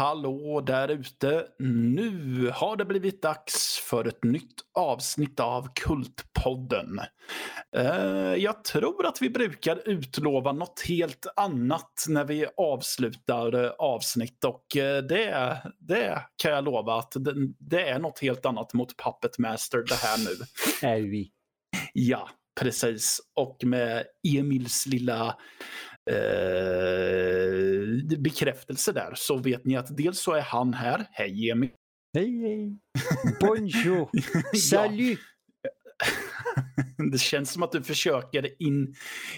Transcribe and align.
Hallå 0.00 0.60
där 0.60 0.88
ute. 0.88 1.46
Nu 1.58 2.50
har 2.54 2.76
det 2.76 2.84
blivit 2.84 3.22
dags 3.22 3.78
för 3.78 4.08
ett 4.08 4.24
nytt 4.24 4.54
avsnitt 4.74 5.40
av 5.40 5.68
Kultpodden. 5.74 7.00
Eh, 7.76 8.34
jag 8.34 8.64
tror 8.64 9.06
att 9.06 9.22
vi 9.22 9.30
brukar 9.30 9.88
utlova 9.88 10.52
något 10.52 10.80
helt 10.88 11.26
annat 11.36 12.04
när 12.08 12.24
vi 12.24 12.46
avslutar 12.56 13.64
eh, 13.64 13.70
avsnitt 13.70 14.44
och 14.44 14.76
eh, 14.76 15.02
det, 15.02 15.56
det 15.78 16.22
kan 16.42 16.52
jag 16.52 16.64
lova 16.64 16.94
att 16.94 17.12
det, 17.12 17.34
det 17.58 17.88
är 17.88 17.98
något 17.98 18.18
helt 18.18 18.46
annat 18.46 18.72
mot 18.72 18.96
Puppet 18.96 19.38
Master 19.38 19.84
det 19.88 19.94
här 19.94 20.18
nu. 20.18 20.44
Är 20.88 21.00
vi. 21.00 21.30
Ja, 21.92 22.28
precis. 22.60 23.20
Och 23.34 23.64
med 23.64 24.04
Emils 24.38 24.86
lilla 24.86 25.36
eh, 26.10 28.00
bekräftelse 28.18 28.92
där 28.92 29.12
så 29.16 29.36
vet 29.36 29.64
ni 29.64 29.76
att 29.76 29.96
dels 29.96 30.20
så 30.20 30.32
är 30.32 30.40
han 30.40 30.74
här. 30.74 31.06
Hej 31.12 31.50
Emil. 31.50 31.70
Hej, 32.14 32.40
hej. 32.40 32.78
Bonjour. 33.40 34.10
Salut. 34.70 35.18
Det 37.12 37.18
känns 37.20 37.52
som 37.52 37.62
att 37.62 37.72
du 37.72 37.82
försöker 37.82 38.62
in, 38.62 38.94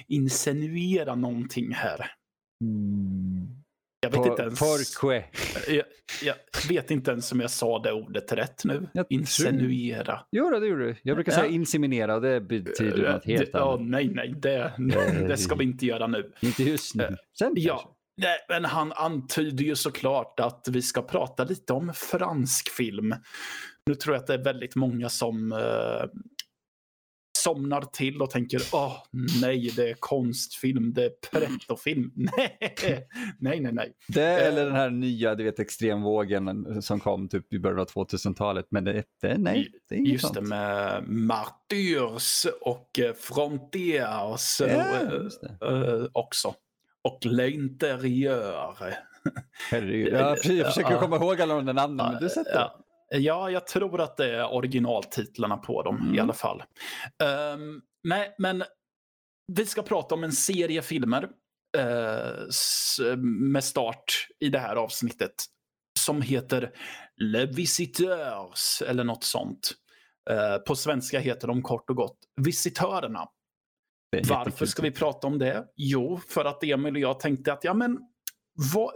insinuera 0.09 1.15
någonting 1.15 1.75
här. 1.75 2.11
Mm. 2.65 3.62
Jag 4.05 4.11
vet, 4.11 4.27
inte 4.27 4.43
ens, 4.43 4.59
Porqué. 4.61 5.25
jag, 5.69 5.85
jag 6.23 6.35
vet 6.69 6.91
inte 6.91 7.11
ens 7.11 7.33
om 7.33 7.41
jag 7.41 7.51
sa 7.51 7.79
det 7.79 7.93
ordet 7.93 8.33
rätt 8.33 8.65
nu. 8.65 8.89
Jag 8.93 9.09
tror- 9.09 9.19
Insinuera. 9.21 10.21
Jo, 10.33 10.51
då, 10.51 10.59
det 10.61 10.67
gjorde 10.67 10.85
du. 10.87 10.97
Jag 11.03 11.17
brukar 11.17 11.33
Ja. 11.33 11.39
säga 11.39 11.51
inseminera 11.51 12.15
och 12.15 12.23
det 12.23 12.41
betyder 12.41 13.05
Eh, 13.05 13.13
något 13.15 13.25
helt 13.25 13.53
det, 13.53 13.59
ja, 13.59 13.75
annat. 13.75 13.87
nej, 13.91 14.09
nej, 14.15 14.35
det, 14.39 14.73
det 15.29 15.37
ska 15.37 15.55
vi 15.55 15.65
inte 15.65 15.87
göra 15.87 16.07
nu. 16.07 16.33
Inte 16.41 16.63
just 16.63 16.95
nu. 16.95 17.03
Eh, 17.05 17.09
Sen 17.39 17.49
kanske. 17.49 17.61
Ja, 17.61 17.97
nej, 18.17 18.37
men 18.49 18.65
han 18.65 18.93
antyder 18.93 19.65
ju 19.65 19.77
såklart 19.77 20.41
att 20.41 20.67
vi 20.71 20.83
ska 20.83 21.03
prata 21.03 21.45
lite 21.45 21.73
om 21.73 21.93
fransk 21.95 22.69
film. 22.71 23.15
Nu 23.87 23.95
tror 23.95 24.15
jag 24.15 24.21
att 24.21 24.27
det 24.27 24.35
är 24.35 24.45
väldigt 24.45 24.77
många 24.77 25.09
som 25.09 25.53
eh, 25.53 25.59
somnar 27.45 27.81
till 27.83 28.23
och 28.23 28.31
tänker 28.31 28.61
åh 28.73 28.97
nej, 29.41 29.73
det 29.77 29.91
är 29.91 29.95
konstfilm, 29.95 30.93
det 30.93 31.05
är 31.05 31.11
pretto-film. 31.31 32.13
Nej, 32.17 32.59
nej, 33.39 33.61
nej, 33.61 33.73
nej. 33.73 33.93
Det 34.09 34.23
eller 34.23 34.65
den 34.65 34.75
här 34.75 34.91
nya 34.91 35.35
du 35.35 35.45
vet, 35.45 35.59
extremvågen 35.59 36.83
som 36.83 37.01
kom 37.01 37.29
typ 37.29 37.53
i 37.53 37.59
början 37.59 37.81
av 37.81 37.87
2000-talet. 37.87 38.67
Men 38.71 38.85
det, 38.85 39.05
det, 39.23 39.39
nej, 39.39 39.73
det 39.89 39.95
är 39.95 39.99
inget 39.99 40.13
Just 40.13 40.25
sånt. 40.25 40.35
det 40.35 40.43
med 40.43 41.09
Martyrs 41.09 42.47
och 42.61 42.99
eh, 42.99 43.15
Frontiers 43.15 44.61
Ja, 44.61 44.67
eh, 44.67 45.69
eh, 45.69 46.05
också. 46.13 46.55
Och 47.03 47.19
L'Intérieur. 47.25 48.95
Herregud. 49.71 50.13
Ja, 50.13 50.37
jag 50.45 50.67
försöker 50.67 50.99
komma 50.99 51.17
ihåg 51.17 51.41
alla 51.41 51.55
de 51.55 51.67
där 51.67 51.73
namnen, 51.73 52.13
men 52.13 52.23
du 52.23 52.29
sätter 52.29 52.55
ja. 52.55 52.79
Ja, 53.19 53.51
jag 53.51 53.67
tror 53.67 54.01
att 54.01 54.17
det 54.17 54.37
är 54.37 54.53
originaltitlarna 54.55 55.57
på 55.57 55.83
dem 55.83 55.97
Mm. 56.01 56.15
i 56.15 56.21
alla 56.21 56.33
fall. 56.33 56.63
Ehm, 57.25 57.81
nej, 58.05 58.35
men 58.39 58.65
vi 59.53 59.67
ska 59.67 59.83
prata 59.83 60.15
om 60.15 60.25
en 60.25 60.33
serie 60.33 60.83
filmer 60.83 61.29
s- 62.49 63.01
med 63.53 63.65
start 63.65 64.27
i 64.41 64.49
det 64.49 64.59
här 64.59 64.77
avsnittet 64.77 65.35
som 65.99 66.23
heter 66.23 66.71
Le 67.17 67.47
Visiteurs 67.47 68.83
eller 68.83 69.05
något 69.05 69.25
sånt. 69.25 69.73
Eh, 70.31 70.57
på 70.59 70.77
svenska 70.77 71.19
heter 71.21 71.49
de 71.49 71.63
kort 71.63 71.91
och 71.91 71.97
gott 71.97 72.19
Visitörerna. 72.41 73.29
Varför 74.29 74.67
ska 74.67 74.83
vi 74.83 74.91
prata 74.91 75.27
om 75.27 75.39
det? 75.39 75.67
Jo, 75.77 76.21
för 76.29 76.45
att 76.45 76.65
Emil 76.65 76.95
och 76.95 77.01
jag 77.01 77.21
tänkte 77.21 77.53
att 77.53 77.65
ja, 77.65 77.75
men 77.75 77.99
vad, 78.75 78.93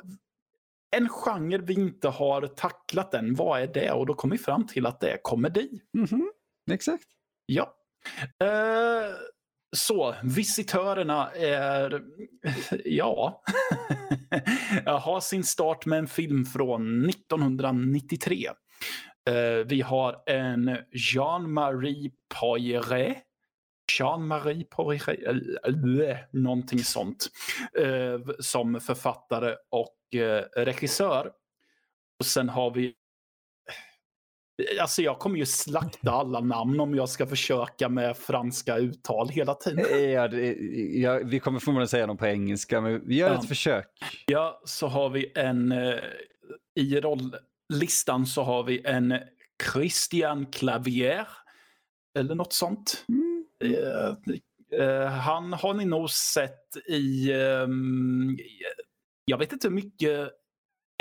en 0.97 1.09
genre 1.09 1.59
vi 1.59 1.75
inte 1.75 2.09
har 2.09 2.47
tacklat 2.47 3.15
än, 3.15 3.35
vad 3.35 3.61
är 3.61 3.67
det? 3.67 3.93
Och 3.93 4.07
då 4.07 4.15
kom 4.15 4.31
vi 4.31 4.39
fram 4.39 4.67
till 4.67 4.87
att 4.87 5.01
det 5.01 5.11
är 5.11 5.19
komedi. 5.23 5.81
Mhm, 5.99 6.31
Exakt. 6.71 7.05
Ja. 7.47 7.75
Eh, 8.45 9.15
så, 9.77 10.15
visitörerna 10.23 11.31
är, 11.31 12.03
ja, 12.85 13.43
har 14.87 15.21
sin 15.21 15.45
start 15.45 15.87
med 15.87 15.99
en 15.99 16.07
film 16.07 16.45
från 16.45 17.09
1993. 17.09 18.47
Eh, 19.31 19.67
vi 19.67 19.81
har 19.81 20.23
en 20.27 20.79
Jean-Marie 20.91 22.11
Poiret. 22.41 23.26
Jean-Marie 23.99 24.67
äh, 26.11 26.19
någonting 26.31 26.79
sånt. 26.79 27.27
Eh, 27.79 28.21
som 28.39 28.81
författare 28.81 29.55
och 29.71 30.21
eh, 30.21 30.45
regissör. 30.57 31.31
Och 32.21 32.27
sen 32.27 32.49
har 32.49 32.71
vi 32.71 32.95
Alltså 34.81 35.03
jag 35.03 35.19
kommer 35.19 35.39
ju 35.39 35.47
slakta 35.47 36.11
alla 36.11 36.41
namn 36.41 36.81
om 36.81 36.95
jag 36.95 37.09
ska 37.09 37.27
försöka 37.27 37.89
med 37.89 38.17
franska 38.17 38.77
uttal 38.77 39.29
hela 39.29 39.55
tiden. 39.55 40.11
Ja, 40.11 40.29
det, 40.29 40.53
ja, 41.01 41.21
vi 41.25 41.41
kommer 41.41 41.59
förmodligen 41.61 41.89
säga 41.89 42.07
dem 42.07 42.17
på 42.17 42.27
engelska, 42.27 42.81
men 42.81 43.07
vi 43.09 43.17
gör 43.17 43.29
Ja. 43.31 43.39
ett 43.41 43.49
försök. 43.49 43.87
Ja, 44.27 44.63
så 44.65 44.87
har 44.87 45.11
vi 45.11 45.33
en... 45.35 45.73
Eh, 45.73 45.99
I 46.75 47.01
rolllistan 47.01 48.27
så 48.27 48.43
har 48.43 48.63
vi 48.63 48.83
en 48.85 49.15
Christian 49.73 50.47
Clavier. 50.47 51.29
Eller 52.19 52.35
något 52.35 52.53
sånt. 52.53 53.05
Mm. 53.09 53.36
Eh, 53.75 54.15
eh, 54.81 55.07
han 55.07 55.53
har 55.53 55.75
ni 55.75 55.85
nog 55.85 56.11
sett 56.11 56.77
i... 56.89 57.33
ehm, 57.33 58.39
jag 59.25 59.39
vet 59.39 59.53
inte 59.53 59.69
hur 59.69 59.75
mycket 59.75 60.31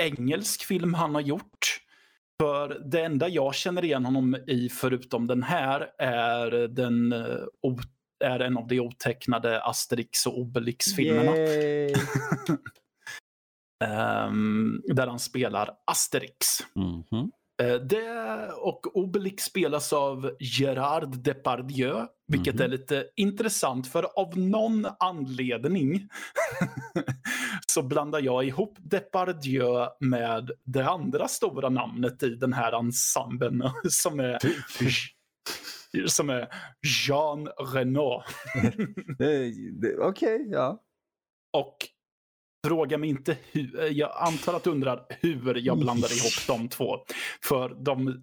engelsk 0.02 0.64
film 0.64 0.94
han 0.94 1.14
har 1.14 1.22
gjort. 1.22 1.80
För 2.42 2.68
det 2.68 3.00
enda 3.00 3.28
jag 3.28 3.54
känner 3.54 3.84
igen 3.84 4.04
honom 4.04 4.34
i, 4.46 4.68
förutom 4.68 5.26
den 5.26 5.42
här, 5.42 5.90
är, 5.98 6.50
den, 6.68 7.12
eh, 7.12 7.38
är 8.24 8.40
en 8.40 8.56
av 8.56 8.66
de 8.66 8.80
otecknade 8.80 9.62
Asterix 9.62 10.26
och 10.26 10.38
Obelix-filmerna. 10.38 11.32
Ehm, 13.84 14.82
där 14.84 15.06
han 15.06 15.18
spelar 15.18 15.70
Asterix. 15.84 16.46
Mhm. 16.74 17.04
Eh, 17.20 17.26
det 17.88 18.50
och 18.52 18.96
Obelix 18.96 19.44
spelas 19.44 19.92
av 19.92 20.30
Gerard 20.40 21.22
Depardieu, 21.22 22.06
vilket 22.28 22.54
Mhm. 22.54 22.62
är 22.64 22.68
lite 22.68 23.06
intressant 23.16 23.86
för 23.92 24.18
av 24.18 24.38
någon 24.38 24.86
anledning 24.98 26.08
så 27.66 27.82
blandar 27.82 28.20
jag 28.20 28.44
ihop 28.44 28.76
Depardieu 28.80 29.86
med 30.00 30.50
det 30.64 30.84
andra 30.88 31.28
stora 31.28 31.68
namnet 31.68 32.22
i 32.22 32.28
den 32.34 32.52
här 32.52 32.72
ensemblen 32.78 33.62
som 33.88 34.20
är, 34.20 34.38
som 36.08 36.30
är 36.30 36.48
Jean 37.06 37.48
det- 39.80 39.98
Okej, 39.98 40.48
ja. 40.50 40.82
Och 41.52 41.76
fråga 42.68 42.98
mig 42.98 43.08
inte 43.08 43.36
hur, 43.52 43.88
jag 43.92 44.12
antar 44.16 44.54
att 44.54 44.64
du 44.64 44.70
undrar 44.70 45.06
hur 45.20 45.54
jag 45.66 45.78
blandar 45.78 46.08
ihop 46.18 46.60
de 46.60 46.68
två. 46.68 46.96
För 47.44 47.68
de, 47.84 48.22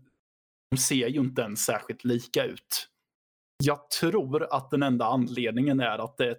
de 0.71 0.77
ser 0.77 1.07
ju 1.07 1.19
inte 1.19 1.41
ens 1.41 1.65
särskilt 1.65 2.03
lika 2.03 2.43
ut. 2.45 2.89
Jag 3.63 3.89
tror 3.89 4.53
att 4.55 4.71
den 4.71 4.83
enda 4.83 5.05
anledningen 5.05 5.79
är 5.79 5.99
att 6.03 6.17
det, 6.17 6.37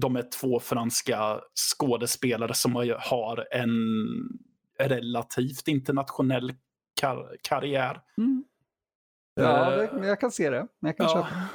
de 0.00 0.16
är 0.16 0.30
två 0.40 0.60
franska 0.60 1.40
skådespelare 1.74 2.54
som 2.54 2.74
har- 2.76 3.46
en 3.54 3.68
relativt 4.78 5.68
internationell 5.68 6.52
kar- 7.00 7.36
karriär. 7.42 8.00
Mm. 8.18 8.44
Ja, 9.34 9.72
Eh, 9.72 9.78
det, 9.78 9.90
men 9.92 10.08
jag 10.08 10.20
kan 10.20 10.30
se 10.30 10.50
det. 10.50 10.66
Jag 10.80 10.96
kan 10.96 11.06
Ja. 11.06 11.12
köpa. 11.14 11.48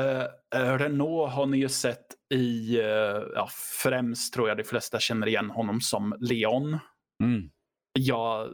Eh, 0.00 0.60
eh, 0.62 0.78
Renault 0.78 1.32
har 1.32 1.46
ni 1.46 1.58
ju 1.58 1.68
sett 1.68 2.06
i, 2.34 2.78
eh, 2.80 3.22
ja, 3.34 3.48
främst 3.82 4.34
tror 4.34 4.48
jag 4.48 4.56
de 4.56 4.64
flesta 4.64 4.98
känner 4.98 5.26
igen 5.26 5.50
honom 5.50 5.80
som 5.80 6.14
Leon. 6.20 6.78
Mm. 7.22 7.50
Jag 7.92 8.48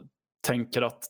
tänker 0.47 0.81
att 0.81 1.03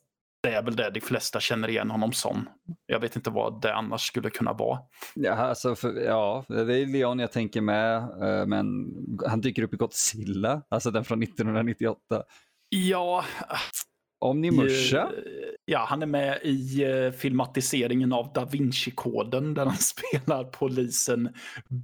det 0.43 0.49
är 0.49 0.63
väl 0.63 0.75
det 0.75 0.89
de 0.89 1.01
flesta 1.01 1.39
känner 1.39 1.69
igen 1.69 1.91
honom 1.91 2.13
som. 2.13 2.49
Jag 2.85 2.99
vet 2.99 3.15
inte 3.15 3.29
vad 3.29 3.61
det 3.61 3.73
annars 3.73 4.07
skulle 4.07 4.29
kunna 4.29 4.53
vara. 4.53 4.79
Ja, 5.15 5.33
alltså 5.33 5.75
för, 5.75 5.93
ja, 5.93 6.45
det 6.47 6.77
är 6.77 6.85
Leon 6.85 7.19
jag 7.19 7.31
tänker 7.31 7.61
med, 7.61 7.97
eh, 7.97 8.45
men 8.45 8.93
han 9.27 9.41
dyker 9.41 9.63
upp 9.63 9.73
i 9.73 9.77
Godzilla, 9.77 10.61
alltså 10.69 10.91
den 10.91 11.05
från 11.05 11.23
1998. 11.23 12.23
Ja, 12.69 13.25
Omnimusha? 14.19 15.11
Ja 15.65 15.85
han 15.89 16.01
är 16.01 16.05
med 16.05 16.39
i 16.43 16.83
eh, 16.83 17.11
filmatiseringen 17.11 18.13
av 18.13 18.33
Da 18.33 18.45
Vinci-koden 18.45 19.53
där 19.53 19.65
han 19.65 19.77
spelar 19.77 20.43
polisen 20.43 21.33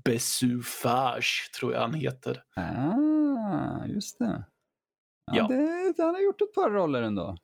Besufage, 0.06 1.50
tror 1.60 1.74
jag 1.74 1.82
han 1.82 1.94
heter. 1.94 2.44
Ah, 2.56 3.86
just 3.86 4.20
det. 4.20 4.44
Ja, 5.32 5.36
Ja. 5.36 5.48
Det, 5.48 5.94
han 6.04 6.14
har 6.16 6.22
gjort 6.22 6.42
ett 6.42 6.54
par 6.54 6.70
roller 6.70 7.02
ändå. 7.02 7.38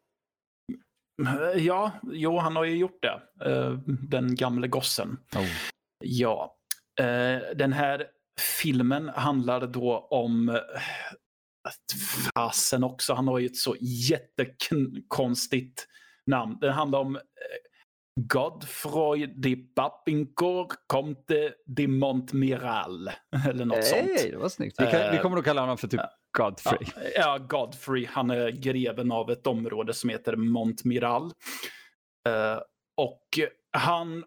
Eh, 1.28 1.66
Ja, 1.66 1.92
jo, 2.04 2.38
han 2.38 2.56
har 2.56 2.64
ju 2.64 2.78
gjort 2.78 3.00
det. 3.02 3.22
Eh, 3.52 3.72
Den 4.10 4.36
gamle 4.36 4.68
gossen. 4.68 5.18
Oh. 5.36 5.46
Ja. 6.06 6.56
Eh, 7.02 7.40
Den 7.56 7.74
här 7.74 8.08
filmen 8.62 9.10
handlar 9.10 9.68
då 9.68 10.08
om... 10.12 10.60
fasen 12.36 12.84
också, 12.84 13.14
han 13.14 13.28
har 13.28 13.40
ju 13.40 13.46
ett 13.46 13.56
så 13.56 13.76
jättekonstigt 13.80 15.88
namn. 16.28 16.58
Det 16.62 16.72
handlar 16.72 17.00
om 17.00 17.16
eh, 17.16 17.22
Godfroy 18.20 19.28
de 19.28 19.56
Bappincourt 19.76 20.74
Comte 20.88 21.54
de 21.66 21.88
Montmiral. 21.88 23.10
Eller 23.50 23.66
något 23.66 23.78
hey, 23.78 23.84
sånt. 23.84 24.32
det 24.32 24.38
var 24.38 24.50
snyggt. 24.50 24.82
Vi, 24.82 24.86
kan, 24.86 25.12
vi 25.12 25.18
kommer 25.18 25.36
nog 25.36 25.46
kalla 25.46 25.62
honom 25.62 25.78
för 25.78 25.88
typ 25.88 26.02
Godfrey. 26.38 26.88
Ja, 27.16 27.38
Godfrey. 27.38 28.06
Han 28.06 28.30
är 28.30 28.50
greven 28.50 29.12
av 29.12 29.32
ett 29.32 29.48
område 29.48 29.94
som 29.94 30.10
heter 30.10 30.36
Montmiral. 30.36 31.24
Uh, 31.24 32.62
och 32.98 33.24
han... 33.78 34.24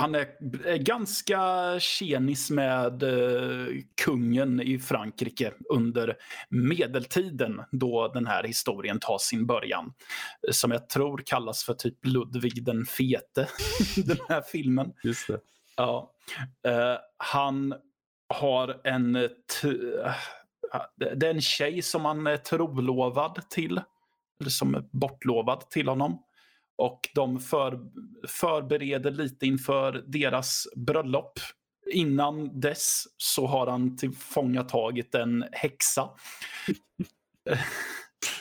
Han 0.00 0.14
är, 0.14 0.76
ganska 0.76 1.40
tjenis 1.80 2.50
med 2.50 3.02
uh, 3.02 3.68
kungen 4.04 4.60
i 4.60 4.78
Frankrike 4.78 5.52
under 5.70 6.16
medeltiden 6.48 7.62
då 7.72 8.08
den 8.08 8.26
här 8.26 8.44
historien 8.44 8.98
tar 9.00 9.18
sin 9.18 9.46
början. 9.46 9.92
Som 10.50 10.70
jag 10.70 10.88
tror 10.88 11.22
kallas 11.26 11.64
för 11.64 11.74
typ 11.74 12.06
Ludvig 12.06 12.64
den 12.64 12.86
fete, 12.86 13.48
den 13.96 14.18
här 14.28 14.42
filmen. 14.42 14.92
Just 15.02 15.26
det. 15.26 15.40
Ja. 15.76 16.12
Uh, 16.68 16.96
han 17.16 17.74
har 18.34 18.80
en... 18.84 19.12
Det 20.96 21.26
är 21.26 21.34
en 21.34 21.40
tjej 21.40 21.82
som 21.82 22.04
han 22.04 22.26
är 22.26 22.36
trolovad 22.36 23.48
till. 23.50 23.80
Eller 24.40 24.50
som 24.50 24.74
är 24.74 24.84
bortlovad 24.92 25.70
till 25.70 25.88
honom. 25.88 26.18
Och 26.80 27.00
de 27.14 27.40
för, 27.40 27.80
förbereder 28.28 29.10
lite 29.10 29.46
inför 29.46 29.92
deras 30.06 30.66
bröllop. 30.76 31.32
Innan 31.92 32.60
dess 32.60 33.04
så 33.16 33.46
har 33.46 33.66
han 33.66 33.96
tillfångatagit 33.96 35.14
en 35.14 35.44
häxa. 35.52 36.10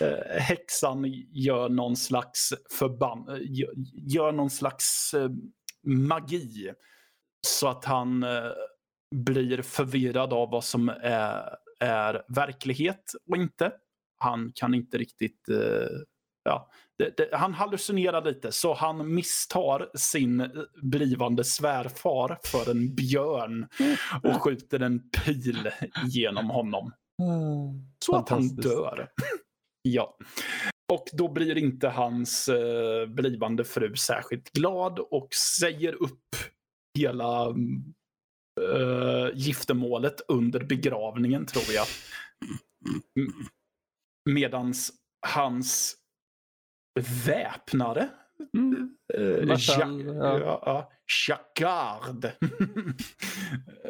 Eh, 0.01 0.41
häxan 0.41 1.05
gör 1.31 1.69
någon 1.69 1.95
slags 1.95 2.53
förbann... 2.71 3.39
Gör 3.93 4.31
någon 4.31 4.49
slags 4.49 5.13
eh, 5.13 5.29
magi. 5.83 6.73
Så 7.47 7.67
att 7.67 7.85
han 7.85 8.23
eh, 8.23 8.51
blir 9.15 9.61
förvirrad 9.61 10.33
av 10.33 10.49
vad 10.51 10.63
som 10.63 10.89
är, 10.89 11.55
är 11.79 12.23
verklighet 12.27 13.11
och 13.29 13.37
inte. 13.37 13.71
Han 14.17 14.51
kan 14.55 14.73
inte 14.73 14.97
riktigt... 14.97 15.41
Ja, 16.43 16.69
det, 16.99 17.17
det, 17.17 17.29
han 17.31 17.53
hallucinerar 17.53 18.25
lite, 18.25 18.51
så 18.51 18.73
han 18.73 19.13
misstar 19.13 19.89
sin 19.97 20.49
blivande 20.81 21.43
svärfar 21.43 22.39
för 22.43 22.71
en 22.71 22.95
björn 22.95 23.67
och 24.23 24.41
skjuter 24.41 24.79
en 24.79 25.09
pil 25.09 25.71
genom 26.05 26.49
honom. 26.49 26.91
Så 28.05 28.15
att 28.15 28.29
han 28.29 28.47
dör. 28.47 29.09
ja. 29.81 30.17
Och 30.91 31.05
då 31.13 31.31
blir 31.31 31.57
inte 31.57 31.87
hans 31.87 32.49
uh, 32.49 33.05
blivande 33.05 33.65
fru 33.65 33.95
särskilt 33.95 34.51
glad 34.51 34.99
och 34.99 35.27
säger 35.59 36.03
upp 36.03 36.35
hela 36.99 37.49
uh, 37.49 39.29
giftermålet 39.33 40.21
under 40.27 40.63
begravningen 40.63 41.45
tror 41.45 41.75
jag. 41.75 41.85
Medans 44.29 44.91
hans 45.27 45.98
väpnare 47.25 48.09
Mm. 48.53 48.89
Uh, 49.17 49.45
Marshall, 49.45 50.05
ja. 50.05 50.61
ja. 50.65 50.91
Jacquard. 51.27 52.31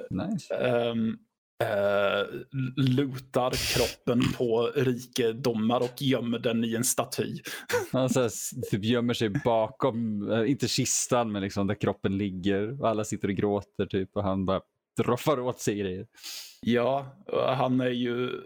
Nice. 0.10 0.54
um, 0.54 1.18
uh, 1.64 2.42
lutar 2.76 3.52
kroppen 3.52 4.34
på 4.38 4.72
rikedomar 4.76 5.80
och 5.80 6.02
gömmer 6.02 6.40
den 6.40 6.64
i 6.64 6.76
en 6.76 6.84
staty. 6.84 7.40
Han 7.92 8.10
så 8.10 8.22
här, 8.22 8.32
typ 8.72 8.84
gömmer 8.84 9.14
sig 9.14 9.30
bakom, 9.30 10.32
eh, 10.32 10.52
inte 10.52 10.68
kistan, 10.68 11.32
men 11.32 11.42
liksom 11.42 11.68
där 11.68 11.76
kroppen 11.76 12.18
ligger. 12.18 12.86
Alla 12.86 13.04
sitter 13.04 13.28
och 13.28 13.36
gråter 13.36 13.86
typ 13.86 14.10
och 14.16 14.24
han 14.24 14.46
bara 14.46 14.62
roffar 15.02 15.40
åt 15.40 15.60
sig 15.60 15.76
grejer. 15.76 16.08
Ja, 16.62 17.16
han 17.58 17.82
är 17.82 17.90
ju... 17.90 18.42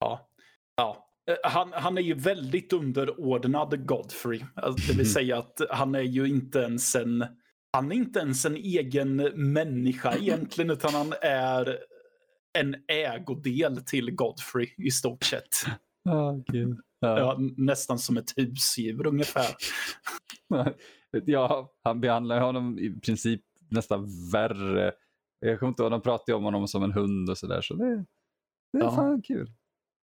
Ja. 0.00 0.28
ja. 0.76 1.09
Eh, 1.30 1.36
Han, 1.50 1.72
han 1.72 1.98
är 1.98 2.02
ju 2.02 2.14
väldigt 2.14 2.72
underordnad 2.72 3.86
Godfrey. 3.86 4.40
Alltså, 4.54 4.86
det 4.92 4.98
vill 4.98 5.06
Mhm. 5.06 5.12
säga 5.12 5.38
att 5.38 5.60
han 5.70 5.94
är 5.94 6.00
ju 6.00 6.28
inte 6.28 6.58
ens 6.58 6.94
en... 6.94 7.24
Han 7.72 7.92
är 7.92 7.96
inte 7.96 8.20
ens 8.20 8.44
en 8.44 8.56
egen 8.56 9.16
människa 9.52 10.16
egentligen, 10.16 10.70
utan 10.70 10.94
han 10.94 11.12
är 11.22 11.78
en 12.58 12.76
ägodel 12.88 13.76
till 13.86 14.10
Godfrey 14.14 14.68
i 14.78 14.90
stort 14.90 15.24
sett. 15.24 15.48
Oh, 16.08 16.42
Gud. 16.46 16.78
Ja. 17.00 17.18
Ja, 17.18 17.38
nästan 17.56 17.98
som 17.98 18.16
ett 18.16 18.32
husdjur 18.36 19.06
ungefär. 19.06 19.46
ja, 21.24 21.72
han 21.82 22.00
behandlar 22.00 22.40
honom 22.40 22.78
i 22.78 23.00
princip 23.00 23.40
nästan 23.70 24.06
värre. 24.32 24.92
Jag 25.40 25.58
kommer 25.58 25.68
inte 25.70 25.82
ihåg, 25.82 25.90
de 25.92 26.00
pratar 26.02 26.32
ju 26.32 26.36
om 26.36 26.44
honom 26.44 26.68
som 26.68 26.82
en 26.82 26.92
hund 26.92 27.30
och 27.30 27.38
sådär. 27.38 27.60
Så 27.62 27.74
det, 27.74 27.96
det 28.72 28.78
är 28.78 28.82
Ja. 28.82 28.90
fan 28.96 29.22
kul. 29.22 29.50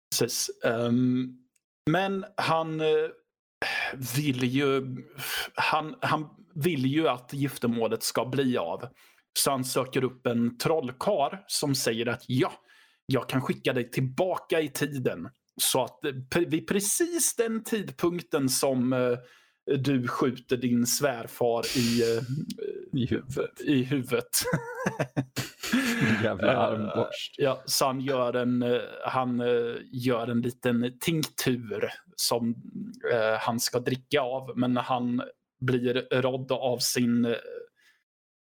Precis. 0.10 0.50
Ehm, 0.66 1.28
men 1.90 2.26
han 2.38 2.82
eh, 2.82 2.88
vill 4.16 4.44
ju 4.44 4.96
han, 5.56 5.96
han 6.02 6.30
vill 6.56 6.86
ju 6.86 7.08
att 7.08 7.34
giftermålet 7.34 8.04
ska 8.04 8.26
bli 8.26 8.58
av. 8.58 8.86
Så 9.40 9.52
han 9.52 9.66
söker 9.66 10.04
upp 10.04 10.26
en 10.26 10.58
trollkar 10.58 11.44
som 11.48 11.76
säger 11.76 12.06
att 12.10 12.24
ja, 12.28 12.52
jag 13.06 13.30
kan 13.30 13.42
skicka 13.42 13.74
dig 13.74 13.92
tillbaka 13.92 14.62
i 14.62 14.70
tiden. 14.70 15.30
Så 15.62 15.84
att 15.84 16.06
eh, 16.06 16.42
vid 16.48 16.68
precis 16.68 17.36
den 17.36 17.64
tidpunkten 17.64 18.50
som 18.50 18.94
eh, 18.94 19.18
du 19.78 20.08
skjuter 20.08 20.58
din 20.58 20.86
svärfar 20.86 21.78
i, 21.78 22.04
I 22.94 23.06
huvudet. 23.06 23.62
i 23.62 23.84
huvudet. 23.84 24.30
Jävla 26.24 26.54
Eh, 26.54 26.60
armborst. 26.60 27.36
Ja, 27.38 27.64
så 27.66 27.86
han 27.86 28.02
gör 28.02 28.34
en, 28.34 28.62
eh, 28.62 28.82
han 29.06 29.40
eh, 29.40 29.76
gör 29.92 30.28
en 30.28 30.42
liten 30.42 30.98
tinktur 31.00 31.90
som 32.16 32.56
han 33.40 33.60
ska 33.60 33.80
dricka 33.80 34.22
av. 34.22 34.58
Men 34.58 34.78
han 34.78 35.22
blir 35.60 36.22
rådd 36.22 36.52
av 36.52 36.78
sin 36.78 37.36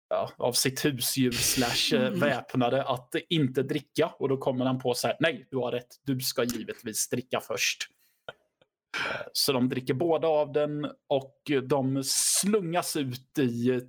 ja, 0.08 0.30
av 0.36 0.52
sitt 0.52 0.84
husdjur 0.84 1.32
slash 1.32 2.10
väpnade 2.20 2.82
att 2.82 3.14
inte 3.28 3.62
dricka. 3.62 4.06
Och 4.18 4.28
då 4.28 4.36
kommer 4.36 4.64
han 4.64 4.78
på 4.78 4.94
så 4.94 5.06
här, 5.06 5.16
nej 5.20 5.46
du 5.50 5.56
har 5.56 5.72
rätt, 5.72 6.00
du 6.04 6.20
ska 6.20 6.44
givetvis 6.44 7.08
dricka 7.08 7.40
först. 7.40 7.88
Så 9.32 9.52
de 9.52 9.68
dricker 9.68 9.94
båda 9.94 10.28
av 10.28 10.52
den 10.52 10.84
och 11.08 11.50
de 11.62 12.02
slungas 12.04 12.96
ut 12.96 13.38
i 13.38 13.80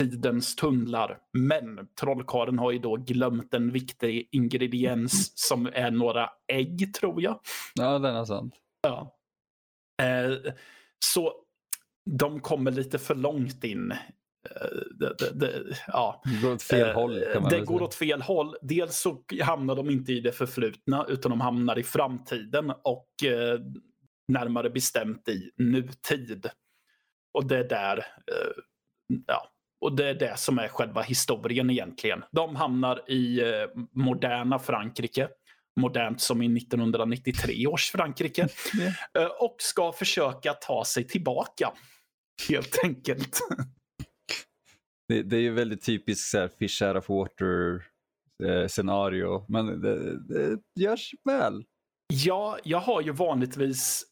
tidens 0.00 0.56
tunnlar. 0.56 1.18
Men 1.32 1.88
trollkarlen 2.00 2.58
har 2.58 2.70
ju 2.72 2.78
då 2.78 2.96
glömt 2.96 3.54
en 3.54 3.70
viktig 3.70 4.28
ingrediens 4.32 5.32
som 5.48 5.66
är 5.72 5.90
några 5.90 6.30
ägg 6.52 6.94
tror 6.94 7.22
jag. 7.22 7.40
Ja, 7.74 7.98
den 7.98 8.16
är 8.16 8.24
sant. 8.24 8.54
Ja. 8.82 9.16
Eh, 10.02 10.52
så 10.98 11.32
de 12.10 12.40
kommer 12.40 12.70
lite 12.70 12.98
för 12.98 13.14
långt 13.14 13.64
in. 13.64 13.90
Eh, 14.50 14.66
det, 14.98 15.14
det, 15.18 15.30
det, 15.34 15.76
ja. 15.86 16.22
Det 16.24 16.42
går 16.42 16.52
åt 16.52 16.62
fel 16.62 16.88
Eh, 16.88 16.94
håll 16.94 17.14
Det 17.14 17.60
går 17.60 17.78
säga. 17.78 17.84
åt 17.84 17.94
fel 17.94 18.22
håll. 18.22 18.56
Dels 18.62 19.00
så 19.00 19.24
hamnar 19.42 19.76
de 19.76 19.90
inte 19.90 20.12
i 20.12 20.20
det 20.20 20.32
förflutna 20.32 21.06
utan 21.08 21.30
de 21.30 21.40
hamnar 21.40 21.78
i 21.78 21.82
framtiden 21.82 22.70
och 22.84 23.08
eh, 23.24 23.60
närmare 24.28 24.70
bestämt 24.70 25.28
i 25.28 25.50
nutid. 25.56 26.50
Och 27.34 27.46
det 27.46 27.58
är 27.58 27.68
där, 27.68 27.98
eh, 27.98 28.62
ja, 29.26 29.48
och 29.82 29.96
det 29.96 30.08
är 30.08 30.14
det 30.14 30.36
som 30.38 30.58
är 30.58 30.68
själva 30.68 31.02
historien 31.02 31.70
egentligen. 31.70 32.24
De 32.30 32.56
hamnar 32.56 33.10
i 33.10 33.40
eh, 33.40 33.46
moderna 33.92 34.58
Frankrike. 34.58 35.28
Modernt 35.80 36.20
som 36.20 36.42
i 36.42 36.56
1993 36.58 37.66
års 37.66 37.90
Frankrike. 37.90 38.48
Eh, 39.18 39.24
och 39.24 39.56
ska 39.58 39.92
försöka 39.92 40.52
ta 40.52 40.84
sig 40.84 41.04
tillbaka. 41.06 41.72
Helt 42.48 42.78
enkelt. 42.84 43.38
Det, 45.08 45.22
det 45.22 45.36
är 45.36 45.40
ju 45.40 45.50
väldigt 45.52 45.84
typiskt 45.86 46.30
så 46.30 46.38
här, 46.38 46.48
fish 46.58 46.82
out 46.86 46.96
of 46.96 47.08
water 47.08 47.82
eh, 48.44 48.66
scenario. 48.68 49.44
Men 49.48 49.80
det, 49.80 50.18
det 50.28 50.58
görs 50.80 51.10
väl. 51.24 51.64
Ja, 52.12 52.58
jag 52.64 52.80
har 52.80 53.00
ju 53.02 53.12
vanligtvis 53.12 54.04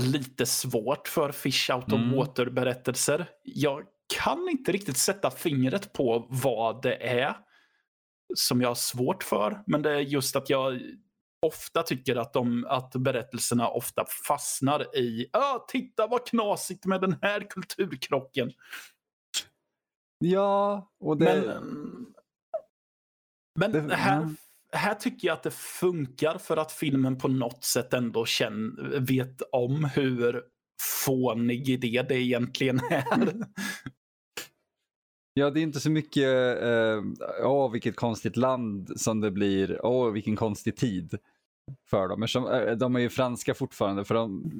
lite 0.00 0.46
svårt 0.46 1.08
för 1.08 1.32
fish 1.32 1.70
out 1.74 1.84
of 1.84 1.92
Mm. 1.92 2.12
water 2.16 2.46
berättelser. 2.46 3.26
Jag 3.42 3.84
kan 4.14 4.48
inte 4.48 4.72
riktigt 4.72 4.96
sätta 4.96 5.30
fingret 5.30 5.92
på 5.92 6.26
vad 6.30 6.82
det 6.82 7.08
är 7.08 7.36
som 8.34 8.60
jag 8.60 8.68
har 8.68 8.74
svårt 8.74 9.22
för. 9.22 9.62
Men 9.66 9.82
det 9.82 9.90
är 9.90 10.00
just 10.00 10.36
att 10.36 10.50
jag 10.50 10.80
ofta 11.46 11.82
tycker 11.82 12.16
att, 12.16 12.32
de, 12.32 12.66
att 12.68 12.92
berättelserna 12.92 13.68
ofta 13.68 14.04
fastnar 14.28 14.96
i 14.96 15.26
ah, 15.32 15.58
titta 15.58 16.06
vad 16.06 16.26
knasigt 16.26 16.86
med 16.86 17.00
den 17.00 17.16
här 17.22 17.50
kulturkrocken. 17.50 18.52
Ja, 20.18 20.90
och 21.00 21.16
det... 21.16 21.42
Men, 23.58 23.72
men 23.72 23.88
det- 23.88 23.94
här, 23.94 24.16
mm. 24.16 24.36
här 24.72 24.94
tycker 24.94 25.28
jag 25.28 25.34
att 25.34 25.42
det 25.42 25.54
funkar 25.54 26.38
för 26.38 26.56
att 26.56 26.72
filmen 26.72 27.18
på 27.18 27.28
något 27.28 27.64
sätt 27.64 27.94
ändå 27.94 28.26
känner, 28.26 29.00
vet 29.00 29.42
om 29.52 29.84
hur 29.84 30.42
fånig 31.04 31.68
idé 31.68 32.04
det 32.08 32.14
egentligen 32.14 32.80
är. 32.90 33.34
Ja, 35.38 35.50
det 35.50 35.60
är 35.60 35.62
inte 35.62 35.80
så 35.80 35.90
mycket, 35.90 36.62
eh, 36.62 37.02
åh 37.42 37.72
vilket 37.72 37.96
konstigt 37.96 38.36
land 38.36 39.00
som 39.00 39.20
det 39.20 39.30
blir, 39.30 39.86
åh 39.86 40.12
vilken 40.12 40.36
konstig 40.36 40.76
tid 40.76 41.18
för 41.90 42.08
dem. 42.08 42.22
Eftersom, 42.22 42.46
eh, 42.46 42.76
de 42.76 42.96
är 42.96 43.00
ju 43.00 43.08
franska 43.08 43.54
fortfarande, 43.54 44.04
för 44.04 44.14
de, 44.14 44.50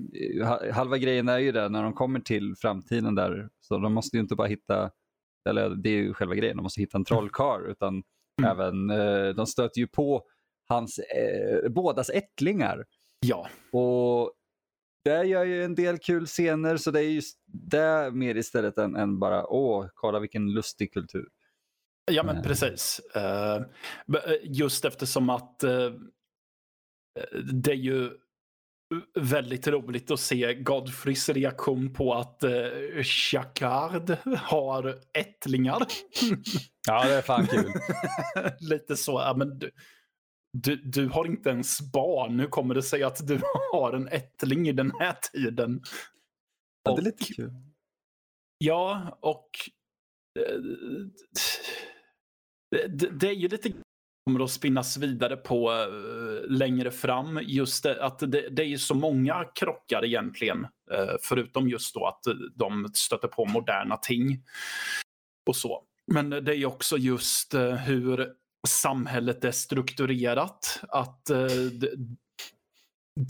halva 0.73 0.99
grejen 0.99 1.29
är 1.29 1.39
ju 1.39 1.53
det 1.53 1.69
när 1.69 1.83
de 1.83 1.93
kommer 1.93 2.21
till 2.21 2.55
framtiden 2.57 3.15
där, 3.15 3.49
så 3.61 3.79
de 3.79 3.93
måste 3.93 4.17
ju 4.17 4.21
inte 4.21 4.35
bara 4.35 4.47
hitta, 4.47 4.91
eller 5.49 5.71
det 5.71 5.91
är 5.91 5.97
ju 5.97 6.15
själva 6.15 6.35
grejen, 6.35 6.57
de 6.57 6.63
måste 6.63 6.81
hitta 6.81 6.99
en 6.99 7.05
trollkarl, 7.05 7.71
utan 7.71 8.03
mm. 8.43 8.51
även, 8.51 8.91
eh, 8.91 9.35
de 9.35 9.47
stöter 9.47 9.81
ju 9.81 9.87
på 9.87 10.23
hans, 10.69 10.99
eh, 10.99 11.69
bådas 11.71 12.11
ättlingar. 12.11 12.85
Ja. 13.21 13.49
Och 13.73 14.33
det 15.09 15.25
gör 15.25 15.45
ju 15.45 15.65
en 15.65 15.75
del 15.75 15.99
kul 15.99 16.27
scener, 16.27 16.77
så 16.77 16.91
det 16.91 17.01
är 17.01 17.11
just 17.11 17.39
det 17.47 18.11
mer 18.13 18.35
istället 18.35 18.79
än, 18.79 18.97
än 18.97 19.19
bara 19.19 19.47
åh, 19.47 19.87
kolla 19.95 20.21
vilken 20.21 20.53
lustig 20.53 20.93
kultur. 20.93 21.29
Ja, 22.11 22.23
men 22.23 22.43
precis. 22.43 23.01
Uh, 23.17 23.67
just 24.43 24.85
eftersom 24.85 25.31
att 25.31 25.65
uh, 25.65 25.93
det 27.53 27.71
är 27.71 27.77
ju 27.77 28.11
väldigt 29.21 29.69
roligt 29.69 30.11
att 30.11 30.21
se 30.21 30.55
Godfreys 30.55 31.29
reaktion 31.29 31.93
på 31.93 32.15
att 32.15 32.45
Chacard 33.03 34.17
har 34.37 34.99
ättlingar. 35.15 35.83
ja, 36.87 37.05
det 37.05 37.15
är 37.15 37.23
fan 37.23 37.47
kul. 37.47 37.73
Lite 38.71 38.97
så. 38.97 39.13
Ja, 39.13 39.35
men 39.37 39.59
du, 39.59 39.71
du, 40.53 40.77
du 40.77 41.09
har 41.09 41.27
inte 41.27 41.51
ens 41.51 41.93
barn. 41.93 42.37
Nu 42.37 42.47
kommer 42.47 42.75
det 42.75 42.83
sig 42.83 43.03
att 43.03 43.27
du 43.27 43.41
har 43.73 43.93
en 43.93 44.09
ättling 44.09 44.69
i 44.69 44.73
den 44.73 44.93
här 45.01 45.17
tiden. 45.33 45.83
Ja, 46.83 46.95
det 46.95 47.01
är 47.01 47.05
lite 47.05 47.25
kul. 47.25 47.53
Ja, 48.59 49.19
och 49.21 49.51
eh, 50.41 50.59
det, 52.89 53.11
det 53.21 53.29
är 53.29 53.35
ju 53.35 53.49
lite 53.49 53.73
kommer 54.29 54.45
att 54.45 54.51
spinnas 54.51 54.97
vidare 54.97 55.37
på 55.37 55.73
uh, 55.73 56.51
längre 56.51 56.91
fram. 56.91 57.41
Just 57.43 57.83
det, 57.83 58.05
att 58.05 58.19
det, 58.19 58.49
det, 58.49 58.65
är 58.65 58.77
så 58.77 58.95
många 58.95 59.45
krockar 59.55 60.05
egentligen. 60.05 60.59
Uh, 60.93 61.17
förutom 61.23 61.69
just 61.69 61.95
då 61.95 62.07
att 62.07 62.21
de 62.55 62.91
stöter 62.95 63.29
på 63.29 63.45
moderna 63.45 63.97
ting. 63.97 64.43
Och 65.47 65.57
så. 65.57 65.85
Men 66.13 66.31
det 66.31 66.57
är 66.57 66.67
också 66.67 66.97
just 66.97 67.55
hur 67.87 68.35
samhället 68.67 69.45
är 69.45 69.51
strukturerat. 69.51 70.81
Att 70.89 71.31
eh, 71.31 71.47
det, 71.73 71.91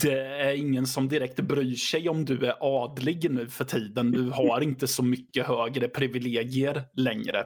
det 0.01 0.21
är 0.21 0.53
ingen 0.53 0.87
som 0.87 1.07
direkt 1.07 1.39
bryr 1.39 1.75
sig 1.75 2.09
om 2.09 2.25
du 2.25 2.45
är 2.45 2.55
adlig 2.59 3.31
nu 3.31 3.47
för 3.49 3.65
tiden. 3.65 4.11
Du 4.11 4.29
har 4.29 4.61
inte 4.61 4.87
så 4.87 5.03
mycket 5.03 5.47
högre 5.47 5.87
privilegier 5.87 6.83
längre. 6.93 7.45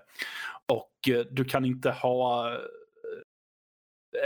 Och 0.67 1.09
eh, 1.09 1.25
du 1.31 1.45
kan 1.45 1.65
inte 1.65 1.91
ha... 1.91 2.51
Eh, 2.51 2.59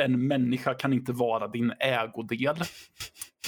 en 0.03 0.27
människa 0.27 0.73
kan 0.73 0.93
inte 0.93 1.11
vara 1.11 1.47
din 1.47 1.73
ägodel. 1.79 2.55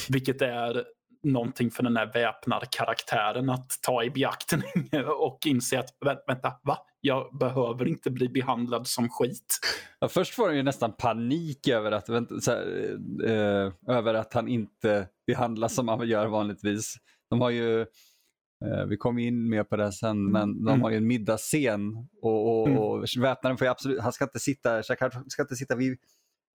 Vilket 0.08 0.42
är 0.42 0.84
någonting 1.22 1.70
för 1.70 1.82
den 1.82 1.96
här 1.96 2.12
väpnarkaraktären 2.12 3.50
att 3.50 3.70
ta 3.82 4.04
i 4.04 4.10
beaktning 4.10 4.62
och 5.06 5.38
inse 5.46 5.78
att 5.78 5.96
vänta, 6.26 6.52
va? 6.62 6.78
Jag 7.00 7.38
behöver 7.38 7.88
inte 7.88 8.10
bli 8.10 8.28
behandlad 8.28 8.86
som 8.86 9.08
skit. 9.08 9.58
Ja, 9.98 10.08
först 10.08 10.34
får 10.34 10.46
han 10.46 10.56
ju 10.56 10.62
nästan 10.62 10.92
panik 10.92 11.68
över 11.68 11.92
att, 11.92 12.08
vänta, 12.08 12.34
här, 12.46 12.96
eh, 13.24 13.96
över 13.96 14.14
att 14.14 14.34
han 14.34 14.48
inte 14.48 15.08
behandlas 15.26 15.74
som 15.74 15.88
han 15.88 16.08
gör 16.08 16.26
vanligtvis. 16.26 16.96
De 17.30 17.40
har 17.40 17.50
ju, 17.50 17.80
eh, 17.80 18.84
vi 18.88 18.96
kommer 18.96 19.22
in 19.22 19.48
mer 19.48 19.64
på 19.64 19.76
det 19.76 19.92
sen, 19.92 20.10
mm. 20.10 20.32
men 20.32 20.64
de 20.64 20.68
mm. 20.68 20.82
har 20.82 20.90
ju 20.90 20.96
en 20.96 21.06
middagsscen 21.06 22.08
och, 22.22 22.60
och, 22.60 22.68
mm. 22.68 22.78
och 22.78 23.04
väpnaren 23.18 23.56
får 23.56 23.66
absolut, 23.66 24.00
han 24.00 24.12
ska 24.12 24.24
inte 24.24 24.38
sitta, 24.38 24.82
ska 24.82 25.42
inte 25.42 25.56
sitta 25.56 25.76
vid, 25.76 25.98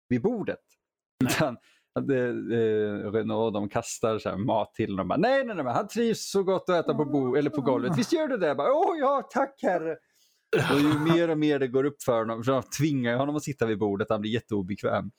vid 0.09 0.23
bordet. 0.23 0.61
Utan, 1.25 1.57
det, 2.01 2.49
det, 2.49 2.93
Renault 3.11 3.55
de 3.55 3.69
kastar 3.69 4.19
så 4.19 4.39
mat 4.39 4.75
till 4.75 4.99
honom. 4.99 5.21
nej, 5.21 5.45
nej, 5.45 5.57
nej, 5.57 5.73
han 5.73 5.89
trivs 5.89 6.31
så 6.31 6.43
gott 6.43 6.69
att 6.69 6.85
äta 6.85 6.95
på, 6.95 7.05
bo, 7.05 7.37
eller 7.37 7.51
på 7.51 7.61
golvet. 7.61 7.99
Visst 7.99 8.13
gör 8.13 8.29
du 8.29 8.37
det? 8.37 8.55
Åh 8.59 8.99
ja, 8.99 9.29
tack 9.33 9.63
herre. 9.63 9.97
Och 10.73 10.81
ju 10.81 10.99
mer 10.99 11.31
och 11.31 11.39
mer 11.39 11.59
det 11.59 11.69
går 11.69 11.85
upp 11.85 12.03
för 12.03 12.19
honom, 12.19 12.45
för 12.45 12.53
de 12.53 12.63
tvingar 12.63 13.17
honom 13.17 13.37
att 13.37 13.43
sitta 13.43 13.67
vid 13.67 13.79
bordet, 13.79 14.11
han 14.11 14.21
blir 14.21 14.31
jätteobekväm. 14.31 15.11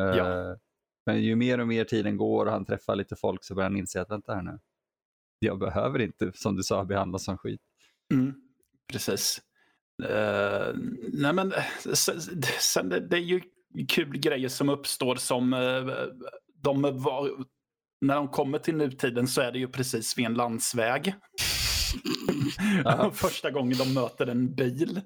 Eh, 0.00 0.04
ja. 0.04 0.56
Men 1.06 1.22
ju 1.22 1.36
mer 1.36 1.58
och 1.58 1.68
mer 1.68 1.84
tiden 1.84 2.16
går 2.16 2.46
och 2.46 2.52
han 2.52 2.64
träffar 2.64 2.96
lite 2.96 3.16
folk 3.16 3.44
så 3.44 3.54
börjar 3.54 3.70
han 3.70 3.78
inse 3.78 4.00
att 4.00 4.10
vänta 4.10 4.34
här 4.34 4.42
nu. 4.42 4.58
Jag 5.38 5.58
behöver 5.58 5.98
inte, 5.98 6.32
som 6.34 6.56
du 6.56 6.62
sa, 6.62 6.84
behandlas 6.84 7.24
som 7.24 7.38
skit. 7.38 7.60
Mm, 8.12 8.34
precis. 8.92 9.40
Uh, 10.02 10.78
nej 11.12 11.32
men 11.32 11.52
sen, 11.94 12.20
sen 12.60 12.88
det, 12.88 13.00
det, 13.00 13.16
är 13.16 13.20
ju 13.20 13.40
kul 13.88 14.18
grejer 14.18 14.48
som 14.48 14.68
uppstår 14.68 15.16
som 15.16 15.52
uh, 15.52 15.92
de 16.54 16.82
var, 16.82 17.44
när 18.00 18.14
de 18.14 18.28
kommer 18.28 18.58
till 18.58 18.76
nutiden 18.76 19.26
så 19.28 19.40
är 19.40 19.52
det 19.52 19.58
ju 19.58 19.68
precis 19.68 20.18
vid 20.18 20.26
en 20.26 20.34
landsväg. 20.34 21.14
Första 23.12 23.50
gången 23.50 23.78
de 23.78 23.94
möter 23.94 24.26
en 24.26 24.54
bil. 24.54 25.00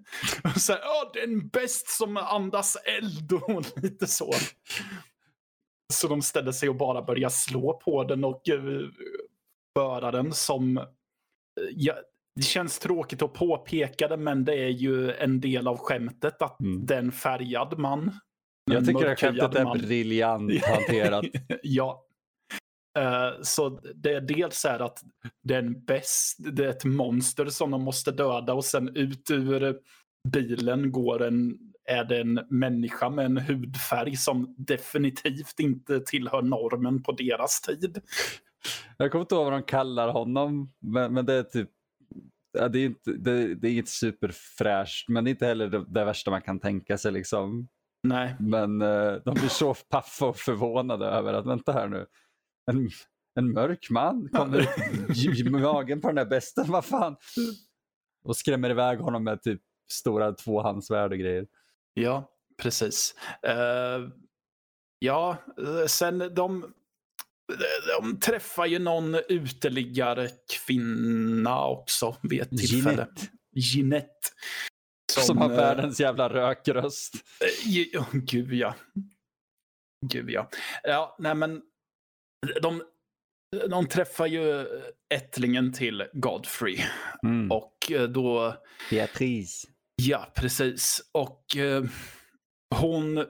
Och 0.55 0.61
så 0.61 0.73
här, 0.73 0.81
ja, 0.81 1.11
det 1.15 1.21
är 1.21 1.25
en 1.25 1.49
bäst 1.49 1.89
som 1.89 2.17
andas 2.17 2.77
eld 2.77 3.33
och 3.33 3.83
lite 3.83 4.07
så. 4.07 4.33
Så 5.93 6.09
de 6.09 6.23
ställer 6.23 6.53
sig 6.53 6.69
och 6.69 6.77
bara 6.77 7.03
börjar 7.03 7.29
slå 7.29 7.81
på 7.85 8.05
den 8.05 8.25
och 8.25 8.43
uh, 8.49 8.89
föra 9.79 10.11
den 10.11 10.33
som... 10.33 10.77
Uh, 10.79 10.85
ja, 11.75 11.95
det 12.37 12.43
känns 12.43 12.79
tråkigt 12.79 13.23
att 13.23 13.33
påpeka 13.33 14.09
det, 14.09 14.17
men 14.17 14.45
det 14.45 14.55
är 14.55 14.69
ju 14.69 15.13
en 15.13 15.41
del 15.41 15.69
av 15.69 15.79
skämtet 15.79 16.43
att 16.43 16.61
mm. 16.61 16.87
det 16.87 16.95
är 16.95 16.99
en 16.99 17.13
färgad 17.13 17.79
man. 17.79 18.21
Jag 18.71 18.87
tycker 18.87 19.07
att 19.07 19.21
skämtet 19.21 19.55
är 19.55 19.65
man. 19.65 19.79
briljant 19.79 20.65
hanterat. 20.65 21.25
ja, 21.63 22.04
Uh, 22.99 23.43
så 23.43 23.81
det 23.95 24.13
är 24.13 24.21
dels 24.21 24.59
så 24.59 24.69
här 24.69 24.81
att 24.81 25.03
det 25.43 25.55
är, 25.55 25.59
en 25.59 25.85
bäst, 25.85 26.37
det 26.39 26.65
är 26.65 26.69
ett 26.69 26.85
monster 26.85 27.47
som 27.47 27.71
de 27.71 27.83
måste 27.83 28.11
döda 28.11 28.55
och 28.55 28.65
sen 28.65 28.97
ut 28.97 29.31
ur 29.31 29.79
bilen 30.29 30.93
går 30.93 31.23
en, 31.23 31.59
är 31.85 32.05
det 32.05 32.21
en 32.21 32.41
människa 32.51 33.11
med 33.11 33.25
en 33.25 33.39
hudfärg 33.39 34.17
som 34.17 34.55
definitivt 34.59 35.61
inte 35.61 36.01
tillhör 36.01 36.43
normen 36.43 37.03
på 37.03 37.13
deras 37.13 37.61
tid. 37.61 37.99
Jag 38.97 39.13
kommer 39.13 39.23
inte 39.23 39.35
ihåg 39.35 39.45
vad 39.45 39.53
de 39.53 39.63
kallar 39.63 40.09
honom, 40.09 40.73
men, 40.81 41.15
men 41.15 41.27
det 41.27 41.35
är 41.35 41.43
typ 41.43 41.71
ja, 42.59 42.69
det, 42.69 42.79
är 42.79 42.87
inte, 42.87 43.11
det, 43.13 43.55
det 43.55 43.69
är 43.69 43.73
inget 43.73 43.89
superfräscht, 43.89 45.09
men 45.09 45.25
det 45.25 45.29
är 45.29 45.33
inte 45.33 45.47
heller 45.47 45.69
det, 45.69 45.85
det, 45.89 46.05
värsta 46.05 46.31
man 46.31 46.43
kan 46.43 46.61
tänka 46.61 46.99
sig. 46.99 47.13
Liksom. 47.13 47.69
Nej. 48.03 48.37
Men 48.39 48.83
uh, 48.83 49.21
de 49.25 49.35
blir 49.35 49.49
så 49.49 49.75
paffa 49.75 50.27
och 50.27 50.37
förvånade 50.37 51.07
över 51.07 51.35
att 51.35 51.47
vänta 51.47 51.73
här 51.73 51.89
nu 51.89 52.07
en, 52.71 52.91
en 53.35 53.53
mörk 53.53 53.91
man 53.91 54.29
kommer 54.29 54.69
i 55.47 55.51
magen 55.51 56.01
på 56.01 56.09
den 56.09 56.17
där 56.17 56.25
besten, 56.25 56.65
vad 56.69 56.85
fan. 56.85 57.17
Och 58.25 58.37
skrämmer 58.37 58.71
iväg 58.71 58.99
honom 58.99 59.25
med 59.25 59.43
typ 59.43 59.61
stora 59.93 60.33
tvåhandsvärd 60.33 61.13
och 61.13 61.19
grejer. 61.19 61.47
Ja, 61.95 62.31
precis. 62.63 63.15
Uh, 63.47 64.09
ja, 64.99 65.37
sen 65.87 66.19
de, 66.19 66.75
de 68.01 68.21
träffar 68.21 68.67
ju 68.67 68.79
någon 68.79 69.15
uteliggare 69.29 70.29
kvinna 70.67 71.67
också 71.67 72.17
vid 72.23 72.41
ett 72.41 72.51
tillfälle. 72.51 73.09
Ginette. 73.53 74.29
Som, 75.13 75.23
som 75.23 75.39
har 75.39 75.51
uh, 75.51 75.57
världens 75.57 76.01
jävla 76.01 76.29
rökröst. 76.29 77.15
Uh, 77.95 78.05
gud 78.13 78.53
ja. 78.53 78.75
Gud 80.07 80.31
ja. 80.31 80.49
Ja, 80.83 81.17
nej 81.19 81.35
men 81.35 81.63
de, 82.63 82.83
de 83.69 83.87
träffar 83.87 84.27
ju 84.27 84.67
ättlingen 85.15 85.73
till 85.73 86.05
Godfrey. 86.13 86.79
Mm. 87.23 87.53
Och 87.53 87.93
eh, 87.93 88.03
då... 88.03 88.57
Beatrice. 88.91 89.67
Ja, 89.97 90.33
precis. 90.37 91.01
Och 91.13 91.57
eh, 91.57 91.85
hon 92.75 93.27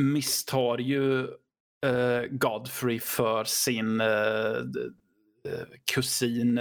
misstar 0.00 0.78
ju 0.78 1.22
eh, 1.86 2.22
Godfrey 2.30 3.00
för 3.00 3.44
sin 3.44 4.00
eh, 4.00 4.56
eh 5.48 5.66
kusin 5.94 6.60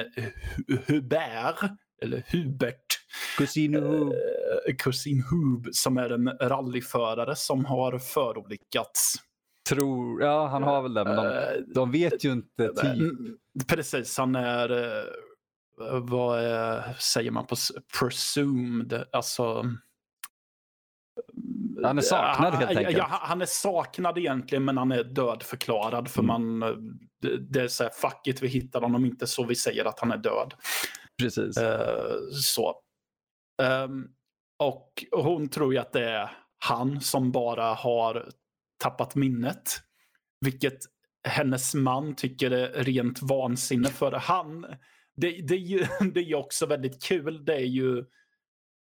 Hubert. 0.87 1.71
Eller 2.01 2.23
Hubert. 2.27 2.99
Kusin 3.37 3.75
Hub. 3.75 4.11
Eh, 4.11 4.75
kusin 4.75 5.23
Hub 5.23 5.67
som 5.71 5.97
är 5.97 6.09
en 6.09 6.27
rallyförare 6.27 7.35
som 7.35 7.65
har 7.65 7.99
förolyckats 7.99 9.15
tror, 9.69 10.21
ja 10.21 10.47
han 10.47 10.63
har 10.63 10.81
väl 10.81 10.93
det, 10.93 11.03
men 11.03 11.15
de, 11.15 11.25
uh, 11.25 11.63
de 11.75 11.91
vet 11.91 12.23
ju 12.23 12.31
inte 12.31 12.67
typ. 12.67 13.13
Precis, 13.67 14.17
han 14.17 14.35
är, 14.35 14.71
uh, 14.71 15.99
vad 16.01 16.39
är, 16.39 16.93
säger 16.93 17.31
man 17.31 17.47
på 17.47 17.55
presumed, 17.99 19.03
alltså 19.11 19.65
Han 21.83 21.97
är 21.97 22.01
saknad 22.01 22.53
helt 22.53 22.77
enkelt. 22.77 22.97
Ja, 22.97 23.07
han 23.09 23.41
är 23.41 23.45
saknad 23.45 24.17
egentligen, 24.17 24.65
men 24.65 24.77
han 24.77 24.91
är 24.91 25.03
dödförklarad. 25.03 26.07
För 26.07 26.21
mm. 26.21 26.59
man, 26.59 26.59
det, 27.49 27.61
är 27.61 27.67
så 27.67 27.83
här, 27.83 27.91
fuck 27.91 28.27
it, 28.27 28.41
vi 28.41 28.47
hittar 28.47 28.81
honom 28.81 29.05
inte 29.05 29.27
så 29.27 29.43
vi 29.43 29.55
säger 29.55 29.85
att 29.85 29.99
han 29.99 30.11
är 30.11 30.17
död. 30.17 30.53
Precis. 31.21 31.55
Så. 32.31 32.75
Um, 33.61 34.07
och 34.59 35.05
hon 35.11 35.49
tror 35.49 35.73
ju 35.73 35.79
att 35.79 35.93
det 35.93 36.09
är 36.09 36.31
han 36.65 37.01
som 37.01 37.31
bara 37.31 37.73
har 37.73 38.29
tappat 38.81 39.15
minnet. 39.15 39.79
Vilket 40.45 40.79
hennes 41.23 41.73
man 41.73 42.15
tycker 42.15 42.51
är 42.51 42.83
rent 42.83 43.21
vansinne. 43.21 43.89
För 43.89 44.11
han, 44.11 44.61
det, 45.15 45.47
det, 45.47 45.53
är 45.53 45.57
ju, 45.57 45.85
det 46.13 46.19
är 46.19 46.25
ju 46.25 46.35
också 46.35 46.65
väldigt 46.65 47.03
kul. 47.03 47.45
Det 47.45 47.55
är 47.55 47.65
ju 47.65 48.05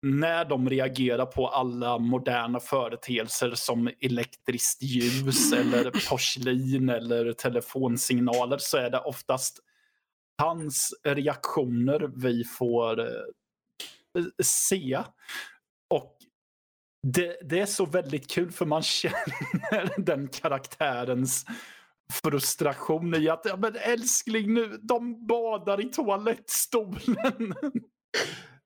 när 0.02 0.44
de 0.44 0.70
reagerar 0.70 1.26
på 1.26 1.48
alla 1.48 1.98
moderna 1.98 2.60
företeelser 2.60 3.54
som 3.54 3.90
elektriskt 4.00 4.82
ljus 4.82 5.52
eller 5.56 6.08
porslin 6.08 6.88
eller 6.88 7.32
telefonsignaler 7.32 8.58
så 8.58 8.76
är 8.76 8.90
det 8.90 8.98
oftast 8.98 9.60
hans 10.38 10.94
reaktioner 11.04 12.10
vi 12.16 12.44
får 12.44 13.00
eh, 13.00 14.24
se. 14.42 15.02
Och 15.90 16.16
det, 17.04 17.36
det, 17.42 17.60
är 17.60 17.66
så 17.66 17.86
väldigt 17.86 18.30
kul 18.30 18.50
för 18.50 18.66
man 18.66 18.82
känner 19.02 20.00
den 20.00 20.28
karaktärens 20.28 21.44
frustration 22.12 23.14
i 23.14 23.28
att 23.28 23.44
ja, 23.44 23.56
men 23.56 23.76
älskling 23.76 24.54
nu, 24.54 24.78
de 24.82 25.26
badar 25.26 25.80
i 25.80 25.84
toalettstolen. 25.84 27.54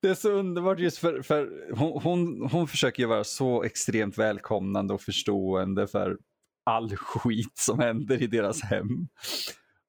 Det 0.01 0.09
är 0.09 0.15
så 0.15 0.31
underbart 0.31 0.79
just 0.79 0.97
för, 0.97 1.21
för 1.21 1.71
hon, 1.75 2.01
hon, 2.01 2.49
hon 2.51 2.67
försöker 2.67 3.03
ju 3.03 3.09
vara 3.09 3.23
så 3.23 3.63
extremt 3.63 4.17
välkomnande 4.17 4.93
och 4.93 5.01
förstående 5.01 5.87
för 5.87 6.17
all 6.65 6.95
skit 6.95 7.57
som 7.57 7.79
händer 7.79 8.23
i 8.23 8.27
deras 8.27 8.61
hem. 8.61 9.07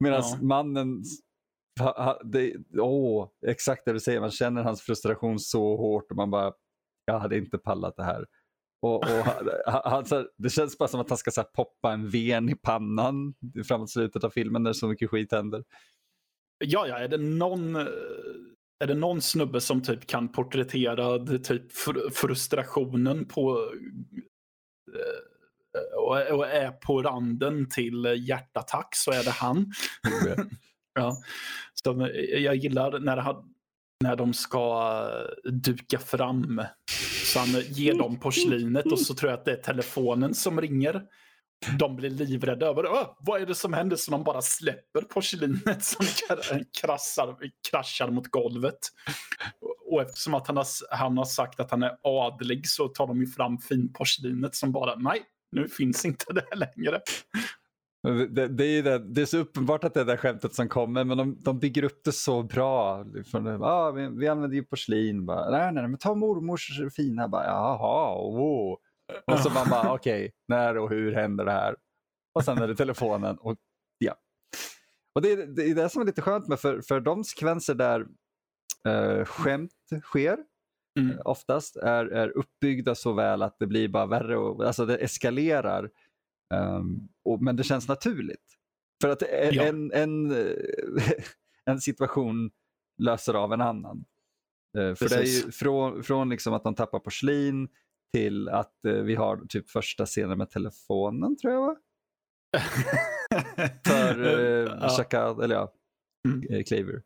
Medan 0.01 0.23
ja. 0.23 0.39
mannen, 0.43 1.03
det, 2.25 2.57
åh, 2.79 3.29
exakt 3.47 3.85
det 3.85 3.93
du 3.93 4.01
säger, 4.01 4.21
man 4.21 4.31
känner 4.31 4.63
hans 4.63 4.83
frustration 4.83 5.39
så 5.39 5.77
hårt 5.77 6.11
och 6.11 6.17
man 6.17 6.31
bara, 6.31 6.53
jag 7.05 7.19
hade 7.19 7.39
inte 7.39 7.59
pallat 7.59 7.97
det 7.97 8.05
här. 8.05 8.27
Och, 8.83 8.95
och 8.95 9.25
han, 9.67 10.05
han, 10.11 10.27
det 10.37 10.51
känns 10.51 10.79
bara 10.79 10.89
som 10.89 11.01
att 11.01 11.09
han 11.09 11.19
ska 11.19 11.31
så 11.31 11.41
här, 11.41 11.49
poppa 11.49 11.93
en 11.93 12.11
ven 12.11 12.49
i 12.49 12.55
pannan 12.55 13.35
framåt 13.69 13.91
slutet 13.91 14.25
av 14.25 14.31
filmen 14.31 14.63
när 14.63 14.73
så 14.73 14.89
mycket 14.89 15.11
skit 15.11 15.33
händer. 15.33 15.65
Ja, 16.65 16.87
ja, 16.87 16.99
är 16.99 17.09
det 17.09 17.19
någon 17.19 17.77
är 18.81 18.87
det 18.87 18.95
någon 18.95 19.23
snubbe 19.23 19.61
som 19.61 19.83
typ 19.83 20.07
kan 20.07 20.29
porträttera 20.29 21.27
typ 21.39 21.73
frustrationen 22.15 23.25
på 23.25 23.71
eh, 24.95 25.99
och 26.37 26.49
är 26.49 26.71
på 26.71 27.03
randen 27.03 27.69
till 27.69 28.25
hjärtattack 28.29 28.89
så 28.97 29.11
är 29.11 29.25
det 29.25 29.31
han. 29.31 29.73
ja. 30.95 31.17
Så 31.75 32.09
jag 32.39 32.57
gillar 32.57 32.99
när, 32.99 33.37
när 34.05 34.17
de 34.17 34.35
ska 34.35 35.05
duka 35.45 35.99
fram. 35.99 36.63
Så 37.33 37.39
han 37.39 37.49
ger 37.69 37.95
dem 37.95 38.21
porslinet 38.21 38.87
och 38.93 39.01
så 39.01 39.15
tror 39.15 39.31
jag 39.31 39.39
att 39.39 39.45
det 39.45 39.53
är 39.53 39.63
telefonen 39.63 40.35
som 40.35 40.61
ringer 40.61 41.03
de 41.79 41.97
blir 41.97 42.11
livrädda 42.11 42.67
över 42.67 42.87
Åh, 42.87 43.17
vad 43.21 43.43
är 43.43 43.47
det 43.47 43.55
som 43.55 43.73
händer. 43.73 43.97
Så 43.97 44.11
de 44.11 44.25
bara 44.25 44.43
släpper 44.43 45.03
porslinet 45.03 45.85
som 45.85 46.07
krassar, 46.81 47.37
kraschar 47.71 48.11
mot 48.11 48.27
golvet. 48.27 48.79
Och 49.91 50.03
eftersom 50.03 50.35
att 50.35 50.47
han 50.47 50.57
har, 50.57 50.67
han 50.91 51.19
har 51.19 51.25
sagt 51.25 51.61
att 51.61 51.71
han 51.71 51.83
är 51.83 51.97
adlig 52.03 52.69
så 52.69 52.89
tar 52.89 53.07
de 53.07 53.21
ju 53.21 53.27
fram 53.27 53.59
finporslinet 53.59 54.55
som 54.55 54.73
bara, 54.73 54.97
nej, 54.97 55.23
nu 55.53 55.69
finns 55.69 56.05
inte 56.05 56.33
det 56.33 56.57
längre. 56.57 57.01
Det, 58.03 58.49
det, 58.49 58.65
är 58.65 58.83
det, 58.83 58.99
det 58.99 59.23
är 59.23 59.27
så 59.27 59.39
uppenbart 59.39 59.85
att 59.85 59.95
det 59.95 60.01
är 60.01 60.05
det 60.05 60.17
skämtet 60.17 60.55
som 60.55 60.69
kommer, 60.69 61.05
men 61.05 61.19
de, 61.19 61.37
de 61.41 61.59
bygger 61.59 61.85
upp 61.85 62.01
det 62.05 62.13
så 62.13 62.43
bra. 62.43 63.05
ah, 63.61 63.91
vi, 63.91 64.09
vi 64.09 64.29
använder 64.29 64.57
ju 64.57 64.65
porslin. 64.65 65.27
Bara, 65.27 65.51
nej, 65.51 65.73
nej, 65.73 65.89
men 65.89 65.99
ta 65.99 66.15
mormors 66.15 66.81
fina. 66.97 67.29
Bara, 67.29 67.45
Jaha, 67.45 68.15
oh. 68.15 68.79
Och 69.27 69.39
så 69.39 69.51
man 69.51 69.67
bara, 69.71 69.93
okej, 69.93 70.25
okay, 70.25 70.31
när 70.49 70.79
och 70.79 70.91
hur 70.91 71.13
händer 71.13 71.45
det 71.45 71.53
här? 71.53 71.77
Och 72.35 72.45
sen 72.45 72.59
är 72.59 72.69
det 72.69 72.77
telefonen 72.77 73.37
och 73.39 73.57
ja. 73.99 74.15
Och 75.15 75.23
det 75.23 75.33
är 75.33 75.47
det, 75.47 75.71
är 75.71 75.75
det 75.75 75.89
som 75.89 76.03
är 76.03 76.07
lite 76.07 76.23
skönt 76.23 76.49
med 76.49 76.61
för, 76.61 76.81
för 76.81 77.01
de 77.01 77.25
sekvenser 77.25 77.75
där 77.75 78.01
uh, 78.89 79.25
skämt 79.25 79.73
sker 80.03 80.39
mm. 80.99 81.19
oftast 81.25 81.77
är, 81.77 82.07
är 82.07 82.29
uppbyggda 82.29 82.95
så 82.95 83.13
väl 83.13 83.43
att 83.43 83.59
det 83.59 83.67
blir 83.67 83.89
bara 83.89 84.07
värre 84.07 84.37
och 84.37 84.67
alltså 84.67 84.87
det 84.87 84.97
eskalerar. 84.97 85.91
Um, 86.55 87.09
och, 87.25 87.43
men 87.43 87.57
det 87.57 87.65
känns 87.65 87.89
naturligt. 87.89 88.57
För 89.03 89.09
att 89.09 89.23
ja. 89.53 89.63
en, 89.63 89.93
en, 89.93 90.33
en 91.65 91.81
situation 91.81 92.51
löser 93.03 93.35
av 93.35 93.53
en 93.53 93.61
annan. 93.61 94.05
Uh, 94.79 94.95
för 94.95 95.09
det 95.09 95.15
är 95.15 95.45
ju 95.45 95.53
från, 95.53 96.03
från 96.03 96.31
liksom 96.31 96.55
att 96.55 96.65
de 96.65 96.75
tappar 96.75 96.99
porslin 96.99 97.69
till 98.13 98.49
att 98.49 98.85
eh, 98.85 98.93
vi 98.93 99.15
har 99.15 99.47
typ 99.49 99.71
första 99.71 100.07
scenen 100.07 100.39
med 100.39 100.51
telefonen 100.51 101.37
tror 101.37 101.53
jag 101.53 101.61
va? 101.61 101.77
För 103.87 104.25
eh, 104.25 104.79
ja. 104.81 104.89
Chakad, 104.89 105.45
eller 105.45 105.55
ja, 105.55 105.73
mm. 106.29 106.55
Eh, 106.55 106.65
Claver. 106.65 107.03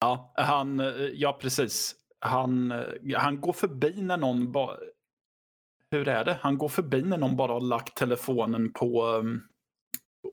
Ja, 0.00 0.32
han, 0.36 0.80
eh, 0.80 0.86
ja 0.96 1.38
precis. 1.40 1.94
Han, 2.18 2.70
eh, 2.72 2.84
han 3.16 3.40
går 3.40 3.52
förbi 3.52 4.02
när 4.02 4.16
någon 4.16 4.52
bara... 4.52 4.76
Hur 5.92 6.08
är 6.08 6.24
det? 6.24 6.38
Han 6.40 6.58
går 6.58 6.68
förbi 6.68 7.02
när 7.02 7.18
någon 7.18 7.36
bara 7.36 7.52
har 7.52 7.60
lagt 7.60 7.96
telefonen 7.96 8.72
på 8.72 9.06
um, 9.06 9.42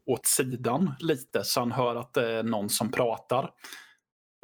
åt 0.06 0.26
sidan 0.26 0.92
lite 1.00 1.44
så 1.44 1.60
han 1.60 1.72
hör 1.72 1.96
att 1.96 2.14
det 2.14 2.32
är 2.32 2.44
någon 2.44 2.70
som 2.70 2.92
pratar. 2.92 3.52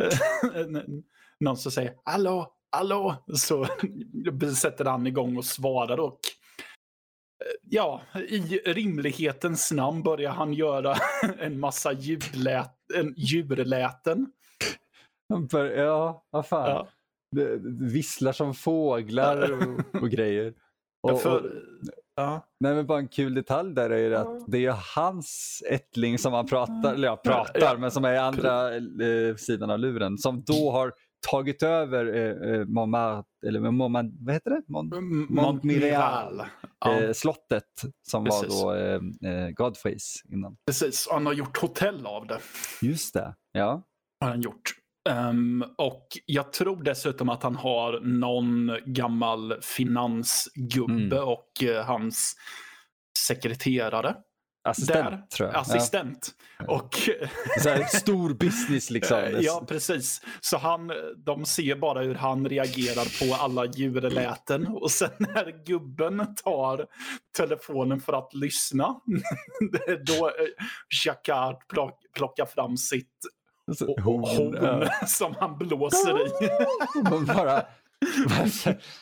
någon 1.40 1.58
som 1.58 1.72
säger 1.72 1.94
hallå, 2.06 2.54
hallå, 2.72 3.16
så 3.34 3.66
sätter 4.56 4.86
han 4.86 5.08
igång 5.08 5.38
och 5.38 5.46
svarar 5.46 6.00
och 6.00 6.20
eh, 7.46 7.70
ja, 7.70 8.02
i 8.28 8.40
rimlighetens 8.66 9.72
namn 9.72 10.04
börjar 10.04 10.32
han 10.32 10.54
göra 10.54 10.96
en 11.40 11.60
massa 11.60 11.94
ljudlät, 11.94 12.76
en 12.94 13.14
djurläten. 13.18 14.32
Ja, 15.76 16.26
vad 16.30 16.48
fan. 16.48 16.70
Ja. 16.70 16.88
Visslar 17.80 18.32
som 18.32 18.54
fåglar 18.54 19.52
och, 19.52 20.02
och 20.02 20.10
grejer. 20.10 20.54
Och, 21.14 21.22
För, 21.22 21.64
ja. 22.16 22.48
Nej, 22.60 22.76
men 22.76 22.86
bara 22.86 23.00
en 23.00 23.08
kul 23.08 23.34
detalj 23.34 23.74
där 23.74 23.90
är 23.90 24.12
att 24.12 24.44
det 24.48 24.66
är 24.66 24.76
hans 24.96 25.64
ättling 25.70 26.20
som 26.20 26.34
han 26.34 26.48
pratar, 26.48 26.94
eller 26.94 27.08
ja, 27.08 27.16
pratar, 27.16 27.62
ja. 27.62 27.78
men 27.78 27.92
som 27.92 28.06
är 28.06 28.14
i 28.14 28.18
andra 28.18 28.76
eh, 28.76 29.36
sidan 29.38 29.70
av 29.70 29.80
luren, 29.80 30.18
som 30.18 30.44
då 30.44 30.72
har 30.72 30.94
tagit 31.30 31.64
över 31.64 32.16
eh, 32.16 32.52
eh 32.52 32.66
Montmartre, 32.66 33.24
eller 33.48 33.60
Montmartre, 33.60 34.12
vad 34.20 34.34
heter 34.34 34.52
det? 34.52 34.62
Mont, 34.68 34.94
Montmiral, 35.30 36.42
ja. 36.80 37.02
eh, 37.02 37.14
slottet 37.14 37.64
som 38.10 38.26
Precis. 38.26 38.64
var 38.64 38.76
då 38.76 39.28
eh, 39.28 39.32
eh, 39.32 39.50
Godface 39.50 40.22
innan. 40.30 40.58
Precis, 40.66 41.08
han 41.12 41.26
har 41.26 41.34
gjort 41.34 41.58
hotell 41.58 42.06
av 42.06 42.28
det. 42.28 42.40
Just 42.82 43.14
det, 43.14 43.36
ja. 43.52 43.84
Har 44.20 44.30
han 44.30 44.42
gjort. 44.42 44.85
Um, 45.10 45.66
och 45.78 46.08
jag 46.26 46.54
tror 46.54 46.84
dessutom 46.84 47.30
att 47.30 47.44
han 47.44 47.56
har 47.56 48.00
någon 48.00 48.78
gammal 48.86 49.62
finansgubbe 49.62 51.16
mm. 51.16 51.28
och 51.28 51.50
uh, 51.64 51.82
hans 51.82 52.36
sekreterare 53.28 54.16
Assistent 54.66 55.10
där. 55.10 55.22
tror 55.38 55.50
jag. 55.50 55.58
Assistent. 55.58 56.32
Ja. 56.60 56.66
Och... 56.76 56.96
Stor 57.90 58.34
business 58.34 58.90
liksom. 58.90 59.20
ja, 59.42 59.66
precis. 59.68 60.22
Så 60.42 60.58
han, 60.58 60.92
de 61.26 61.46
ser 61.46 61.76
bara 61.76 62.02
hur 62.02 62.16
han 62.16 62.50
reagerar 62.50 63.28
på 63.28 63.44
alla 63.44 63.66
djurläten. 63.66 64.68
Och 64.68 64.92
sen 64.92 65.12
när 65.20 65.66
gubben 65.66 66.36
tar 66.44 66.86
telefonen 67.38 68.00
för 68.00 68.14
att 68.14 68.34
lyssna, 68.34 68.96
då 70.06 70.32
Jacquard 71.06 71.68
plock, 71.68 72.00
plockar 72.16 72.46
fram 72.46 72.78
sitt 72.78 73.14
horn, 74.04 74.54
ja. 74.62 74.90
som 75.08 75.36
han 75.40 75.58
blåser 75.58 76.28
i. 76.28 76.50
bara 77.28 77.64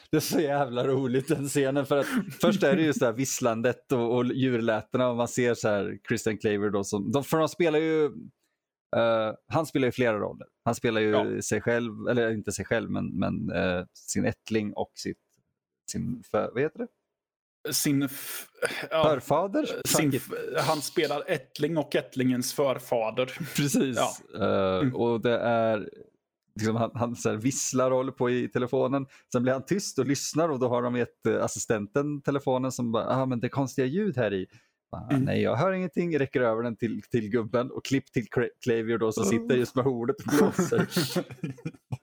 det 0.10 0.18
är 0.18 0.20
så 0.20 0.40
jävla 0.40 0.88
roligt 0.88 1.28
den 1.28 1.48
scenen 1.48 1.86
för 1.86 1.98
att 1.98 2.06
först 2.42 2.64
är 2.64 2.76
det 2.76 2.82
ju 2.82 2.94
så 2.94 3.06
här 3.06 3.14
visslandet 3.14 3.92
och, 3.92 4.16
och 4.16 4.26
djurlätena 4.26 5.10
och 5.10 5.16
man 5.16 5.28
ser 5.28 5.54
så 5.54 5.70
här 5.70 5.98
Christian 6.08 6.38
Claver 6.38 6.70
då 6.70 6.84
som, 6.84 7.12
de, 7.12 7.24
för 7.24 7.38
de 7.38 7.50
spelar 7.50 7.80
ju 7.80 8.12
Uh, 8.96 9.34
han 9.48 9.66
spelar 9.66 9.86
ju 9.86 9.92
flera 9.92 10.20
roller. 10.20 10.48
Han 10.66 10.76
spelar 10.76 11.02
ju 11.02 11.10
ja. 11.10 11.42
sig 11.42 11.62
själv, 11.62 12.08
eller 12.08 12.32
inte 12.32 12.52
sig 12.52 12.66
själv, 12.66 12.90
men, 12.92 13.20
men 13.20 13.52
uh, 13.52 13.86
sin 13.94 14.26
ättling 14.26 14.74
och 14.74 14.92
sitt, 14.96 15.18
sin, 15.92 16.24
för, 16.32 16.52
vad 16.54 16.62
heter 16.62 16.80
det? 16.80 16.88
Sin 17.72 18.02
ja, 18.92 19.04
förfader? 19.04 19.70
Sin, 19.86 20.20
han 20.58 20.82
spelar 20.82 21.24
ättling 21.28 21.78
och 21.78 21.96
ättlingens 21.96 22.54
förfader. 22.54 23.26
Precis. 23.56 23.98
Ja. 24.34 24.82
Uh. 24.82 24.96
Och 24.96 25.22
det 25.22 25.40
är 25.40 25.90
liksom, 26.56 26.76
han, 26.76 26.92
han 26.94 27.16
så 27.16 27.30
här, 27.30 27.38
visslar 27.38 27.92
och 27.92 27.98
håller 27.98 28.12
på 28.12 28.30
i 28.30 28.48
telefonen. 28.48 29.06
Sen 29.32 29.44
blir 29.44 29.54
han 29.54 29.66
tyst 29.66 30.00
och 30.00 30.06
lyssnar 30.06 30.50
och 30.50 30.60
då 30.60 30.68
har 30.68 30.82
de 30.82 30.96
gett 30.96 31.26
eh, 31.26 31.44
assistenten 31.44 32.22
telefonen 32.22 32.72
som 32.72 32.92
bara, 32.92 33.08
ah, 33.08 33.26
men 33.26 33.40
det 33.40 33.48
är 33.48 33.50
konstiga 33.50 33.86
ljud 33.86 34.18
här 34.18 34.34
i. 34.34 34.48
Mm. 35.12 35.24
Nej, 35.24 35.42
jag 35.42 35.56
hör 35.56 35.72
ingenting, 35.72 36.20
räcker 36.20 36.42
över 36.42 36.64
den 36.64 36.76
till, 36.76 37.02
till 37.02 37.30
gubben 37.30 37.72
och 37.72 37.86
klipp 37.86 38.12
till 38.12 38.24
Cla- 38.24 38.50
Clavier 38.64 38.98
då 38.98 39.12
som 39.12 39.26
sitter 39.26 39.56
just 39.56 39.76
med 39.76 39.86
hornet 39.86 40.16
och 40.16 40.34
blåser. 40.38 40.88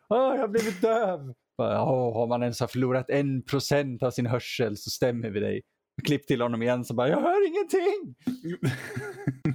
Åh, 0.09 0.19
jag 0.35 0.39
har 0.39 0.49
blivit 0.49 0.83
döv! 0.83 1.35
Åh, 1.59 2.17
om 2.17 2.29
man 2.29 2.43
ens 2.43 2.61
har 2.61 2.67
förlorat 2.67 3.11
en 3.11 3.43
procent 3.43 4.03
av 4.03 4.11
sin 4.11 4.27
hörsel 4.27 4.77
så 4.77 4.91
stämmer 4.91 5.31
vi 5.31 5.41
dig. 5.41 5.63
Klipp 6.05 6.27
till 6.27 6.41
honom 6.41 6.63
igen 6.63 6.85
så 6.85 6.95
bara, 6.95 7.09
jag 7.09 7.21
hör 7.21 7.47
ingenting! 7.49 8.15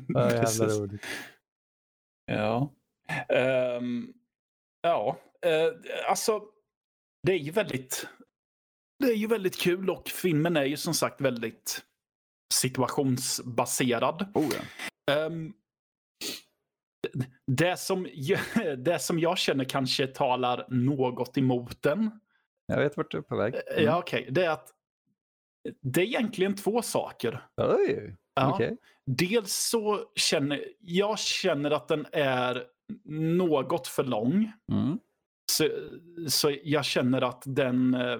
Ja, 0.07 0.31
jävla 0.31 0.65
roligt. 0.67 1.01
Ja. 2.25 2.73
Ehm, 3.29 4.13
ja, 4.81 5.17
eh, 5.45 6.09
alltså 6.09 6.41
det 7.23 7.33
är 7.33 7.37
ju 7.37 7.51
väldigt 7.51 8.07
det 8.99 9.05
är 9.05 9.15
ju 9.15 9.27
väldigt 9.27 9.59
kul 9.61 9.89
och 9.89 10.09
filmen 10.09 10.57
är 10.57 10.65
ju 10.65 10.77
som 10.77 10.93
sagt 10.93 11.21
väldigt 11.21 11.83
situationsbaserad. 12.53 14.31
Oh, 14.33 14.53
ja. 14.55 15.13
Ehm, 15.13 15.53
det, 17.47 17.79
som, 17.79 18.07
det 18.77 18.99
som 18.99 19.19
jag 19.19 19.37
känner 19.37 19.63
kanske 19.63 20.07
talar 20.07 20.65
något 20.69 21.37
emot 21.37 21.81
den. 21.81 22.19
Jag 22.67 22.77
vet 22.79 22.97
vart 22.97 23.11
du 23.11 23.17
är 23.17 23.21
på 23.21 23.35
väg. 23.35 23.55
eh, 23.55 23.83
Ja, 23.83 23.97
okej. 23.99 24.27
det 24.31 24.45
är 24.45 24.49
att 24.49 24.71
det 25.81 26.01
är 26.01 26.05
egentligen 26.05 26.55
två 26.55 26.81
saker. 26.81 27.45
Oj, 27.57 28.15
Ja. 28.35 28.53
okej. 28.53 28.77
Dels 29.05 29.53
så 29.53 30.11
känner 30.15 30.63
jag 30.79 31.19
känner 31.19 31.71
att 31.71 31.87
den 31.87 32.05
är 32.11 32.63
något 33.37 33.87
för 33.87 34.03
lång. 34.03 34.51
Mm. 34.71 34.99
Så, 35.51 35.69
så 36.27 36.55
jag 36.63 36.85
känner 36.85 37.21
att 37.21 37.43
den 37.45 37.93
eh, 37.93 38.17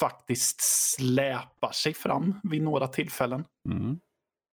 faktiskt 0.00 0.60
släpar 0.60 1.72
sig 1.72 1.94
fram 1.94 2.40
vid 2.42 2.62
några 2.62 2.88
tillfällen. 2.88 3.44
Mm. 3.70 4.00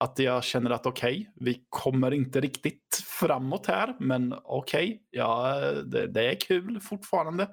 Att 0.03 0.19
jag 0.19 0.43
känner 0.43 0.69
att 0.69 0.85
okej, 0.85 1.31
vi 1.35 1.65
kommer 1.69 2.11
inte 2.13 2.41
riktigt 2.41 3.03
framåt 3.05 3.67
här, 3.67 3.95
men 3.99 4.35
okej, 4.43 5.01
ja, 5.09 5.55
det, 5.85 6.07
det 6.07 6.31
är 6.31 6.35
kul 6.35 6.79
fortfarande. 6.79 7.43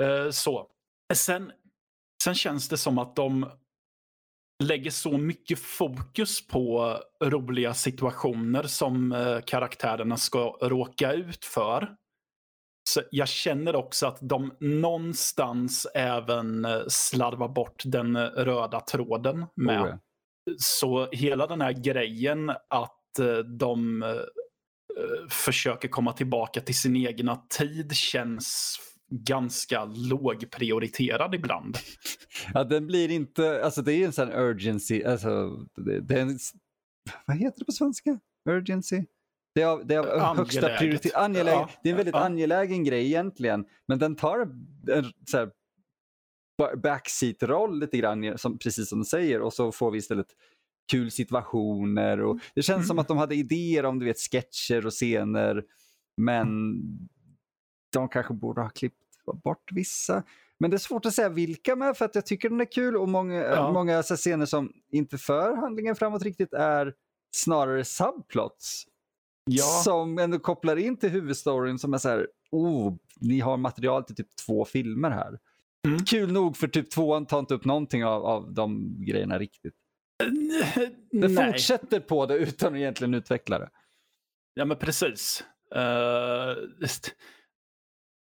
Eh, 0.00 0.30
så. 0.30 0.66
Sen, 1.14 1.52
sen 2.24 2.34
känns 2.34 2.68
det 2.68 2.76
som 2.76 2.98
att 2.98 3.16
de 3.16 3.50
lägger 4.62 4.90
så 4.90 5.18
mycket 5.18 5.58
fokus 5.58 6.46
på 6.46 6.96
roliga 7.24 7.74
situationer 7.74 8.62
som 8.62 9.12
eh, 9.12 9.40
karaktärerna 9.46 10.16
ska 10.16 10.58
råka 10.62 11.12
ut 11.12 11.44
för. 11.44 11.96
Så 12.88 13.02
jag 13.10 13.28
känner 13.28 13.76
också 13.76 14.06
att 14.06 14.18
de 14.20 14.54
någonstans 14.60 15.86
även 15.94 16.64
eh, 16.64 16.80
slarvar 16.88 17.48
bort 17.48 17.82
den 17.84 18.16
eh, 18.16 18.22
röda 18.22 18.80
tråden 18.80 19.46
med. 19.56 19.80
Oh, 19.80 19.86
yeah. 19.86 19.98
Så 20.58 21.08
hela 21.12 21.46
den 21.46 21.60
här 21.60 21.72
grejen 21.72 22.50
att 22.50 23.18
eh, 23.18 23.38
de 23.38 24.02
eh, 24.02 24.08
försöker 25.28 25.88
komma 25.88 26.12
tillbaka 26.12 26.60
till 26.60 26.78
sin 26.78 26.96
egna 26.96 27.36
tid 27.36 27.92
känns 27.92 28.76
ganska 29.10 29.84
lågprioriterad 29.84 31.34
ibland. 31.34 31.78
Ja, 32.54 32.64
den 32.64 32.86
blir 32.86 33.10
inte, 33.10 33.64
alltså 33.64 33.82
det 33.82 33.92
är 33.92 34.06
en 34.06 34.12
sån 34.12 34.32
urgency, 34.32 35.04
alltså 35.04 35.50
det, 35.76 36.00
det 36.00 36.14
är 36.14 36.20
en, 36.20 36.38
vad 37.26 37.36
heter 37.36 37.58
det 37.58 37.64
på 37.64 37.72
svenska? 37.72 38.18
Urgency? 38.50 39.04
Det 39.54 39.62
är 39.62 39.66
av, 39.66 39.86
det 39.86 39.94
är 39.94 39.98
av 39.98 40.36
högsta 40.36 40.76
prioritet, 40.78 41.14
angelägen, 41.14 41.58
Ja, 41.60 41.70
det 41.82 41.88
är 41.88 41.90
en 41.90 41.96
väldigt 41.96 42.14
ja. 42.14 42.20
angelägen 42.20 42.84
grej 42.84 43.06
egentligen, 43.06 43.64
men 43.88 43.98
den 43.98 44.16
tar 44.16 44.38
en 44.40 45.12
så 45.30 45.36
här, 45.36 45.50
backseat-roll 46.82 47.78
lite 47.80 47.96
grann, 47.98 48.38
som, 48.38 48.58
precis 48.58 48.88
som 48.88 48.98
du 48.98 49.04
säger, 49.04 49.40
och 49.40 49.52
så 49.52 49.72
får 49.72 49.90
vi 49.90 49.98
istället 49.98 50.26
kul 50.90 51.10
situationer 51.10 52.20
och 52.20 52.38
det 52.54 52.62
känns 52.62 52.86
som 52.86 52.94
Mm. 52.94 53.00
att 53.00 53.08
de 53.08 53.16
hade 53.18 53.34
idéer 53.34 53.84
om 53.84 53.98
du 53.98 54.06
vet 54.06 54.18
sketcher 54.18 54.86
och 54.86 54.92
scener, 54.92 55.64
men 56.16 56.48
de 57.92 58.08
kanske 58.08 58.34
borde 58.34 58.60
ha 58.62 58.68
klippt 58.68 58.96
bort 59.44 59.72
vissa. 59.72 60.22
Men 60.58 60.70
det 60.70 60.76
är 60.76 60.78
svårt 60.78 61.06
att 61.06 61.14
säga 61.14 61.28
vilka 61.28 61.76
med 61.76 61.96
för 61.96 62.04
att 62.04 62.14
jag 62.14 62.26
tycker 62.26 62.50
den 62.50 62.60
är 62.60 62.72
kul 62.72 62.96
och 62.96 63.08
många, 63.08 63.34
Ja. 63.34 63.72
många 63.72 64.02
scener 64.02 64.46
som 64.46 64.72
inte 64.92 65.18
för 65.18 65.56
handlingen 65.56 65.96
framåt 65.96 66.22
riktigt 66.22 66.52
är 66.52 66.94
snarare 67.36 67.84
subplots. 67.84 68.84
Ja, 69.44 69.64
Som 69.84 70.18
ändå 70.18 70.38
kopplar 70.38 70.76
in 70.76 70.96
till 70.96 71.08
huvudstoryn 71.10 71.78
som 71.78 71.94
är 71.94 71.98
så 71.98 72.08
här, 72.08 72.28
oh, 72.50 72.94
ni 73.20 73.40
har 73.40 73.56
material 73.56 74.04
till 74.04 74.16
typ 74.16 74.36
två 74.46 74.64
filmer 74.64 75.10
här. 75.10 75.38
Mm. 75.88 76.04
Kul 76.04 76.32
nog 76.32 76.56
för 76.56 76.68
typ 76.68 76.90
tvåan 76.90 77.26
tar 77.26 77.38
inte 77.38 77.54
upp 77.54 77.64
någonting 77.64 78.04
av, 78.04 78.24
av 78.26 78.52
de 78.54 78.96
grejerna 79.04 79.38
riktigt. 79.38 79.74
Det 81.10 81.28
nej. 81.28 81.46
fortsätter 81.52 82.00
på 82.00 82.26
det 82.26 82.34
utan 82.34 82.72
att 82.72 82.78
egentligen 82.78 83.14
utveckla 83.14 83.58
det. 83.58 83.70
Ja, 84.54 84.64
men 84.64 84.76
precis. 84.76 85.44
Eh, 85.74 86.54
just- 86.80 87.14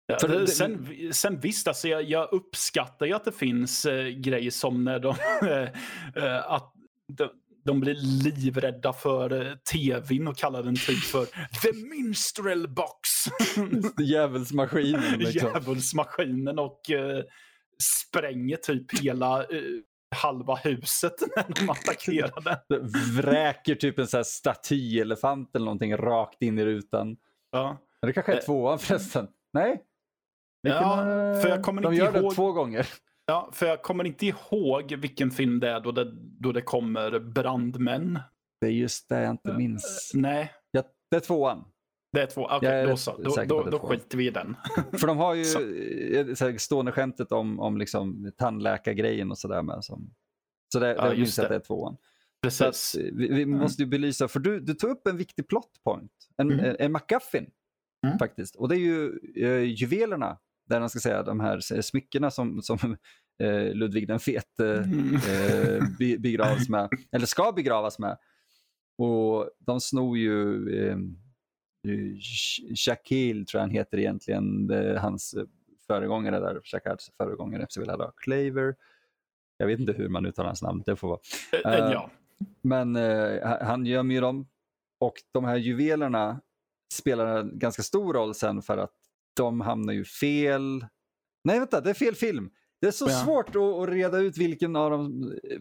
ja, 0.07 0.29
det- 0.29 0.47
sen, 0.47 0.89
sen 1.13 1.41
visst, 1.41 1.69
alltså 1.69 1.89
jag, 1.89 2.03
jag 2.03 2.33
uppskattar 2.33 3.07
ju 3.07 3.13
att 3.13 3.25
det 3.25 3.33
finns 3.33 3.87
eh, 3.87 4.07
grejer 4.07 4.51
som 4.51 4.85
när 4.85 4.99
de, 4.99 5.09
eh, 6.17 6.53
att 6.53 6.73
de, 7.13 7.29
de 7.65 7.81
blir 7.81 7.95
livrädda 8.35 8.93
för 8.93 9.47
eh, 9.47 9.55
tvn 9.73 10.29
och 10.29 10.37
kallar 10.37 10.63
den 10.63 10.75
typ 10.77 10.99
för 11.05 11.25
the 11.63 11.73
minstrel 11.89 12.69
box. 12.69 13.09
Djävulsmaskinen. 14.01 15.03
Liksom. 15.19 15.51
Djävulsmaskinen 15.55 16.59
och 16.59 16.91
eh, 16.91 17.25
spränger 17.83 18.57
typ 18.57 19.01
hela 19.01 19.41
eh, 19.43 19.63
halva 20.17 20.55
huset 20.55 21.15
när 21.37 21.45
de 21.61 21.71
attackerar 21.71 22.41
den. 22.69 22.89
Vräker 23.17 23.75
typ 23.75 23.99
en 23.99 24.07
här 24.13 24.23
statyelefant 24.23 25.57
eller 25.57 25.65
någonting 25.65 25.97
rakt 25.97 26.43
in 26.43 26.59
i 26.59 26.65
rutan. 26.65 27.17
Ja. 27.53 27.79
Det 28.03 28.13
kanske 28.13 28.33
är 28.33 28.37
Eh. 28.37 28.43
tvåan 28.43 28.79
förresten. 28.79 29.29
Nej? 29.53 29.83
Vilken, 30.63 30.83
Ja, 30.83 30.97
för 31.43 31.49
jag 31.49 31.63
kommer 31.63 31.83
de 31.83 31.93
inte 31.93 32.05
gör 32.05 32.17
ihåg- 32.17 32.31
det 32.31 32.35
två 32.35 32.53
gånger. 32.53 32.87
Ja, 33.33 33.49
för 33.53 33.67
jag 33.67 33.83
kommer 33.83 34.05
inte 34.05 34.27
ihåg 34.27 34.93
vilken 34.95 35.31
film 35.31 35.61
det 35.61 35.69
är 35.69 35.81
då 35.81 35.93
det, 35.93 36.13
då 36.41 36.53
det 36.53 36.61
kommer 36.63 37.19
brandmän. 37.19 38.19
Det 38.61 38.67
är 38.67 38.71
just 38.71 39.09
det 39.09 39.23
jag 39.23 39.31
inte 39.31 39.53
minns. 39.53 40.11
Nej, 40.15 40.53
Ja, 40.71 40.83
det 41.11 41.17
är 41.17 41.21
tvåan. 41.21 41.65
det 42.13 42.23
är 42.23 42.27
två. 42.27 42.47
Okej, 42.51 42.69
är 42.69 42.87
då 42.87 42.97
så. 42.97 43.17
Då, 43.17 43.45
då, 43.49 43.63
då 43.71 43.79
skiter 43.79 44.19
vi 44.19 44.27
i 44.27 44.31
den. 44.31 44.57
För 44.93 45.07
de 45.07 45.19
har 45.19 45.35
ju 45.35 45.45
Så. 45.45 45.59
eh, 45.61 45.67
här, 46.41 46.59
stående 46.59 46.93
skämtet 46.93 47.33
om, 47.33 47.61
om 47.61 47.77
liksom 47.79 48.33
tandläkargrejen 48.39 49.31
och 49.31 49.39
sådär 49.39 49.63
med. 49.63 49.85
Som, 49.85 50.11
så 50.73 50.79
det, 50.79 50.89
Ja, 50.95 51.03
det 51.03 51.09
just 51.09 51.19
minns 51.19 51.39
jag 51.39 51.45
att 51.45 51.49
det. 51.51 51.55
är 51.57 51.61
tvåan. 51.61 51.97
Precis. 52.43 52.95
eh, 52.95 53.11
vi, 53.15 53.29
vi 53.29 53.47
måste 53.47 53.83
ju 53.83 53.89
belysa, 53.89 54.29
för 54.29 54.41
du, 54.41 54.61
du 54.61 54.75
tog 54.75 54.91
upp 54.91 55.07
en 55.07 55.17
viktig 55.17 55.49
plot 55.49 55.71
point. 55.85 56.13
En, 56.37 56.53
Mm. 56.53 56.77
en, 56.79 56.93
McGuffin 56.93 57.51
Mm. 58.07 58.19
faktiskt. 58.19 58.57
Och 58.57 58.69
det 58.69 58.77
är 58.77 58.79
ju 58.79 59.13
eh, 59.37 59.63
juvelerna, 59.63 60.39
där 60.69 60.81
man 60.81 60.91
ska 60.91 60.99
säga 61.01 61.23
de 61.23 61.41
här 61.41 61.81
smyckena 61.83 62.31
som, 62.31 62.63
som 62.63 62.97
eh, 63.39 63.75
Ludvig 63.75 64.09
den 64.09 64.21
fete 64.21 64.77
Mm. 64.77 65.15
eh, 65.15 65.85
be, 65.99 66.19
begravs 66.19 66.69
med, 66.69 66.89
eller 67.13 67.27
ska 67.27 67.53
begravas 67.53 67.99
med. 67.99 68.19
Och 68.99 69.51
de 69.59 69.81
snor 69.81 70.19
ju 70.19 70.69
eh, 70.89 70.97
Sh- 72.19 72.77
Shaquille 72.77 73.45
tror 73.45 73.59
jag 73.59 73.63
han 73.63 73.71
heter 73.71 73.99
egentligen, 73.99 74.71
hans 74.99 75.35
föregångare 75.87 76.41
där, 76.41 76.61
Shakards 76.65 77.11
föregångare, 77.17 77.67
så 77.69 77.81
vill 77.81 77.89
jag 77.89 77.97
ha 77.99 78.13
Claver. 78.17 78.75
Jag 79.57 79.67
vet 79.67 79.81
inte 79.81 79.93
hur 79.93 80.09
man 80.09 80.27
uttalar 80.27 80.47
hans 80.49 80.63
namn, 80.63 80.83
det 80.87 80.97
får 80.97 81.09
vara. 81.09 81.21
Eh, 81.65 81.85
eh, 81.87 81.93
ja. 81.93 82.11
Men 82.63 82.97
eh, 82.97 83.43
han- 83.49 83.67
han 83.67 83.87
gömmer 83.87 84.15
ju 84.15 84.21
dem 84.21 84.49
och 85.01 85.15
de 85.33 85.45
här 85.45 85.57
juvelerna 85.57 86.41
spelar 86.95 87.37
en 87.41 87.59
ganska 87.59 87.83
stor 87.83 88.15
roll 88.15 88.35
sen 88.35 88.63
för 88.63 88.79
att 88.79 88.93
de 89.37 89.61
hamnar 89.61 89.93
ju 89.93 90.05
fel. 90.05 90.87
Nej 91.45 91.59
vänta, 91.59 91.81
det 91.81 91.91
är 91.91 91.95
fel 91.95 92.15
film. 92.15 92.51
Det 92.83 92.89
är 92.89 92.91
så 92.93 93.07
Ja. 93.09 93.25
svårt 93.25 93.49
att, 93.49 93.57
att 93.57 93.89
reda 93.89 94.19
ut 94.19 94.39
vilken 94.39 94.77
av 94.77 94.91
dem 94.91 95.33
eh, 95.51 95.59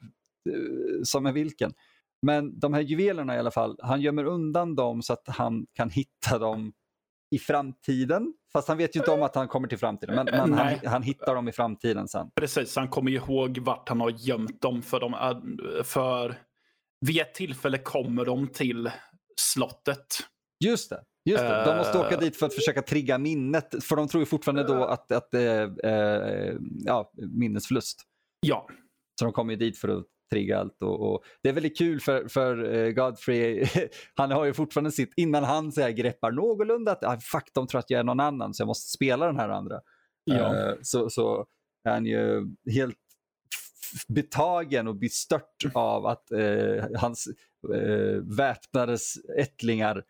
som 1.04 1.26
är 1.26 1.32
vilken. 1.32 1.74
Men 2.22 2.60
de 2.60 2.74
här 2.74 2.82
juvelerna 2.82 3.36
i 3.36 3.40
alla 3.40 3.52
fall, 3.52 3.78
han 3.82 4.02
gömmer 4.02 4.24
undan 4.26 4.76
dem 4.76 5.02
så 5.02 5.14
att 5.14 5.28
han 5.28 5.66
kan 5.74 5.90
hitta 5.90 6.40
dem 6.40 6.74
i 7.36 7.40
framtiden. 7.40 8.34
Fast 8.54 8.68
han 8.68 8.78
vet 8.78 8.96
ju 8.96 9.00
inte 9.00 9.12
om 9.12 9.22
att 9.24 9.36
han 9.36 9.48
kommer 9.48 9.68
till 9.68 9.78
framtiden. 9.78 10.16
Men, 10.16 10.26
men 10.26 10.54
han, 10.54 10.78
han 10.86 11.04
hittar 11.04 11.36
dem 11.36 11.48
i 11.48 11.52
framtiden 11.52 12.08
sen. 12.08 12.28
Precis, 12.36 12.76
han 12.76 12.88
kommer 12.88 13.12
ihåg 13.12 13.58
vart 13.58 13.90
han 13.90 14.02
har 14.02 14.10
gömt 14.10 14.62
dem. 14.62 14.82
För, 14.82 15.00
de, 15.00 15.14
är- 15.14 15.84
för 15.84 16.36
vid 17.06 17.22
ett 17.22 17.34
tillfälle 17.34 17.78
kommer 17.78 18.26
de 18.26 18.48
till 18.48 18.92
slottet. 19.42 20.06
Just 20.66 20.90
det. 20.90 21.04
Just 21.26 21.44
det. 21.44 21.64
De 21.66 21.78
måste 21.78 21.98
åka 22.00 22.16
Eh. 22.16 22.20
dit 22.20 22.38
för 22.38 22.46
att 22.46 22.54
försöka 22.54 22.82
trigga 22.82 23.18
minnet. 23.18 23.84
För 23.84 23.96
de 23.96 24.08
tror 24.08 24.22
ju 24.22 24.26
fortfarande 24.26 24.64
då 24.64 24.86
att, 24.86 25.12
att 25.12 25.32
det 25.32 25.42
är 25.42 25.86
eh, 25.86 26.56
ja, 26.86 27.12
minnesförlust. 27.16 28.02
Ja, 28.40 28.68
Så 29.20 29.26
de 29.26 29.34
kommer 29.34 29.54
ju 29.54 29.60
dit 29.60 29.78
för 29.78 29.88
att 29.88 30.06
trigga 30.32 30.60
allt. 30.60 30.82
Och, 30.82 31.12
och, 31.12 31.24
det 31.44 31.50
är 31.50 31.54
väldigt 31.54 31.78
kul 31.78 32.00
för, 32.00 32.28
för 32.28 32.92
Godfrey, 32.92 33.66
han 34.16 34.32
har 34.32 34.46
ju 34.46 34.54
fortfarande 34.54 34.92
sitt, 34.92 35.14
innan 35.18 35.44
han 35.44 35.72
så 35.72 35.82
här, 35.82 35.92
greppar 35.92 36.32
någorlunda 36.32 36.92
att 36.92 37.04
ah, 37.04 37.20
fuck 37.20 37.50
de 37.54 37.68
tror 37.68 37.80
att 37.80 37.90
jag 37.90 38.00
är 38.00 38.04
någon 38.04 38.20
annan 38.20 38.54
så 38.54 38.62
jag 38.62 38.68
måste 38.68 38.92
spela 38.92 39.26
den 39.26 39.38
här 39.38 39.50
andra. 39.50 39.82
Ja. 40.24 40.54
Uh, 40.54 40.78
så, 40.82 41.10
så 41.10 41.46
är 41.84 41.92
han 41.92 42.06
ju 42.06 42.48
helt 42.72 42.98
betagen 44.08 44.88
och 44.88 44.96
bestört 44.96 45.64
av 45.74 46.06
att 46.06 46.24
hans 46.96 47.28
väpnades 48.38 49.16
ättlingar 49.38 50.04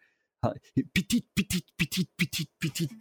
Petit, 0.93 1.25
petit, 1.35 1.65
petit, 1.77 2.07
petit, 2.17 2.49
petit. 2.61 2.91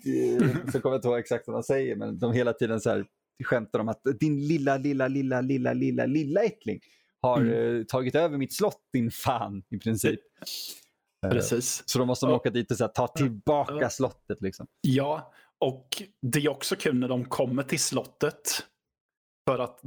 Så 0.73 0.81
kommer 0.81 0.95
jag 0.95 0.99
inte 0.99 1.09
ihåg 1.09 1.19
exakt 1.19 1.47
vad 1.47 1.57
de 1.57 1.63
säger, 1.63 1.97
men 1.97 2.19
de 2.19 2.33
hela 2.33 2.53
tiden 2.53 2.81
så 2.81 2.91
här 2.91 3.05
skämtar 3.45 3.79
om 3.79 3.89
att 3.89 4.03
din 4.21 4.47
lilla, 4.47 4.77
lilla, 4.77 5.09
lilla, 5.09 5.41
lilla, 5.41 5.73
lilla, 5.73 6.07
lilla 6.07 6.43
ättling 6.43 6.81
har 7.21 7.41
mm. 7.41 7.87
tagit 7.87 8.15
över 8.15 8.39
mitt 8.39 8.57
slott, 8.57 8.81
din 8.93 9.11
fan, 9.11 9.63
i 9.71 9.79
princip. 9.79 10.21
Precis. 11.23 11.83
Så 11.87 11.99
då 11.99 12.05
måste 12.05 12.27
de 12.27 12.33
åka 12.33 12.51
dit 12.51 12.71
och 12.71 12.77
så 12.77 12.85
här, 12.85 12.89
ta 12.89 13.09
tillbaka 13.09 13.91
slottet. 13.91 14.43
Liksom. 14.43 14.67
Ja, 14.81 15.33
och 15.59 16.03
det 16.23 16.39
är 16.39 16.49
också 16.49 16.77
kul 16.77 16.99
när 16.99 17.09
de 17.09 17.25
kommer 17.25 17.63
till 17.63 17.81
slottet 17.81 18.67
för 19.49 19.59
att 19.59 19.81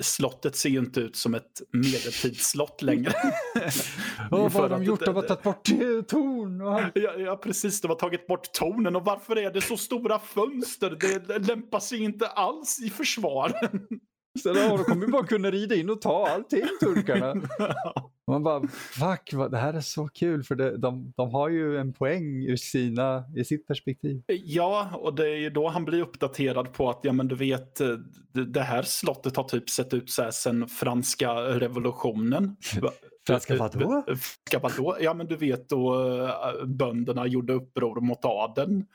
slottet 0.00 0.56
ser 0.56 0.68
ju 0.68 0.78
inte 0.78 1.00
ut 1.00 1.16
som 1.16 1.34
ett 1.34 1.62
medeltidsslott 1.72 2.82
längre. 2.82 3.12
oh, 4.30 4.52
vad 4.52 4.52
har 4.52 4.68
de 4.68 4.84
gjort? 4.84 5.04
De 5.04 5.14
har 5.14 5.22
tagit 5.22 5.42
bort 5.42 5.64
torn. 6.08 6.60
Ja, 6.94 7.14
ja, 7.18 7.36
precis. 7.36 7.80
De 7.80 7.88
har 7.88 7.96
tagit 7.96 8.26
bort 8.26 8.52
tornen. 8.52 8.96
Och 8.96 9.04
varför 9.04 9.38
är 9.38 9.50
det 9.50 9.60
så 9.60 9.76
stora 9.76 10.18
fönster? 10.18 10.90
Det 11.00 11.38
lämpar 11.38 11.80
sig 11.80 12.02
inte 12.02 12.26
alls 12.26 12.80
i 12.80 12.90
försvar. 12.90 13.52
Så 14.42 14.52
då, 14.52 14.76
de 14.76 14.84
kommer 14.84 15.06
bara 15.06 15.26
kunna 15.26 15.50
rida 15.50 15.74
in 15.74 15.90
och 15.90 16.00
ta 16.00 16.28
allting, 16.28 16.62
turkarna. 16.80 17.34
Man 18.26 18.42
bara, 18.42 18.68
fuck, 18.68 19.50
det 19.50 19.56
här 19.56 19.74
är 19.74 19.80
så 19.80 20.08
kul 20.08 20.42
för 20.44 20.54
det, 20.54 20.76
de, 20.76 21.12
de 21.16 21.30
har 21.34 21.48
ju 21.48 21.78
en 21.78 21.92
poäng 21.92 22.46
ur, 22.46 22.56
sina, 22.56 23.24
i 23.36 23.44
sitt 23.44 23.66
perspektiv. 23.66 24.22
Ja, 24.26 24.90
och 24.94 25.14
det 25.14 25.30
är 25.30 25.36
ju 25.36 25.50
då 25.50 25.68
han 25.68 25.84
blir 25.84 26.00
uppdaterad 26.00 26.72
på 26.72 26.90
att, 26.90 27.00
ja 27.02 27.12
men 27.12 27.28
du 27.28 27.34
vet, 27.34 27.74
det, 28.32 28.44
det 28.44 28.62
här 28.62 28.82
slottet 28.82 29.36
har 29.36 29.44
typ 29.44 29.70
sett 29.70 29.94
ut 29.94 30.10
så 30.10 30.22
här 30.22 30.30
sedan 30.30 30.68
franska 30.68 31.32
revolutionen. 31.34 32.56
franska 33.26 33.56
vadå? 33.56 34.04
Franska 34.06 34.58
vadå? 34.62 34.96
Ja 35.00 35.14
men 35.14 35.26
du 35.26 35.36
vet 35.36 35.68
då 35.68 36.08
bönderna 36.64 37.26
gjorde 37.26 37.52
uppror 37.52 38.00
mot 38.00 38.24
adeln. 38.24 38.86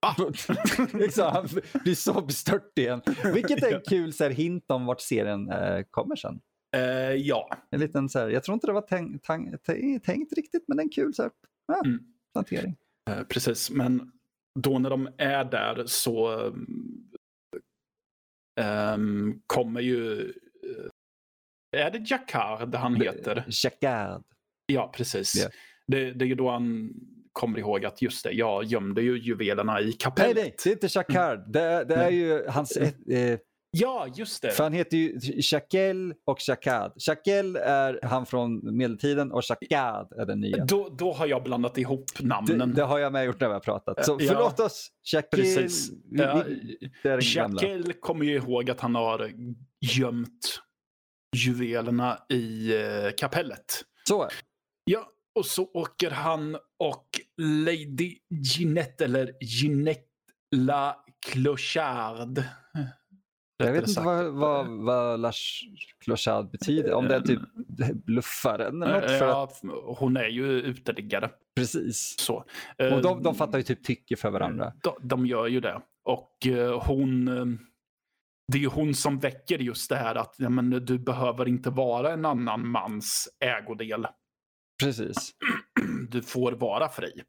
Liksom, 0.92 1.30
han 1.32 1.48
blir 1.84 1.94
så 1.94 2.22
bestört 2.22 2.78
igen. 2.78 3.02
Vilket 3.34 3.62
är 3.62 3.74
en 3.74 3.82
kul 3.88 4.12
så 4.12 4.24
här, 4.24 4.30
hint 4.30 4.70
om 4.70 4.86
vart 4.86 5.00
serien 5.00 5.50
eh, 5.50 5.82
kommer 5.90 6.16
sen. 6.16 6.40
Uh, 6.76 7.14
ja. 7.14 7.50
En 7.70 7.80
liten, 7.80 8.08
så 8.08 8.18
här, 8.18 8.28
jag 8.28 8.44
tror 8.44 8.54
inte 8.54 8.66
det 8.66 8.72
var 8.72 8.80
tänkt, 8.80 9.24
tänkt, 9.24 9.64
tänkt 10.04 10.32
riktigt, 10.32 10.64
men 10.68 10.78
en 10.78 10.88
kul 10.88 11.14
så 11.14 11.22
här, 11.22 11.30
ja, 11.66 11.82
mm. 11.84 12.00
hantering. 12.34 12.76
Uh, 13.10 13.22
precis, 13.22 13.70
men 13.70 14.12
då 14.58 14.78
när 14.78 14.90
de 14.90 15.08
är 15.18 15.44
där 15.44 15.86
så 15.86 16.40
um, 18.60 19.42
kommer 19.46 19.80
ju... 19.80 20.32
Uh, 20.64 20.90
är 21.76 21.90
det 21.90 22.10
Jacquard 22.10 22.74
han 22.74 22.94
heter? 22.94 23.44
Jacquard. 23.48 24.24
Ja, 24.66 24.92
precis. 24.94 25.36
Yeah. 25.36 25.52
Det, 25.86 26.12
det 26.12 26.24
är 26.24 26.26
ju 26.26 26.34
då 26.34 26.50
han 26.50 26.94
kommer 27.32 27.58
ihåg 27.58 27.84
att 27.84 28.02
just 28.02 28.24
det, 28.24 28.32
jag 28.32 28.64
gömde 28.64 29.02
ju 29.02 29.18
juvelerna 29.18 29.80
i 29.80 29.92
kapellet. 29.92 30.36
Nej, 30.36 30.44
nej, 30.44 30.54
det 30.64 30.70
är 30.70 30.72
inte 30.72 30.88
Jacquard. 30.98 31.38
Mm. 31.38 31.52
Det, 31.52 31.84
det, 31.84 31.94
är 31.94 32.10
ju 32.10 32.46
hans... 32.48 32.76
Eh, 32.76 33.38
Ja, 33.72 34.06
just 34.14 34.42
det. 34.42 34.50
För 34.50 34.64
han 34.64 34.72
heter 34.72 34.96
ju 34.96 35.20
Chakel 35.42 36.14
och 36.26 36.40
Chakad. 36.40 36.92
Chakel 37.06 37.56
är 37.56 38.00
han 38.02 38.26
från 38.26 38.76
medeltiden 38.76 39.32
och 39.32 39.44
Chakad 39.44 40.12
är 40.12 40.26
den 40.26 40.40
nya. 40.40 40.64
Då, 40.64 40.88
då 40.88 41.12
har 41.12 41.26
jag 41.26 41.42
blandat 41.42 41.78
ihop 41.78 42.04
namnen. 42.20 42.58
Det, 42.58 42.74
det 42.74 42.82
har 42.82 42.98
jag 42.98 43.12
med 43.12 43.24
gjort 43.24 43.40
när 43.40 43.48
vi 43.48 43.52
har 43.52 43.60
pratat. 43.60 44.06
Så 44.06 44.18
förlåt 44.18 44.54
ja, 44.58 44.64
oss, 44.64 44.88
Chakel. 45.10 45.40
Precis. 45.40 45.90
Ja, 46.10 46.44
Chakel 47.20 47.92
kommer 47.92 48.24
ju 48.24 48.34
ihåg 48.34 48.70
att 48.70 48.80
han 48.80 48.94
har 48.94 49.32
gömt 49.98 50.60
juvelerna 51.36 52.18
i 52.28 52.76
eh, 52.76 53.10
kapellet. 53.16 53.82
Så 54.08 54.22
är 54.22 54.32
Ja, 54.84 55.06
och 55.34 55.46
så 55.46 55.64
åker 55.64 56.10
han 56.10 56.56
och 56.78 57.09
Lady 57.40 58.18
Ginette, 58.30 59.04
eller 59.04 59.32
Ginette 59.40 60.04
La 60.56 61.04
Clochard 61.26 62.42
jag 63.64 63.72
vet 63.72 63.88
inte 63.88 64.00
vad, 64.00 64.32
vad, 64.32 64.66
vad 64.68 65.20
Lars 65.20 65.64
Clochard 66.04 66.50
betyder. 66.50 66.92
Om 66.92 67.08
det 67.08 67.14
är 67.14 67.20
typ 67.20 67.40
bluffaren 68.04 68.82
eller 68.82 69.00
något. 69.00 69.10
För 69.10 69.26
ja, 69.26 69.44
att... 69.44 69.60
Hon 69.98 70.16
är 70.16 70.28
ju 70.28 70.46
uteliggare. 70.46 71.30
Precis. 71.56 72.14
Så. 72.18 72.44
Och 72.92 73.02
de, 73.02 73.22
de 73.22 73.34
fattar 73.34 73.58
ju 73.58 73.64
typ 73.64 73.84
tycke 73.84 74.16
för 74.16 74.30
varandra. 74.30 74.72
De, 74.82 74.94
de 75.00 75.26
gör 75.26 75.46
ju 75.46 75.60
det. 75.60 75.80
Och 76.04 76.46
eh, 76.46 76.82
hon... 76.82 77.28
Eh, 77.28 77.44
det 78.52 78.58
är 78.58 78.62
ju 78.62 78.68
hon 78.68 78.94
som 78.94 79.18
väcker 79.18 79.58
just 79.58 79.90
det 79.90 79.96
här 79.96 80.14
att 80.14 80.34
ja, 80.38 80.48
men, 80.48 80.70
du 80.70 80.98
behöver 80.98 81.48
inte 81.48 81.70
vara 81.70 82.12
en 82.12 82.24
annan 82.24 82.68
mans 82.68 83.28
ägodel. 83.40 84.06
Precis. 84.80 85.30
Du 86.10 86.22
får 86.22 86.52
vara 86.52 86.88
fri. 86.88 87.22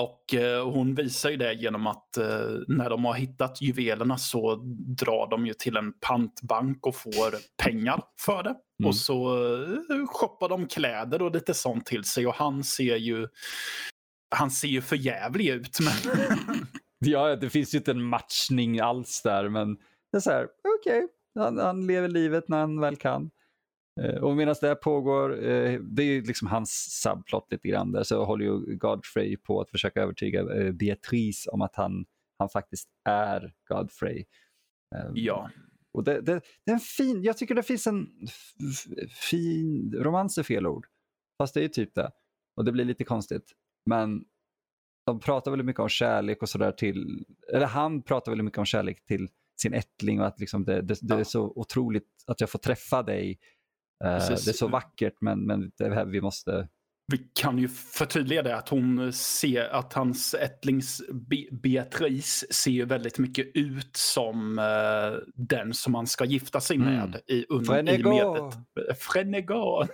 Och 0.00 0.34
eh, 0.34 0.70
hon 0.70 0.94
visar 0.94 1.30
ju 1.30 1.36
det 1.36 1.54
genom 1.54 1.86
att 1.86 2.16
eh, 2.16 2.50
när 2.68 2.90
de 2.90 3.04
har 3.04 3.14
hittat 3.14 3.62
juvelerna 3.62 4.18
så 4.18 4.54
drar 4.98 5.30
de 5.30 5.46
ju 5.46 5.54
till 5.54 5.76
en 5.76 5.92
pantbank 5.92 6.86
och 6.86 6.96
får 6.96 7.62
pengar 7.62 8.02
för 8.20 8.42
det. 8.42 8.50
Mm. 8.80 8.88
Och 8.88 8.96
så 8.96 9.44
eh, 9.54 10.06
shoppar 10.06 10.48
de 10.48 10.66
kläder 10.66 11.22
och 11.22 11.32
lite 11.32 11.54
sånt 11.54 11.86
till 11.86 12.04
sig 12.04 12.26
och 12.26 12.34
han 12.34 12.64
ser 12.64 12.96
ju 12.96 13.28
han 14.34 14.50
ser 14.50 14.68
ju 14.68 14.80
för 14.80 14.96
jävlig 14.96 15.48
ut. 15.48 15.78
Men... 15.80 16.16
ja, 16.98 17.36
det 17.36 17.50
finns 17.50 17.74
ju 17.74 17.78
inte 17.78 17.90
en 17.90 18.02
matchning 18.02 18.80
alls 18.80 19.22
där 19.22 19.48
men 19.48 19.74
det 20.12 20.18
är 20.18 20.20
så 20.20 20.30
här, 20.30 20.48
okej, 20.80 21.04
okay. 21.04 21.44
han, 21.44 21.58
han 21.58 21.86
lever 21.86 22.08
livet 22.08 22.48
när 22.48 22.58
han 22.58 22.80
väl 22.80 22.96
kan. 22.96 23.30
Eh, 24.00 24.14
och 24.14 24.36
medan 24.36 24.54
det 24.60 24.74
pågår, 24.74 25.44
eh, 25.44 25.80
det 25.80 26.02
är 26.02 26.22
liksom 26.22 26.48
hans 26.48 27.00
subplot 27.02 27.46
lite 27.50 27.68
grann 27.68 27.92
där, 27.92 28.02
så 28.02 28.24
håller 28.24 28.44
ju 28.44 28.76
Godfrey 28.76 29.36
på 29.36 29.60
att 29.60 29.70
försöka 29.70 30.02
övertyga 30.02 30.40
eh, 30.40 30.72
Beatrice 30.72 31.46
om 31.52 31.62
att 31.62 31.76
han, 31.76 32.04
han 32.38 32.48
faktiskt 32.48 32.88
är 33.04 33.54
Godfrey. 33.68 34.24
Ehm, 34.94 35.12
ja. 35.14 35.50
Och 35.92 36.04
det, 36.04 36.20
det, 36.20 36.40
det 36.64 36.70
är 36.70 36.74
en 36.74 36.80
fin, 36.80 37.22
jag 37.22 37.36
tycker 37.36 37.54
det 37.54 37.62
finns 37.62 37.86
en 37.86 38.08
fin, 39.30 39.94
romans 39.98 40.38
är 40.38 40.42
fel 40.42 40.66
ord, 40.66 40.86
fast 41.38 41.54
det 41.54 41.64
är 41.64 41.68
typ 41.68 41.94
det. 41.94 42.10
Och 42.56 42.64
det 42.64 42.72
blir 42.72 42.84
lite 42.84 43.04
konstigt. 43.04 43.52
Men 43.86 44.24
de 45.06 45.20
pratar 45.20 45.50
väldigt 45.50 45.66
mycket 45.66 45.80
om 45.80 45.88
kärlek 45.88 46.42
och 46.42 46.48
sådär 46.48 46.72
till, 46.72 47.24
eller 47.52 47.66
han 47.66 48.02
pratar 48.02 48.32
väldigt 48.32 48.44
mycket 48.44 48.58
om 48.58 48.64
kärlek 48.64 49.04
till 49.04 49.28
sin 49.60 49.74
ättling 49.74 50.20
och 50.20 50.26
att 50.26 50.40
liksom 50.40 50.64
det, 50.64 50.82
det, 50.82 50.98
det 51.02 51.14
är 51.14 51.24
så 51.24 51.52
otroligt 51.56 52.08
att 52.26 52.40
jag 52.40 52.50
får 52.50 52.58
träffa 52.58 53.02
dig 53.02 53.38
Precis. 54.02 54.44
Det 54.44 54.50
är 54.50 54.52
så 54.52 54.68
vackert 54.68 55.14
men, 55.20 55.46
men 55.46 55.70
det 55.78 55.94
här 55.94 56.04
vi 56.04 56.20
måste... 56.20 56.68
Vi 57.06 57.18
kan 57.34 57.58
ju 57.58 57.68
förtydliga 57.68 58.42
det 58.42 58.56
att 58.56 58.68
hon 58.68 59.12
ser 59.12 59.68
att 59.68 59.92
hans 59.92 60.34
ättlings 60.34 61.02
Beatrice 61.50 62.44
ser 62.50 62.86
väldigt 62.86 63.18
mycket 63.18 63.46
ut 63.54 63.96
som 63.96 64.58
uh, 64.58 65.18
den 65.34 65.74
som 65.74 65.92
man 65.92 66.06
ska 66.06 66.24
gifta 66.24 66.60
sig 66.60 66.76
mm. 66.76 66.88
med 66.88 67.20
i, 67.26 67.46
un, 67.48 67.88
i 67.88 68.04
medet. 68.04 68.54
Frenegard. 68.98 69.88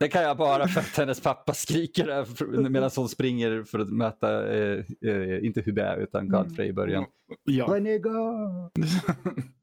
Det 0.00 0.08
kan 0.08 0.22
jag 0.22 0.36
bara 0.36 0.68
för 0.68 0.80
att 0.80 0.86
hennes 0.96 1.20
pappa 1.20 1.54
skriker 1.54 2.68
medan 2.68 2.90
hon 2.96 3.08
springer 3.08 3.64
för 3.64 3.78
att 3.78 3.90
möta, 3.90 4.42
uh, 4.42 4.84
uh, 5.06 5.44
inte 5.44 5.62
Hubert 5.62 5.98
utan 5.98 6.28
Godfrey 6.28 6.68
i 6.68 6.72
början. 6.72 7.04
Ja. 7.44 7.66
Frenegard. 7.68 8.72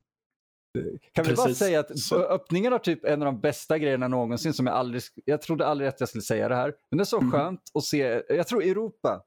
Kan 1.11 1.25
vi 1.25 1.33
bara 1.33 1.53
säga 1.53 1.79
att 1.79 1.99
så... 1.99 2.15
öppningen 2.15 2.71
har 2.71 2.79
typ 2.79 3.05
en 3.05 3.21
av 3.21 3.25
de 3.25 3.41
bästa 3.41 3.77
grejerna 3.77 4.07
någonsin 4.07 4.53
som 4.53 4.67
jag 4.67 4.75
aldrig, 4.75 5.03
jag 5.25 5.41
trodde 5.41 5.65
aldrig 5.65 5.88
att 5.88 5.99
jag 5.99 6.09
skulle 6.09 6.21
säga 6.21 6.49
det 6.49 6.55
här. 6.55 6.73
Men 6.91 6.97
det 6.97 7.01
är 7.01 7.05
så 7.05 7.19
mm. 7.19 7.31
skönt 7.31 7.61
att 7.73 7.83
se, 7.83 8.21
jag 8.29 8.47
tror 8.47 8.63
Europa 8.63 9.21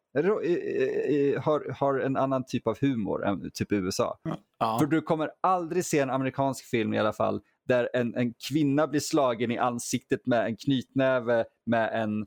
har, 1.41 1.73
har 1.73 1.99
en 1.99 2.17
annan 2.17 2.45
typ 2.47 2.67
av 2.67 2.79
humor 2.81 3.27
än 3.27 3.51
typ 3.55 3.73
USA. 3.73 4.19
Ja. 4.59 4.79
För 4.81 4.87
du 4.87 5.01
kommer 5.01 5.31
aldrig 5.41 5.85
se 5.85 5.99
en 5.99 6.11
amerikansk 6.11 6.65
film 6.65 6.95
i 6.95 6.99
alla 6.99 7.13
fall 7.13 7.41
där 7.69 7.89
en, 7.95 8.15
en 8.15 8.35
kvinna 8.49 8.87
blir 8.87 9.01
slagen 9.01 9.51
i 9.51 9.59
ansiktet 9.59 10.27
med 10.27 10.47
en 10.47 10.57
knytnäve 10.57 11.45
med 11.67 12.03
en 12.03 12.19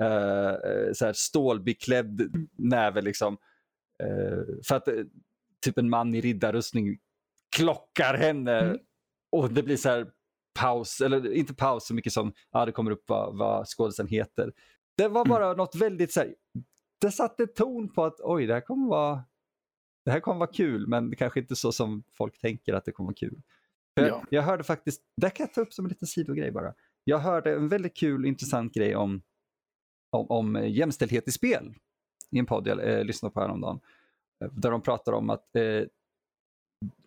uh, 0.00 0.92
så 0.92 1.04
här 1.04 1.12
stålbeklädd 1.12 2.20
mm. 2.20 2.48
näve. 2.56 3.00
Liksom. 3.00 3.36
Uh, 4.02 4.44
för 4.68 4.74
att 4.74 4.88
typ 5.64 5.78
en 5.78 5.90
man 5.90 6.14
i 6.14 6.20
riddarrustning 6.20 6.98
klockar 7.56 8.14
henne 8.14 8.60
mm. 8.60 8.78
och 9.32 9.52
det 9.52 9.62
blir 9.62 9.76
så 9.76 9.88
här 9.88 10.10
paus, 10.60 11.00
eller 11.00 11.32
inte 11.32 11.54
paus 11.54 11.86
så 11.86 11.94
mycket 11.94 12.12
som 12.12 12.32
ja, 12.50 12.66
det 12.66 12.72
kommer 12.72 12.90
upp 12.90 13.04
vad, 13.06 13.38
vad 13.38 13.66
skådisen 13.66 14.06
heter. 14.06 14.52
Det 14.96 15.08
var 15.08 15.20
mm. 15.20 15.28
bara 15.28 15.44
mm. 15.44 15.56
något 15.56 15.74
väldigt 15.74 16.12
så 16.12 16.20
här, 16.20 16.34
det 17.00 17.10
satte 17.10 17.46
ton 17.46 17.88
på 17.88 18.04
att 18.04 18.20
oj, 18.20 18.46
det 18.46 18.54
här 18.54 18.60
kommer 18.60 18.88
vara 18.88 19.24
det 20.04 20.10
här 20.10 20.20
kommer 20.20 20.38
vara 20.38 20.52
kul, 20.52 20.86
men 20.86 21.16
kanske 21.16 21.40
inte 21.40 21.56
så 21.56 21.72
som 21.72 22.02
folk 22.12 22.38
tänker 22.38 22.74
att 22.74 22.84
det 22.84 22.92
kommer 22.92 23.06
vara 23.06 23.14
kul. 23.14 23.42
Ja. 23.94 24.22
Jag, 24.30 24.42
hörde 24.42 24.64
faktiskt, 24.64 25.02
det 25.16 25.30
kan 25.30 25.44
jag 25.44 25.54
ta 25.54 25.60
upp 25.60 25.72
som 25.72 25.84
en 25.84 25.88
liten 25.88 26.08
sidogrej 26.08 26.50
bara. 26.50 26.74
jag 27.04 27.18
hörde 27.18 27.54
en 27.54 27.68
väldigt 27.68 27.96
kul 27.96 28.26
intressant 28.26 28.74
grej 28.74 28.96
om, 28.96 29.22
om, 30.10 30.26
om 30.30 30.68
jämställdhet 30.68 31.28
i 31.28 31.32
spel 31.32 31.74
i 32.30 32.38
en 32.38 32.46
podd 32.46 32.66
jag 32.66 32.88
eh, 32.88 33.04
lyssnade 33.04 33.32
på 33.32 33.40
häromdagen. 33.40 33.80
Där 34.52 34.70
de 34.70 34.82
pratar 34.82 35.12
om 35.12 35.30
att 35.30 35.56
eh, 35.56 35.82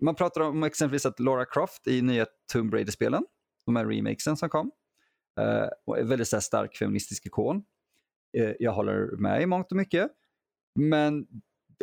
man 0.02 0.16
pratar 0.16 0.42
om 0.42 0.64
exempelvis 0.64 1.06
att 1.06 1.20
Laura 1.20 1.46
Croft 1.46 1.88
i 1.88 2.02
nya 2.02 2.26
Tomb 2.54 2.74
Raider-spelen, 2.74 3.26
de 3.66 3.76
här 3.76 3.86
remakesen 3.86 4.38
som 4.38 4.50
kom, 4.50 4.72
eh, 5.40 5.46
är 5.46 5.98
är 5.98 6.04
väldigt 6.04 6.28
så 6.28 6.36
här, 6.36 6.42
stark 6.42 6.78
feministisk 6.78 7.26
ikon. 7.26 7.64
Eh, 8.38 8.52
jag 8.60 8.72
håller 8.72 9.18
med 9.18 9.42
i 9.42 9.46
mångt 9.46 9.72
och 9.72 9.78
mycket. 9.78 10.12
Men 10.76 11.28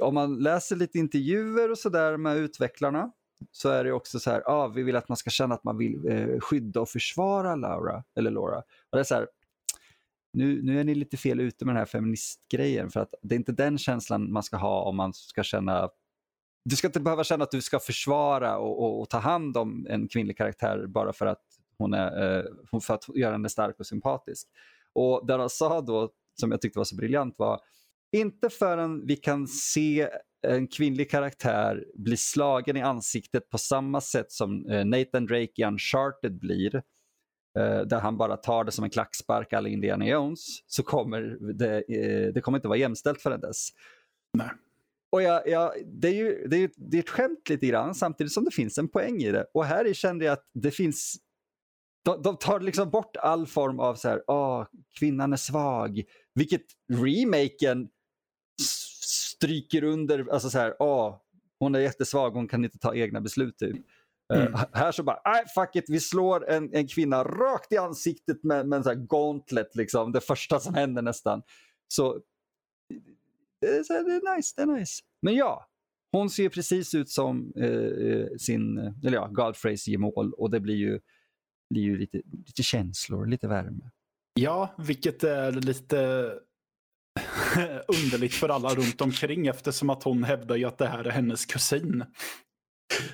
om 0.01 0.15
man 0.15 0.39
läser 0.39 0.77
lite 0.77 0.99
intervjuer 0.99 1.71
och 1.71 1.79
sådär 1.79 2.17
med 2.17 2.37
utvecklarna 2.37 3.13
så 3.51 3.69
är 3.69 3.85
det 3.85 3.93
också 3.93 4.21
så 4.21 4.31
här, 4.31 4.43
ah, 4.47 4.69
vi 4.69 4.83
vill 4.83 4.97
att 4.97 5.09
man 5.09 5.17
ska 5.17 5.31
känna 5.31 5.55
att 5.55 5.65
man 5.65 5.79
vill 5.79 6.09
eh, 6.09 6.41
skydda 6.41 6.81
och 6.81 6.89
försvara 6.89 7.57
Laura, 7.57 8.05
eller 8.17 8.31
Laura. 8.31 8.59
Och 8.59 8.97
det 8.97 9.01
är 9.01 9.05
så 9.05 9.15
här, 9.15 9.29
nu, 10.33 10.63
nu 10.63 10.81
är 10.81 10.85
ni 10.85 10.95
lite 10.95 11.17
fel 11.17 11.41
ute 11.41 11.65
med 11.65 11.75
den 11.75 11.79
här 11.79 11.87
feministgrejen 11.87 12.91
för 12.91 13.01
att 13.01 13.15
det 13.23 13.35
är 13.35 13.39
inte 13.39 13.53
den 13.53 13.79
känslan 13.79 14.33
man 14.33 14.43
ska 14.43 14.57
ha 14.57 14.83
om 14.83 14.97
man 14.97 15.13
ska 15.13 15.43
känna 15.43 15.89
du 16.65 16.77
ska 16.77 16.87
inte 16.87 17.01
behöva 17.01 17.25
känna 17.25 17.45
att 17.45 17.51
du 17.51 17.63
ska 17.63 17.79
försvara 17.79 18.59
och, 18.59 18.83
och, 18.83 19.01
och 19.01 19.11
ta 19.11 19.19
hand 19.19 19.57
om 19.57 19.87
en 19.91 20.09
kvinnlig 20.09 20.37
karaktär 20.37 20.87
bara 20.87 21.13
för 21.13 21.27
att 21.27 21.43
hon 21.79 21.95
är, 21.95 22.39
eh, 22.39 22.45
för 22.81 22.95
att 22.95 23.17
göra 23.17 23.33
henne 23.33 23.49
stark 23.49 23.81
och 23.81 23.87
sympatisk. 23.87 24.49
Och 24.93 25.27
det 25.27 25.37
han 25.37 25.51
sa 25.51 25.81
då, 25.81 26.11
som 26.41 26.51
jag 26.51 26.61
tyckte 26.61 26.79
var 26.79 26.85
så 26.85 26.97
briljant 26.97 27.35
var, 27.39 27.61
inte 28.17 28.49
förrän 28.49 29.07
vi 29.07 29.17
kan 29.17 29.47
se 29.47 30.09
en 30.47 30.67
kvinnlig 30.67 31.11
karaktär 31.11 31.85
bli 31.95 32.17
slagen 32.17 32.77
i 32.77 32.81
ansiktet 32.83 33.51
på 33.51 33.59
samma 33.59 34.01
sätt 34.01 34.33
som 34.33 34.67
eh, 34.67 34.85
Nathan 34.85 35.27
Drake 35.27 35.53
i 35.57 35.65
Uncharted 35.65 36.39
blir, 36.39 36.75
eh, 37.59 37.81
där 37.81 38.01
han 38.01 38.17
bara 38.17 38.37
tar 38.37 38.65
det 38.65 38.73
som 38.73 38.85
en 38.85 38.91
klackspark 38.91 39.53
alla 39.53 39.69
Indiana 39.69 40.07
Jones, 40.07 40.41
så 40.67 40.83
kommer 40.83 41.21
det, 41.53 41.77
eh, 41.77 42.33
det 42.33 42.41
kommer 42.41 42.59
inte 42.59 42.69
vara 42.69 42.79
jämställt 42.79 43.23
förrän 43.23 43.41
dess. 43.41 43.69
Nej. 44.33 44.51
Och 45.13 45.23
jag, 45.23 45.49
jag, 45.49 45.73
det, 45.87 46.09
är 46.09 46.15
ju, 46.15 46.49
det, 46.49 46.57
är, 46.57 46.71
det 46.77 46.97
är 46.97 47.03
ett 47.03 47.09
skämt 47.09 47.49
lite 47.49 47.67
grann 47.67 47.95
samtidigt 47.95 48.33
som 48.33 48.45
det 48.45 48.51
finns 48.51 48.79
en 48.79 48.89
poäng 48.89 49.23
i 49.23 49.33
det. 49.33 49.47
Och 49.55 49.65
här 49.65 49.93
kände 49.93 50.25
jag 50.25 50.33
att 50.33 50.51
det 50.55 50.71
finns 50.71 51.17
de, 52.05 52.23
de 52.23 52.37
tar 52.37 52.61
liksom 52.61 52.91
bort 52.91 53.17
all 53.17 53.47
form 53.47 53.81
av 53.81 53.95
så 53.95 54.09
här, 54.09 54.23
åh, 54.27 54.67
kvinnan 54.99 55.33
är 55.33 55.37
svag. 55.37 56.03
Vilket 56.35 56.63
remaken 56.93 57.89
stryker 59.37 59.85
under, 59.85 60.33
alltså 60.33 60.51
så 60.51 60.59
här, 60.59 60.77
åh, 60.79 61.17
hon 61.59 61.75
är 61.75 61.79
jättesvag, 61.79 62.31
hon 62.31 62.49
kan 62.49 62.65
inte 62.65 62.79
ta 62.79 62.95
egna 62.95 63.21
beslut. 63.21 63.59
Typ. 63.59 63.77
Eh, 64.33 64.41
mm. 64.41 64.53
Uh, 64.53 64.65
här 64.73 64.93
så 64.93 65.03
bara, 65.03 65.21
nej 65.25 65.45
fuck 65.55 65.77
it, 65.77 65.85
vi 65.89 66.01
slår 66.01 66.49
en, 66.49 66.75
en 66.75 66.89
kvinna 66.89 67.25
rakt 67.25 67.73
i 67.73 67.77
ansiktet 67.77 68.45
med, 68.45 68.69
med 68.69 68.77
en 68.77 68.83
sån 68.83 68.97
här 68.97 69.07
gauntlet, 69.07 69.77
liksom. 69.77 70.13
det 70.13 70.21
första 70.21 70.61
som 70.61 70.75
händer 70.75 71.03
nästan. 71.03 71.43
Så 71.89 72.21
det 73.61 73.67
är, 73.67 73.83
så 73.83 73.93
här, 73.93 74.05
det 74.05 74.13
är 74.13 74.37
nice, 74.37 74.55
det 74.57 74.63
är 74.63 74.67
nice. 74.67 75.03
Men 75.23 75.35
ja, 75.35 75.69
hon 76.13 76.31
ser 76.31 76.49
precis 76.49 76.95
ut 76.95 77.11
som 77.11 77.53
uh, 77.57 78.29
sin, 78.39 78.79
eller 78.79 79.15
ja, 79.15 79.27
Godfreys 79.27 79.89
gemål 79.89 80.33
och 80.33 80.51
det 80.51 80.61
blir 80.61 80.77
ju, 80.77 81.01
blir 81.71 81.83
ju 81.83 81.99
lite, 81.99 82.23
lite 82.47 82.63
känslor, 82.63 83.27
lite 83.27 83.49
värme. 83.49 83.91
Ja, 84.35 84.75
vilket 84.79 85.25
är 85.25 85.53
lite 85.53 86.33
underligt 88.05 88.35
för 88.35 88.49
alla 88.49 88.75
runt 88.75 89.01
omkring 89.01 89.47
eftersom 89.47 89.91
att 89.91 90.03
hon 90.03 90.25
hävdar 90.25 90.57
ju 90.57 90.65
att 90.65 90.79
det 90.79 90.87
här 90.87 91.05
är 91.05 91.11
hennes 91.11 91.47
kusin. 91.47 92.05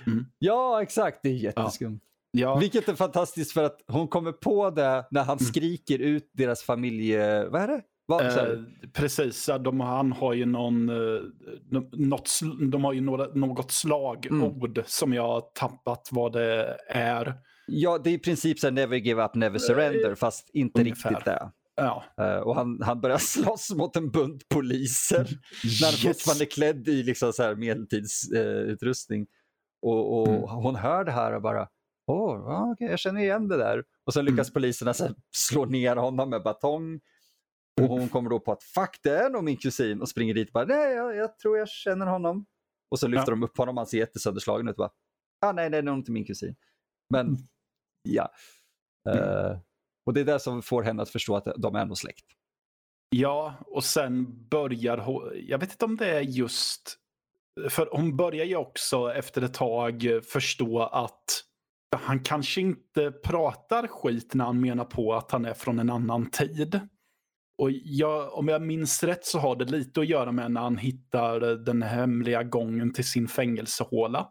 Mm. 0.07 0.27
Ja, 0.39 0.83
exakt. 0.83 1.21
Det 1.23 1.29
är 1.29 1.33
jätteskumt. 1.33 2.01
Ja. 2.31 2.59
Vilket 2.59 2.89
är 2.89 2.95
fantastiskt 2.95 3.53
för 3.53 3.65
att 3.65 3.85
hon 3.87 4.09
kommer 4.09 4.33
på 4.33 4.71
det 4.71 5.07
när 5.11 5.25
han 5.25 5.39
mm. 5.39 5.47
skriker 5.47 5.99
ut 5.99 6.31
deras 6.33 6.63
familje... 6.63 7.49
Vad 7.49 7.63
är 7.63 7.69
det? 7.69 7.83
Vad, 8.07 8.27
eh, 8.27 8.59
precis, 8.93 9.51
de, 9.61 9.81
han 9.81 10.13
har 10.13 10.33
ju 10.33 10.47
någon, 10.47 10.89
eh, 10.89 11.23
något, 11.93 12.31
de 12.71 12.85
har 12.85 12.93
ju 12.93 13.01
några, 13.01 13.27
något 13.27 13.71
slagord 13.71 14.79
mm. 14.79 14.85
som 14.87 15.13
jag 15.13 15.27
har 15.29 15.41
tappat 15.41 16.09
vad 16.13 16.33
det 16.33 16.77
är. 16.89 17.35
Ja, 17.67 17.99
det 17.99 18.11
är 18.11 18.15
i 18.15 18.19
princip 18.19 18.59
så 18.59 18.71
never 18.71 18.97
give 18.97 19.25
up, 19.25 19.35
never 19.35 19.59
surrender, 19.59 20.11
uh, 20.11 20.15
fast 20.15 20.51
inte 20.53 20.81
ungefär. 20.81 21.11
riktigt 21.11 21.25
det. 21.25 21.51
Ja. 21.77 22.05
Uh, 22.21 22.37
och 22.37 22.55
han, 22.55 22.83
han 22.83 23.01
börjar 23.01 23.19
slåss 23.19 23.71
mot 23.75 23.97
en 23.97 24.11
bunt 24.11 24.49
poliser 24.49 25.29
när 25.81 25.87
han 25.87 25.95
yes. 25.95 26.03
fortfarande 26.03 26.45
är 26.45 26.51
klädd 26.51 26.89
i 26.89 27.03
liksom 27.03 27.33
så 27.33 27.43
här 27.43 27.55
medeltidsutrustning. 27.55 29.21
Uh, 29.21 29.27
och, 29.83 30.21
och 30.21 30.29
mm. 30.29 30.43
hon 30.43 30.77
hör 30.77 31.05
det 31.05 31.13
här 31.13 31.35
och 31.35 31.43
bara, 31.43 31.69
åh, 32.07 32.37
oh, 32.37 32.71
okay, 32.73 32.89
jag 32.89 32.99
känner 32.99 33.21
igen 33.21 33.49
det 33.49 33.57
där. 33.57 33.83
Och 34.07 34.15
sen 34.15 34.25
lyckas 34.25 34.49
mm. 34.49 34.55
poliserna 34.55 34.95
så 34.95 35.09
slå 35.37 35.65
ner 35.65 35.97
honom 35.97 36.31
med 36.31 36.43
batong. 36.43 37.01
Och 37.83 37.89
hon 37.89 38.09
kommer 38.09 38.31
då 38.31 38.41
på 38.41 38.53
att 38.53 38.63
fuck 38.63 39.01
det 39.03 39.19
är 39.19 39.31
nog 39.31 39.45
min 39.45 39.57
kusin 39.57 40.01
och 40.01 40.09
springer 40.09 40.35
dit 40.35 40.49
och 40.49 40.53
bara 40.53 40.65
nej 40.65 40.95
jag, 40.95 41.17
jag 41.17 41.39
tror 41.39 41.59
jag 41.59 41.69
känner 41.69 42.07
honom. 42.07 42.47
Och 42.91 42.99
så 42.99 43.09
lyfter 43.09 43.33
ja. 43.33 43.37
de 43.37 43.43
upp 43.43 43.59
honom, 43.59 43.77
han 43.77 43.87
ser 43.87 43.99
jättesönderslagen 43.99 44.69
ut 44.69 44.73
och 44.73 44.77
bara 44.77 44.91
ah, 45.41 45.53
nej 45.53 45.71
det 45.71 45.79
är 45.79 45.83
nog 45.83 45.99
inte 45.99 46.13
min 46.13 46.25
kusin. 46.25 46.57
Men 47.11 47.27
mm. 47.27 47.41
ja. 48.03 48.31
Uh, 49.09 49.59
och 50.07 50.15
det 50.15 50.21
är 50.21 50.25
det 50.25 50.41
som 50.41 50.63
får 50.63 50.83
henne 50.83 51.03
att 51.03 51.11
förstå 51.11 51.37
att 51.37 51.49
de 51.57 51.75
är 51.75 51.85
nog 51.87 51.99
släkt. 51.99 52.25
Ja, 53.09 53.55
och 53.67 53.85
sen 53.85 54.47
börjar 54.49 54.99
hon, 54.99 55.33
jag 55.35 55.59
vet 55.59 55.71
inte 55.71 55.85
om 55.85 55.97
det 55.97 56.11
är 56.11 56.21
just, 56.21 56.99
för 57.71 57.89
hon 57.93 58.17
börjar 58.17 58.45
ju 58.45 58.57
också 58.57 59.13
efter 59.13 59.43
ett 59.43 59.55
tag 59.55 60.21
förstå 60.25 60.83
att 60.83 61.45
han 61.97 62.21
kanske 62.21 62.61
inte 62.61 63.11
pratar 63.11 63.87
skit 63.87 64.35
när 64.35 64.45
han 64.45 64.61
menar 64.61 64.85
på 64.85 65.15
att 65.15 65.31
han 65.31 65.45
är 65.45 65.55
från 65.55 65.79
en 65.79 65.91
annan 65.91 66.31
tid. 66.31 66.81
Och 67.59 67.71
jag, 67.71 68.35
om 68.35 68.49
jag 68.49 68.63
minns 68.63 69.03
rätt 69.03 69.25
så 69.25 69.39
har 69.39 69.57
det 69.57 69.65
lite 69.65 70.01
att 70.01 70.09
göra 70.09 70.33
med 70.33 70.51
när 70.51 70.61
han 70.61 70.77
hittar 70.77 71.41
den 71.41 71.83
hemliga 71.83 72.43
gången 72.43 72.93
till 72.93 73.05
sin 73.05 73.29
fängelsehåla. 73.29 74.31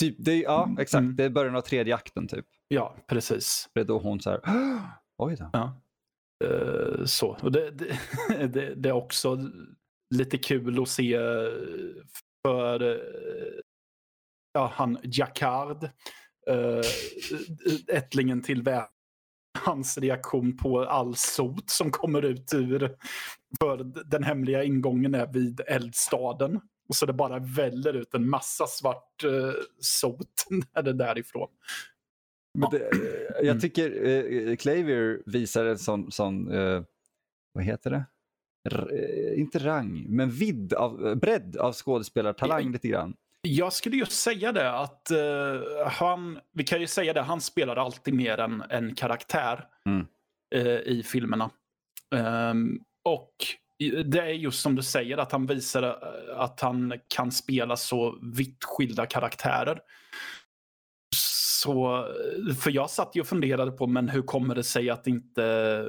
Typ, 0.00 0.16
det, 0.18 0.36
ja, 0.36 0.64
mm, 0.64 0.78
exakt. 0.78 1.00
Mm. 1.00 1.16
Det 1.16 1.24
är 1.24 1.30
början 1.30 1.56
av 1.56 1.60
tredje 1.60 1.94
akten 1.94 2.28
typ. 2.28 2.46
Ja, 2.68 2.96
precis. 3.08 3.68
Det 3.74 3.80
är 3.80 3.84
då 3.84 3.98
hon 3.98 4.20
så 4.20 4.30
här, 4.30 4.40
oj 5.18 5.36
då. 5.38 5.50
Ja. 5.52 5.80
Uh, 6.44 7.04
så, 7.04 7.36
och 7.42 7.52
det, 7.52 7.70
det, 7.70 7.98
det, 8.46 8.74
det, 8.74 8.88
är 8.88 8.92
också 8.92 9.38
lite 10.14 10.38
kul 10.38 10.82
att 10.82 10.88
se 10.88 11.18
för 12.46 12.82
uh, 12.82 12.98
ja, 14.52 14.72
han 14.74 14.98
Jacquard, 15.02 15.84
uh, 16.50 16.80
ättlingen 17.88 18.42
till 18.42 18.62
vä 18.62 18.86
hans 19.58 19.98
reaktion 19.98 20.56
på 20.56 20.84
all 20.84 21.16
sot 21.16 21.70
som 21.70 21.90
kommer 21.90 22.22
ut 22.22 22.54
ur, 22.54 22.96
för 23.60 23.84
den 24.10 24.24
hemliga 24.24 24.64
ingången 24.64 25.14
är 25.14 25.26
vid 25.26 25.60
eldstaden. 25.66 26.60
Och 26.88 26.96
så 26.96 27.06
det 27.06 27.12
bara 27.12 27.38
väller 27.38 27.94
ut 27.96 28.14
en 28.14 28.28
massa 28.28 28.66
svart 28.66 29.24
uh, 29.24 29.52
sot 29.80 30.46
när 30.74 30.82
det 30.82 30.90
är 30.90 30.94
därifrån. 30.94 31.48
Men 32.58 32.70
det, 32.70 32.90
jag 33.36 33.46
mm. 33.46 33.60
tycker 33.60 33.90
uh, 33.90 34.56
Clavier 34.56 35.22
visar 35.26 35.64
en 35.64 35.78
sån, 35.78 36.10
sån 36.10 36.52
uh, 36.52 36.82
vad 37.52 37.64
heter 37.64 37.90
det? 37.90 38.04
R 38.70 38.88
inte 39.36 39.58
rang, 39.58 40.06
men 40.08 40.30
vidd 40.30 40.72
av, 40.72 41.16
bredd 41.16 41.56
av 41.56 41.72
skådespelartalang 41.72 42.72
lite 42.72 42.88
grann. 42.88 43.14
Jag 43.46 43.72
skulle 43.72 43.96
just 43.96 44.12
säga 44.12 44.52
det 44.52 44.70
att 44.70 45.10
uh, 45.12 45.86
han, 45.86 46.38
vi 46.52 46.64
kan 46.64 46.80
ju 46.80 46.86
säga 46.86 47.12
det, 47.12 47.22
han 47.22 47.40
spelar 47.40 47.76
alltid 47.76 48.14
mer 48.14 48.40
än 48.40 48.62
en 48.70 48.94
karaktär 48.94 49.64
mm. 49.86 50.06
uh, 50.54 50.80
i 50.80 51.02
filmerna. 51.02 51.50
Um, 52.50 52.80
och 53.04 53.34
det 54.04 54.20
är 54.20 54.28
just 54.28 54.60
som 54.60 54.74
du 54.74 54.82
säger 54.82 55.18
att 55.18 55.32
han 55.32 55.46
visar 55.46 55.82
att 56.36 56.60
han 56.60 56.94
kan 57.08 57.32
spela 57.32 57.76
så 57.76 58.18
vitt 58.22 58.64
skilda 58.64 59.06
karaktärer. 59.06 59.80
Så, 61.14 62.06
för 62.62 62.70
jag 62.70 62.90
satt 62.90 63.16
ju 63.16 63.20
och 63.20 63.26
funderade 63.26 63.70
på, 63.70 63.86
men 63.86 64.08
hur 64.08 64.22
kommer 64.22 64.54
det 64.54 64.64
sig 64.64 64.90
att 64.90 65.06
inte 65.06 65.88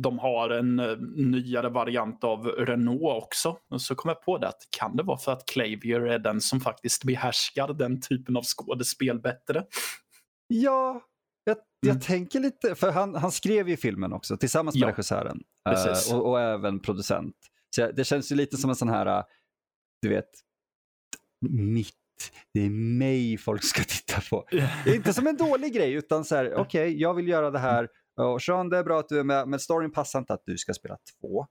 de 0.00 0.18
har 0.18 0.50
en 0.50 0.80
uh, 0.80 0.98
nyare 1.16 1.68
variant 1.68 2.24
av 2.24 2.46
Renault 2.46 3.24
också? 3.24 3.56
Så 3.78 3.94
kom 3.94 4.08
jag 4.08 4.22
på 4.22 4.38
det 4.38 4.48
att 4.48 4.68
kan 4.70 4.96
det 4.96 5.02
vara 5.02 5.18
för 5.18 5.32
att 5.32 5.46
Clavier 5.46 6.00
är 6.00 6.18
den 6.18 6.40
som 6.40 6.60
faktiskt 6.60 7.04
behärskar 7.04 7.74
den 7.74 8.00
typen 8.00 8.36
av 8.36 8.42
skådespel 8.42 9.20
bättre? 9.20 9.64
Ja, 10.46 11.02
jag, 11.44 11.56
jag 11.80 11.90
mm. 11.90 12.00
tänker 12.00 12.40
lite, 12.40 12.74
för 12.74 12.90
han, 12.90 13.14
han 13.14 13.32
skrev 13.32 13.68
ju 13.68 13.76
filmen 13.76 14.12
också 14.12 14.36
tillsammans 14.36 14.74
med 14.76 14.82
ja, 14.82 14.88
regissören 14.88 15.40
uh, 15.68 16.14
och, 16.14 16.30
och, 16.30 16.40
även 16.40 16.80
producent. 16.80 17.36
Så 17.76 17.92
det 17.92 18.04
känns 18.04 18.32
ju 18.32 18.36
lite 18.36 18.56
som 18.56 18.70
en 18.70 18.76
sån 18.76 18.88
här, 18.88 19.24
du 20.02 20.08
vet, 20.08 20.30
mitt 21.48 21.94
det 22.54 22.60
är 22.60 22.70
mig 22.70 23.38
folk 23.38 23.64
ska 23.64 23.82
titta 23.88 24.20
på. 24.30 24.48
Inte 24.86 25.12
som 25.12 25.26
en 25.26 25.36
dålig 25.36 25.74
grej, 25.74 25.92
utan 25.92 26.24
så 26.24 26.36
här, 26.36 26.54
okej, 26.54 26.60
okay, 26.60 27.00
jag 27.00 27.14
vill 27.14 27.28
göra 27.28 27.50
det 27.50 27.58
här. 27.58 27.88
Och 28.18 28.42
Sean, 28.42 28.68
det 28.68 28.78
är 28.78 28.84
bra 28.84 28.98
att 29.00 29.08
du 29.08 29.18
är 29.20 29.24
med, 29.24 29.48
men 29.48 29.60
storyn 29.60 29.90
passar 29.92 30.18
inte 30.18 30.34
att 30.34 30.42
du 30.46 30.58
ska 30.58 30.72
spela 30.74 30.96
två. 31.20 31.46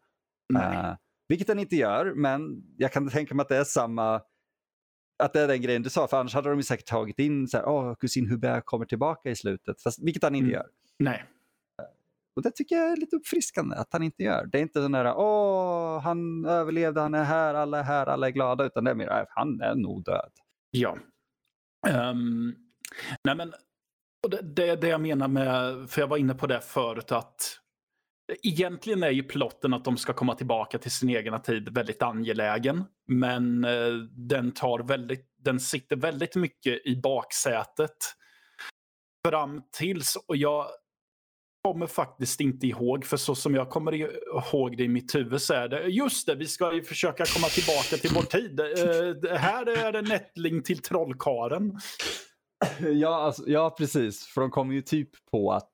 Uh, 0.55 0.95
vilket 1.27 1.47
den 1.47 1.59
inte 1.59 1.75
gör, 1.75 2.13
men 2.15 2.63
jag 2.77 2.91
kan 2.93 3.09
tänka 3.09 3.35
mig 3.35 3.41
att 3.43 3.49
det 3.49 3.57
är 3.57 3.63
samma 3.63 4.21
att 5.23 5.33
det 5.33 5.41
är 5.41 5.47
den 5.47 5.61
grejen 5.61 5.81
du 5.83 5.89
sa, 5.89 6.07
för 6.07 6.17
annars 6.19 6.33
hade 6.33 6.49
de 6.49 6.63
säkert 6.63 6.85
tagit 6.87 7.19
in 7.19 7.47
så 7.47 7.57
här, 7.57 7.65
åh, 7.67 7.95
kusin 7.95 8.29
Hubert 8.29 8.65
kommer 8.65 8.85
tillbaka 8.85 9.29
i 9.29 9.35
slutet, 9.35 9.81
fast, 9.81 10.03
vilket 10.03 10.23
han 10.23 10.35
inte 10.35 10.45
Mm. 10.45 10.53
gör. 10.53 10.67
Nej. 10.99 11.25
Och 12.35 12.41
det 12.43 12.51
tycker 12.51 12.75
jag 12.75 12.91
är 12.91 12.95
lite 12.95 13.15
uppfriskande 13.15 13.75
att 13.75 13.87
han 13.93 14.03
inte 14.03 14.23
gör. 14.23 14.45
Det 14.45 14.57
är 14.57 14.61
inte 14.61 14.81
sån 14.81 14.91
där, 14.91 15.13
åh, 15.17 15.99
han 16.01 16.45
överlevde, 16.45 17.01
han 17.01 17.13
är 17.13 17.23
här, 17.23 17.53
alla 17.53 17.79
är 17.79 17.83
här, 17.83 18.05
alla 18.05 18.27
är 18.27 18.31
glada, 18.31 18.65
utan 18.65 18.83
det 18.83 18.91
är 18.91 18.95
mer, 18.95 19.07
"Äh, 19.09 19.25
han 19.29 19.61
är 19.61 19.75
nog 19.75 20.03
död. 20.03 20.31
Ja. 20.71 20.97
Ehm, 21.87 22.55
nej 23.23 23.35
men, 23.35 23.53
och 24.23 24.29
det, 24.29 24.41
det 24.41 24.69
är 24.69 24.77
det 24.77 24.87
jag 24.87 25.01
menar 25.01 25.27
med, 25.27 25.89
för 25.89 26.01
jag 26.01 26.07
var 26.07 26.17
inne 26.17 26.33
på 26.33 26.47
det 26.47 26.61
förut, 26.61 27.11
att 27.11 27.59
egentligen 28.43 29.03
är 29.03 29.11
ju 29.11 29.23
plotten 29.23 29.73
att 29.73 29.85
de 29.85 29.97
ska 29.97 30.13
komma 30.13 30.35
tillbaka 30.35 30.77
till 30.77 30.91
sin 30.91 31.09
egna 31.09 31.39
tid 31.39 31.69
väldigt 31.69 32.01
angelägen. 32.01 32.83
Men 33.07 33.63
eh, 33.63 33.93
den, 34.11 34.51
tar 34.51 34.79
väldigt, 34.79 35.25
den 35.39 35.59
sitter 35.59 35.95
väldigt 35.95 36.35
mycket 36.35 36.85
i 36.85 36.95
baksätet 36.95 37.97
fram 39.27 39.61
tills, 39.77 40.15
och 40.27 40.37
jag 40.37 40.67
kommer 41.63 41.87
faktiskt 41.87 42.39
inte 42.39 42.67
ihåg, 42.67 43.05
för 43.05 43.17
så 43.17 43.35
som 43.35 43.55
jag 43.55 43.69
kommer 43.69 43.93
ihåg 43.93 44.77
det 44.77 44.83
i 44.83 44.87
mitt 44.87 45.15
huvud 45.15 45.41
så 45.41 45.53
är 45.53 45.67
det, 45.67 45.83
just 45.83 46.27
det, 46.27 46.35
vi 46.35 46.45
ska 46.45 46.73
ju 46.73 46.83
försöka 46.83 47.25
komma 47.25 47.47
tillbaka 47.47 47.97
till 47.97 48.11
vår 48.13 48.21
tid. 48.21 48.59
Eh, 48.59 49.37
här 49.37 49.65
är 49.65 49.93
en 49.93 50.05
nättling 50.05 50.63
till 50.63 50.81
trollkaren. 50.81 51.79
Ja, 52.93 53.15
alltså, 53.15 53.43
ja, 53.47 53.75
precis. 53.77 54.25
För 54.25 54.41
de 54.41 54.49
kommer 54.51 54.73
ju 54.73 54.81
typ 54.81 55.09
på 55.31 55.51
att 55.51 55.71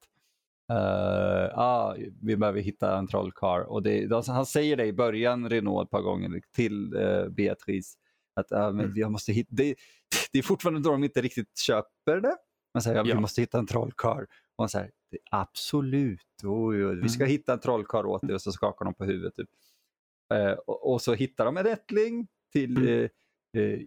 eh, 0.71 1.59
ah, 1.59 1.95
vi 2.21 2.37
behöver 2.37 2.61
hitta 2.61 2.97
en 2.97 3.07
trollkarl. 3.07 3.61
Och 3.63 3.83
det, 3.83 4.11
alltså, 4.11 4.31
han 4.31 4.45
säger 4.45 4.77
det 4.77 4.85
i 4.85 4.93
början, 4.93 5.49
Renault, 5.49 5.87
ett 5.87 5.91
par 5.91 6.01
gånger 6.01 6.41
till 6.55 6.93
uh, 6.95 7.29
Beatrice. 7.29 7.97
Att 8.35 8.51
uh, 8.51 8.59
men 8.71 8.85
Mm. 8.85 8.93
jag 8.97 9.11
måste 9.11 9.31
hitta, 9.33 9.49
det, 9.55 9.75
det 10.31 10.39
är 10.39 10.43
fortfarande 10.43 10.81
då 10.81 10.91
de 10.91 11.03
inte 11.03 11.21
riktigt 11.21 11.57
köper 11.57 12.21
det. 12.21 12.35
Man 12.73 12.81
säger 12.83 12.99
att 13.01 13.07
Ja. 13.07 13.15
vi 13.15 13.21
måste 13.21 13.41
hitta 13.41 13.59
en 13.59 13.67
trollkarl. 13.67 14.23
Och 14.55 14.63
han 14.63 14.69
säger 14.69 14.91
absolut, 15.31 16.21
oj, 16.43 16.85
oj, 16.85 16.95
vi 17.01 17.09
ska 17.09 17.23
Mm. 17.23 17.31
hitta 17.31 17.53
en 17.53 17.59
trollkarl 17.59 18.05
åt 18.05 18.21
dig 18.21 18.33
och 18.35 18.41
så 18.41 18.51
skakar 18.51 18.85
de 18.85 18.93
på 18.93 19.03
huvudet. 19.05 19.35
Typ. 19.35 19.49
Eh, 20.33 20.51
och, 20.51 20.91
och 20.93 21.01
så 21.01 21.13
hittar 21.13 21.45
de 21.45 21.57
en 21.57 21.67
ättling 21.67 22.27
till 22.51 22.77
Mm. 22.77 22.89
uh, 22.89 23.09
uh, 23.57 23.79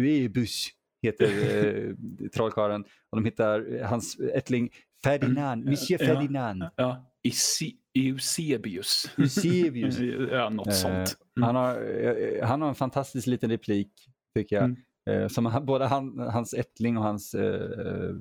Uebus 0.00 0.66
heter 1.02 1.26
uh, 1.26 1.94
trollkarlen. 2.34 2.84
Och 3.10 3.16
de 3.16 3.24
hittar 3.24 3.74
eh, 3.74 3.88
hans 3.88 4.20
ättling 4.20 4.70
Ferdinand, 5.04 5.64
Monsieur 5.64 6.02
Ja. 6.02 6.06
Ferdinand. 6.06 6.64
Ja, 6.76 7.12
Isi- 7.28 7.76
Eusebius. 7.94 9.10
Eusebius. 9.18 9.98
ja, 10.32 10.48
något 10.48 10.66
Eh, 10.66 10.72
sånt. 10.72 11.16
Han, 11.40 11.56
har, 11.56 11.82
eh, 11.82 12.46
han 12.46 12.62
har 12.62 12.68
en 12.68 12.74
fantastisk 12.74 13.26
liten 13.26 13.50
replik, 13.50 13.92
tycker 14.36 14.56
jag. 14.56 14.64
Mm. 14.64 14.76
Eh, 15.10 15.28
som 15.28 15.46
han, 15.46 15.66
både 15.66 15.86
han, 15.86 16.18
hans 16.18 16.54
ättling 16.54 16.96
och 16.98 17.04
hans 17.04 17.34
eh, 17.34 18.14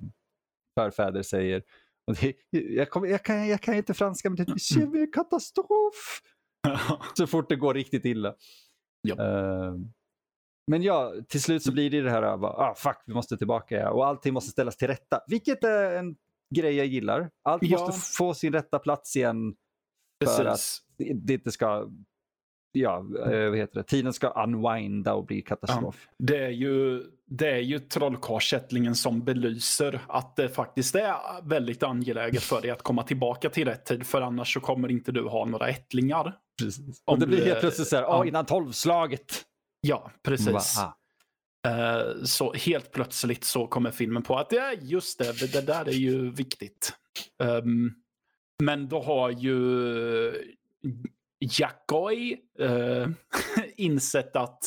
förfäder 0.79 1.21
säger. 1.21 1.63
Och 2.07 2.15
det, 2.15 2.35
jag, 2.51 2.89
kommer, 2.89 3.07
jag, 3.07 3.23
kan, 3.23 3.47
jag 3.47 3.61
kan 3.61 3.75
inte 3.75 3.93
franska, 3.93 4.29
men 4.29 4.35
det 4.35 4.43
är 4.75 4.81
mm. 4.81 5.11
katastrof. 5.11 6.21
Så 7.17 7.27
fort 7.27 7.49
det 7.49 7.55
går 7.55 7.73
riktigt 7.73 8.05
illa. 8.05 8.35
Ja. 9.01 9.15
Eh, 9.15 9.73
men 10.67 10.83
ja, 10.83 11.13
till 11.27 11.41
slut 11.41 11.63
så 11.63 11.71
blir 11.71 11.89
det 11.89 12.01
det 12.01 12.11
här, 12.11 12.37
bara, 12.37 12.51
ah, 12.51 12.75
fuck, 12.75 12.97
vi 13.05 13.13
måste 13.13 13.37
tillbaka 13.37 13.75
ja. 13.75 13.89
och 13.89 14.07
allting 14.07 14.33
måste 14.33 14.51
ställas 14.51 14.77
till 14.77 14.87
rätta. 14.87 15.19
Vilket 15.27 15.63
är 15.63 15.95
en 15.95 16.15
grej 16.55 16.75
jag 16.75 16.85
gillar. 16.85 17.29
Allt 17.43 17.63
Ja. 17.63 17.79
måste 17.79 18.17
få 18.17 18.33
sin 18.33 18.53
rätta 18.53 18.79
plats 18.79 19.15
igen 19.15 19.55
för 20.25 20.45
att 20.45 20.51
Precis. 20.51 20.81
det, 20.97 21.13
det 21.13 21.33
inte 21.33 21.51
ska, 21.51 21.87
ja, 22.71 22.97
eh, 22.97 23.49
vad 23.49 23.57
heter 23.57 23.75
det, 23.75 23.83
tiden 23.83 24.13
ska 24.13 24.43
unwinda 24.43 25.13
och 25.13 25.25
bli 25.25 25.41
katastrof. 25.41 26.07
Det 26.17 26.45
är 26.45 26.49
ju, 26.49 27.03
det 27.25 27.49
är 27.49 27.59
ju 27.59 27.79
trollkarlsättlingen 27.79 28.95
som 28.95 29.23
belyser 29.23 30.01
att 30.07 30.35
det 30.35 30.49
faktiskt 30.49 30.95
är 30.95 31.15
väldigt 31.47 31.83
angeläget 31.83 32.43
för 32.43 32.61
dig 32.61 32.71
att 32.71 32.81
komma 32.81 33.03
tillbaka 33.03 33.49
till 33.49 33.67
rätt 33.67 33.85
tid. 33.85 34.07
För 34.07 34.21
annars 34.21 34.53
så 34.53 34.59
kommer 34.59 34.91
inte 34.91 35.11
du 35.11 35.23
ha 35.27 35.45
några 35.45 35.67
ättlingar. 35.67 36.37
Precis. 36.61 37.01
Om 37.05 37.13
Och 37.13 37.19
det 37.19 37.27
blir 37.27 37.45
helt 37.45 37.59
plötsligt 37.59 37.87
så 37.87 37.95
här, 37.95 38.03
ja. 38.03 38.09
ah, 38.09 38.25
innan 38.25 38.45
tolvslaget. 38.45 39.43
Ja, 39.87 40.11
precis. 40.23 40.75
bara, 40.77 40.85
ah. 40.85 40.97
Eh, 41.67 42.23
Så 42.23 42.53
helt 42.53 42.91
plötsligt 42.91 43.43
så 43.43 43.67
kommer 43.67 43.91
filmen 43.91 44.23
på 44.23 44.37
att 44.37 44.51
ja, 44.51 44.73
just 44.81 45.19
det, 45.19 45.51
det 45.51 45.61
där 45.61 45.87
är 45.87 45.91
ju 45.91 46.31
viktigt. 46.31 46.93
Ehm, 47.43 47.91
men 48.63 48.87
då 48.87 49.01
har 49.01 49.29
ju 49.29 50.33
Jackoj 51.39 52.41
uh, 52.61 53.07
insett 53.75 54.35
att 54.35 54.59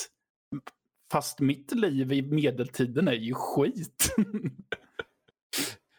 fast 1.12 1.40
mitt 1.40 1.74
liv 1.74 2.12
i 2.12 2.22
medeltiden 2.22 3.08
är 3.08 3.12
ju 3.12 3.34
skit. 3.34 4.14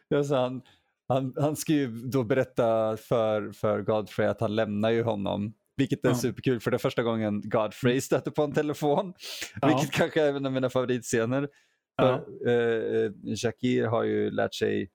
Ja, 0.07 0.23
så 0.23 0.35
han, 0.35 0.61
han, 1.07 1.33
han 1.37 1.55
ska 1.55 1.73
ju 1.73 1.87
då 1.87 2.23
berätta 2.23 2.97
för, 2.97 3.51
för 3.51 3.81
Godfrey 3.81 4.27
att 4.27 4.41
han 4.41 4.55
lämnar 4.55 4.89
ju 4.89 5.03
honom. 5.03 5.53
Vilket 5.81 6.05
är 6.05 6.09
Ja. 6.09 6.15
superkul 6.15 6.59
för 6.59 6.71
det 6.71 6.77
är 6.77 6.79
första 6.79 7.03
gången 7.03 7.41
Godfrey 7.49 8.01
stöter 8.01 8.31
på 8.31 8.43
en 8.43 8.53
telefon. 8.53 9.13
Ja. 9.61 9.67
Vilket 9.67 9.91
kanske 9.91 10.21
är 10.21 10.33
en 10.33 10.45
av 10.45 10.51
mina 10.51 10.69
favoritscener. 10.69 11.49
Ja. 11.95 12.25
För, 12.43 13.05
eh, 13.05 13.11
Shakir 13.35 13.85
har 13.85 14.03
ju 14.03 14.31
lärt 14.31 14.53
sig 14.55 14.89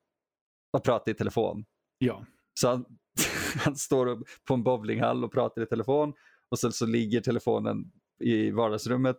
att 0.76 0.82
prata 0.82 1.11
i 1.11 1.14
telefon. 1.14 1.64
ja. 1.99 2.24
Så 2.61 2.68
han, 2.68 2.84
han 3.64 3.76
står 3.76 4.22
på 4.49 4.55
en 4.55 4.62
bowlinghall 4.62 5.24
och 5.24 5.32
pratar 5.32 5.62
i 5.62 5.66
telefon 5.66 6.12
och 6.51 6.59
sen 6.59 6.72
så 6.72 6.87
ligger 6.87 7.20
telefonen 7.20 7.76
i 8.24 8.51
vardagsrummet 8.51 9.16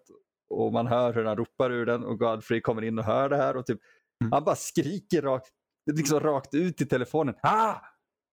och 0.50 0.74
man 0.74 0.88
hör 0.88 1.14
hur 1.14 1.24
han 1.26 1.38
ropar 1.38 1.72
ur 1.72 1.86
den 1.86 2.04
och 2.04 2.20
Godfrey 2.20 2.62
kommer 2.62 2.82
in 2.82 3.00
och 3.00 3.06
hör 3.06 3.30
det 3.30 3.38
här 3.38 3.58
och 3.58 3.66
typ, 3.66 3.80
Mm. 4.22 4.32
han 4.32 4.44
bara 4.44 4.56
skriker 4.56 5.22
rakt, 5.22 5.50
liksom 5.94 6.20
rakt 6.20 6.54
ut 6.54 6.82
i 6.82 6.86
telefonen. 6.86 7.36
Ah! 7.44 7.76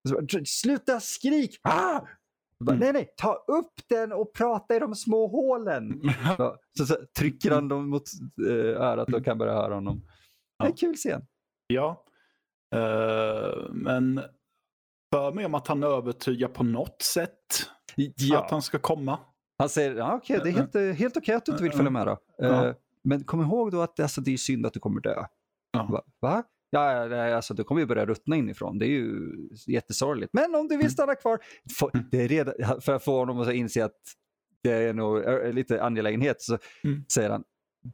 Så 0.08 0.26
Sluta 0.46 1.00
skrik! 1.00 1.60
Ah! 1.62 2.00
Bara, 2.60 2.70
Mm. 2.76 2.80
nej, 2.80 2.92
nej, 2.92 3.14
ta 3.16 3.34
upp 3.34 3.72
den 3.88 4.12
och 4.12 4.32
prata 4.32 4.76
i 4.76 4.78
de 4.78 4.94
små 4.94 5.26
hålen. 5.26 6.02
Så, 6.36 6.56
så, 6.78 6.86
så 6.86 6.96
trycker 7.18 7.50
han 7.50 7.68
dem 7.68 7.88
mot 7.90 8.02
eh, 8.48 8.82
örat 8.82 9.12
och 9.14 9.24
kan 9.24 9.38
börja 9.38 9.52
höra 9.52 9.74
honom. 9.74 10.00
Det 10.58 10.64
är 10.64 10.66
en 10.66 10.72
Ja. 10.76 10.76
kul 10.80 10.94
scen. 10.96 11.22
Ja. 11.66 12.04
Eh, 12.74 13.70
men 13.72 14.20
för 15.12 15.32
mig 15.32 15.46
om 15.46 15.54
att 15.54 15.66
han 15.68 15.82
övertygar 15.82 16.48
på 16.48 16.64
något 16.64 17.02
sätt 17.02 17.38
Ja. 18.16 18.44
att 18.44 18.50
han 18.50 18.62
ska 18.62 18.78
komma. 18.78 19.18
Han 19.58 19.68
säger, 19.68 19.94
ja, 19.94 20.14
okej, 20.14 20.40
det 20.44 20.48
är 20.48 20.52
helt, 20.52 20.74
eh, 20.74 20.82
helt 20.82 21.16
okej 21.16 21.34
att 21.34 21.44
du 21.46 21.52
inte 21.52 21.62
vill 21.64 21.72
följa 21.72 21.90
med 21.90 22.06
då. 22.06 22.18
Ja. 22.38 22.66
Eh, 22.68 22.74
Men 23.04 23.24
kom 23.24 23.40
ihåg 23.40 23.70
då 23.72 23.80
att 23.80 24.00
alltså, 24.00 24.20
det 24.20 24.32
är 24.32 24.36
synd 24.36 24.66
att 24.66 24.72
du 24.72 24.80
kommer 24.80 25.00
dö. 25.00 25.24
Ja. 25.72 25.88
Va? 25.90 26.02
Va? 26.20 26.42
Ja, 26.74 27.06
ja, 27.06 27.36
alltså, 27.36 27.54
du 27.54 27.64
kommer 27.64 27.80
ju 27.80 27.86
börja 27.86 28.06
ruttna 28.06 28.36
inifrån. 28.36 28.78
Det 28.78 28.86
är 28.86 28.90
ju 28.90 29.30
jättesorgligt. 29.66 30.32
Men 30.32 30.54
om 30.54 30.68
du 30.68 30.76
vill 30.76 30.90
stanna 30.90 31.14
kvar, 31.14 31.38
få, 31.78 31.90
Mm. 31.94 32.06
det 32.10 32.22
är 32.22 32.28
redan, 32.28 32.80
för 32.80 32.92
att 32.94 33.04
få 33.04 33.18
honom 33.18 33.40
att 33.40 33.52
inse 33.52 33.84
att 33.84 33.96
det 34.62 34.72
är 34.72 34.94
nog 34.94 35.22
lite 35.54 35.82
angelägenhet 35.82 36.42
så 36.42 36.58
Mm. 36.84 37.04
säger 37.14 37.30
han, 37.30 37.44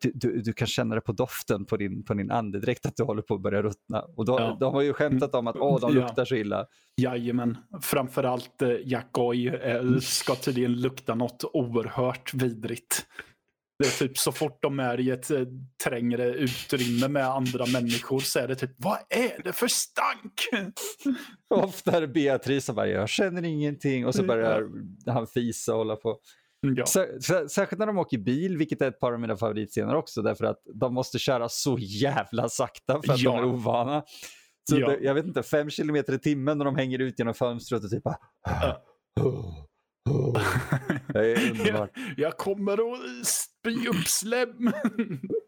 du, 0.03 0.11
du, 0.15 0.41
du 0.43 0.53
kan 0.53 0.67
känna 0.67 0.95
det 0.95 1.01
på 1.01 1.13
doften 1.13 1.65
på 1.67 1.77
din, 1.77 2.05
på 2.05 2.15
din 2.15 2.31
andedräkt 2.31 2.87
att 2.87 2.97
du 2.97 3.03
håller 3.03 3.23
på 3.23 3.35
att 3.35 3.41
börja 3.43 3.63
ruttna. 3.63 4.03
Och 4.17 4.25
då, 4.25 4.37
Ja. 4.41 4.57
de 4.61 4.75
har 4.75 4.83
ju 4.83 4.93
skämtat 4.93 5.35
om 5.35 5.47
att 5.47 5.57
åh, 5.57 5.81
de 5.81 5.97
Ja. 5.97 6.03
luktar 6.03 6.25
så 6.25 6.35
illa. 6.35 6.67
Jajamän. 6.97 7.57
Framförallt 7.83 8.63
eh, 8.63 8.69
Jack 8.85 9.09
Goy 9.13 9.49
eh, 9.49 9.99
ska 10.01 10.35
tydligen 10.35 10.81
lukta 10.81 11.15
något 11.15 11.45
oerhört 11.53 12.35
vidrigt. 12.35 13.07
Det 13.81 13.87
är 13.87 13.99
typ 14.09 14.19
så 14.19 14.33
fort 14.33 14.59
de 14.63 14.81
är 14.81 15.01
i 15.01 15.11
ett 15.11 15.31
eh, 15.31 15.43
trängre 15.85 16.29
utrymme 16.35 17.09
med 17.09 17.27
andra 17.27 17.67
människor 17.67 18.21
så 18.21 18.39
är 18.39 18.49
det 18.49 18.55
typ, 18.55 18.71
vad 18.77 18.99
är 19.09 19.43
det 19.45 19.53
för 19.53 19.69
stank? 19.69 20.33
Ofta 21.55 21.97
är 21.97 22.01
det 22.01 22.09
Beatrice 22.09 22.65
som 22.65 22.75
bara, 22.75 22.87
jag 22.89 23.09
känner 23.09 23.43
ingenting. 23.45 24.07
Och 24.07 24.15
så 24.15 24.23
Mm, 24.23 24.27
börjar 24.29 24.69
han 25.07 25.27
fisa 25.27 25.73
och 25.73 25.79
hålla 25.79 25.97
på. 25.97 26.19
Ja. 26.77 26.87
Sär, 26.87 27.21
sär, 27.21 27.47
särskilt 27.49 27.79
när 27.79 27.87
de 27.87 27.99
åker 27.99 28.19
bil, 28.19 28.57
vilket 28.57 28.83
är 28.83 28.89
ett 28.89 29.01
par 29.01 29.13
av 29.13 29.21
mina 29.21 29.37
favoritscener 29.37 29.95
också, 29.95 30.23
därför 30.23 30.45
att 30.45 30.59
de 30.75 30.95
måste 30.95 31.19
köra 31.19 31.49
så 31.49 31.77
jävla 31.81 32.49
sakta 32.49 33.03
för 33.07 33.13
att 33.13 33.21
Ja. 33.21 33.31
de 33.31 33.39
är 33.39 33.45
ovana. 33.45 34.03
Så 34.71 34.81
Ja. 34.81 34.89
det, 34.89 34.99
jag 35.01 35.15
vet 35.15 35.27
inte, 35.27 35.43
fem 35.43 35.71
kilometer 35.71 36.13
i 36.13 36.19
timmen 36.19 36.59
när 36.59 36.65
de 36.65 36.77
hänger 36.77 36.99
ut 36.99 37.19
genom 37.19 37.35
fönstret 37.35 37.85
och 37.85 37.91
typ 37.91 38.03
bara... 38.03 38.17
Ja. 40.11 40.33
Det 41.13 41.33
är 41.33 41.51
underbart. 41.51 41.91
jag, 41.95 42.15
jag 42.17 42.37
kommer 42.37 42.93
att 42.93 43.27
spy 43.27 43.89
upp 43.89 44.07
slem. 44.07 44.63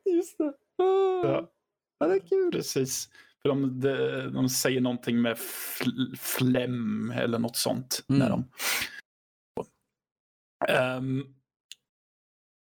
Just 0.05 0.39
det. 0.39 0.53
Ja. 0.77 1.51
Ja, 1.99 2.07
det 2.07 2.15
är 2.15 2.29
kul. 2.29 2.53
Precis. 2.53 3.09
För 3.43 3.49
de, 3.49 3.81
de, 3.81 4.33
de 4.33 4.49
säger 4.49 4.81
någonting 4.81 5.23
med 5.23 5.39
fl, 5.39 5.91
flem 6.19 7.11
eller 7.11 7.39
något 7.39 7.57
sånt. 7.57 8.05
Mm. 8.09 8.19
När 8.19 8.31
de... 8.31 8.45
Ehm, 10.69 11.25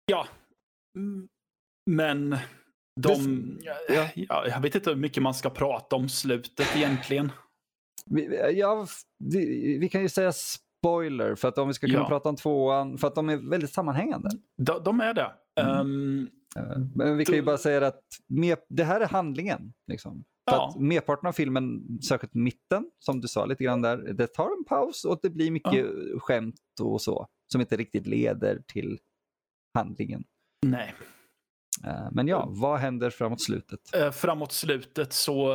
ja. 0.05 0.27
Men 1.85 2.37
de... 3.01 3.57
Ja. 3.61 4.09
Ja, 4.15 4.47
jag 4.47 4.61
vet 4.61 4.75
inte 4.75 4.89
hur 4.89 4.97
mycket 4.97 5.23
man 5.23 5.33
ska 5.33 5.49
prata 5.49 5.95
om 5.95 6.09
slutet 6.09 6.75
egentligen. 6.75 7.31
Ja, 8.53 8.87
vi, 9.17 9.77
vi 9.77 9.89
kan 9.89 10.01
ju 10.01 10.09
säga 10.09 10.31
spoiler 10.79 11.35
för 11.35 11.47
att 11.47 11.57
om 11.57 11.67
vi 11.67 11.73
ska 11.73 11.87
kunna 11.87 11.99
Ja. 11.99 12.07
prata 12.07 12.29
om 12.29 12.35
tvåan, 12.35 12.97
för 12.97 13.07
att 13.07 13.15
de 13.15 13.29
är 13.29 13.49
väldigt 13.49 13.73
sammanhängande. 13.73 14.29
De, 14.57 14.83
de 14.83 15.01
är 15.01 15.13
det. 15.13 15.31
Mm. 15.61 16.27
Eh, 16.57 16.77
Men 16.95 17.17
vi 17.17 17.25
kan 17.25 17.35
ju 17.35 17.41
bara 17.41 17.57
säga 17.57 17.87
att 17.87 18.01
med, 18.27 18.57
det 18.69 18.83
här 18.83 19.01
är 19.01 19.07
handlingen. 19.07 19.73
Liksom. 19.87 20.23
För 20.49 20.55
Ja. 20.57 20.69
att 20.69 20.81
merparten 20.81 21.27
av 21.27 21.31
filmen, 21.33 21.99
särskilt 22.07 22.33
mitten, 22.33 22.91
som 22.99 23.21
du 23.21 23.27
sa 23.27 23.45
lite 23.45 23.63
grann 23.63 23.81
där, 23.81 23.97
det 23.97 24.27
tar 24.27 24.45
en 24.57 24.65
paus 24.67 25.05
och 25.05 25.19
det 25.21 25.29
blir 25.29 25.51
mycket 25.51 25.85
skämt 26.19 26.55
och 26.81 27.01
så, 27.01 27.27
som 27.51 27.61
inte 27.61 27.77
riktigt 27.77 28.07
leder 28.07 28.61
till 28.67 28.99
handlingen. 29.73 30.23
Nej. 30.65 30.93
Eh, 31.87 32.07
Men 32.11 32.27
ja, 32.27 32.45
vad 32.49 32.79
händer 32.79 33.09
framåt 33.09 33.41
slutet? 33.41 33.95
Eh, 33.95 34.11
framåt 34.11 34.51
slutet 34.51 35.13
så 35.13 35.53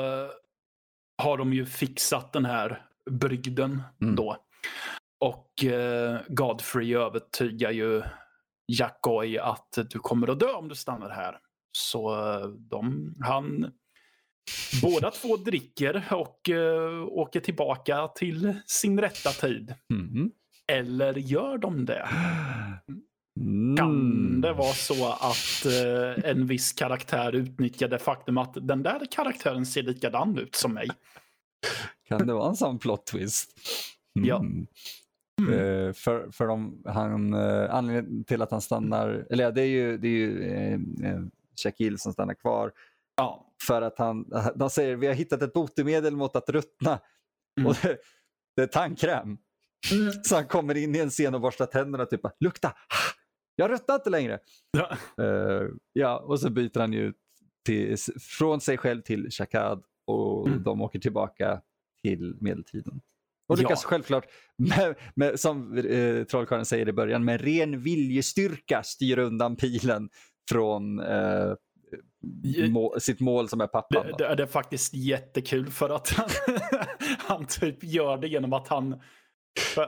har 1.23 1.39
de 1.39 1.53
ju 1.53 1.67
fixat 1.67 2.33
den 2.33 2.45
här 2.45 2.87
brygden 3.11 3.83
Mm. 4.03 4.15
då. 4.17 4.37
Och 5.25 5.65
eh, 5.65 6.21
Godfrey 6.29 6.95
övertygar 6.95 7.71
ju 7.71 8.03
Jack 8.73 8.99
Goy 9.03 9.39
att 9.39 9.79
du 9.91 9.99
kommer 9.99 10.29
att 10.29 10.41
dö 10.41 10.53
om 10.53 10.69
du 10.69 10.75
stannar 10.75 11.11
här. 11.11 11.39
Så 11.73 12.15
eh, 12.15 12.47
de, 12.47 13.15
han, 13.21 13.73
båda 14.83 15.11
två 15.11 15.37
dricker 15.37 16.05
och 16.11 16.51
eh, 16.51 17.03
åker 17.03 17.41
tillbaka 17.41 18.09
till 18.09 18.55
sin 18.67 19.01
rätta 19.01 19.31
tid. 19.31 19.75
Mhm. 19.93 20.31
Eller 20.73 21.15
gör 21.15 21.59
de 21.59 21.85
det? 21.85 22.09
Mm. 23.41 23.77
Kan 23.77 24.41
det 24.41 24.53
vara 24.53 24.73
så 24.73 25.09
att 25.09 25.67
eh, 25.67 26.31
en 26.31 26.47
viss 26.47 26.73
karaktär 26.73 27.35
utnyttjar 27.35 27.89
det 27.89 27.99
faktum 27.99 28.39
att 28.39 28.55
den 28.55 28.83
där 28.83 29.07
karaktären 29.11 29.67
ser 29.67 29.83
likadan 29.83 30.39
ut 30.39 30.55
som 30.55 30.75
mig? 30.75 30.89
Kan 32.09 32.27
det 32.27 32.35
vara 32.35 32.49
en 32.49 32.57
sån 32.57 32.79
plot 32.79 33.07
twist? 33.07 33.53
Ja. 34.13 34.45
Mm. 35.43 35.53
Mm. 35.55 35.87
Eh, 35.87 35.93
för 35.93 36.31
för 36.31 36.47
de, 36.47 36.83
han, 36.87 37.35
eh, 37.35 37.75
anledningen 37.75 38.25
till 38.25 38.43
att 38.43 38.51
han 38.51 38.61
stannar, 38.61 39.27
eller 39.31 39.45
ja, 39.45 39.51
det 39.51 39.63
är 39.63 39.67
ju, 39.67 39.99
det 39.99 40.09
är 40.09 40.13
ju 40.13 40.43
eh, 40.43 40.73
eh, 41.11 41.21
Shaquille 41.65 41.99
som 41.99 42.13
stannar 42.13 42.35
kvar 42.35 42.73
Ja. 43.17 43.53
för 43.67 43.83
att 43.83 43.99
han, 43.99 44.31
de 44.55 44.71
säger 44.71 44.97
vi 44.97 45.07
har 45.07 45.15
hittat 45.15 45.43
ett 45.43 45.53
botemedel 45.53 46.17
mot 46.17 46.37
att 46.37 46.49
ruttna 46.49 47.01
Mm. 47.61 47.67
och 47.71 47.77
det, 47.83 47.99
det 48.57 48.63
är 48.63 48.67
tandkräm. 48.67 49.39
Så 50.25 50.35
han 50.35 50.47
kommer 50.47 50.75
in 50.77 50.95
i 50.95 50.99
en 50.99 51.11
scen 51.11 51.35
och 51.35 51.41
borstar 51.41 51.67
tänderna 51.67 52.03
och 52.05 52.11
typ 52.11 52.21
lukta, 52.41 52.73
jag 53.57 53.71
ruttnar 53.71 53.95
inte 53.95 54.11
längre. 54.11 54.39
Ja. 54.71 54.97
Eh, 55.25 55.69
ja, 55.93 56.19
och 56.19 56.41
så 56.41 56.51
byter 56.51 56.79
han 56.81 56.93
ju 56.93 57.13
till, 57.67 57.97
från 58.39 58.61
sig 58.61 58.79
själv 58.79 59.03
till 59.03 59.31
Shakad 59.31 59.83
och 60.07 60.49
Mm. 60.49 60.63
de 60.63 60.81
åker 60.83 60.99
tillbaka 60.99 61.61
till 62.03 62.37
medeltiden. 62.41 63.01
Och 63.49 63.59
lyckas 63.59 63.81
Ja. 63.83 63.89
självklart, 63.89 64.25
med, 64.59 64.95
med, 65.15 65.41
som 65.41 65.79
eh, 65.79 66.25
trollkarlen 66.25 66.65
säger 66.67 66.89
i 66.89 66.93
början, 66.93 67.25
med 67.25 67.41
ren 67.41 67.81
viljestyrka 67.81 68.83
styra 68.83 69.23
undan 69.23 69.57
pilen 69.57 70.09
från 70.51 71.01
eh, 71.01 71.53
må, 72.69 72.97
sitt 73.01 73.21
mål 73.21 73.49
som 73.49 73.61
är 73.61 73.67
pappan. 73.67 74.07
Det, 74.07 74.29
det, 74.29 74.35
det 74.35 74.43
är 74.43 74.47
faktiskt 74.47 74.95
jättekul 74.95 75.71
för 75.71 75.91
att 75.91 76.09
han, 76.11 76.29
han 77.19 77.47
typ 77.47 77.85
gör 77.85 78.17
det 78.19 78.29
genom 78.29 78.53
att 78.53 78.69
han 78.69 79.01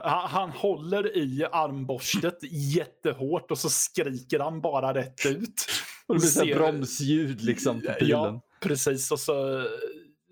han, 0.03 0.29
han 0.29 0.49
håller 0.49 1.17
i 1.17 1.45
armborstet 1.51 2.37
jättehårt 2.51 3.51
och 3.51 3.57
så 3.57 3.69
skriker 3.69 4.39
han 4.39 4.61
bara 4.61 4.93
rätt 4.93 5.25
ut. 5.25 5.65
Och 6.07 6.15
det 6.15 6.19
blir 6.19 6.29
Ser- 6.29 6.55
bromsljud 6.55 7.41
liksom 7.41 7.81
på 7.81 7.93
pilen. 7.99 8.09
Ja, 8.09 8.41
precis. 8.61 9.11
Och 9.11 9.19
så 9.19 9.63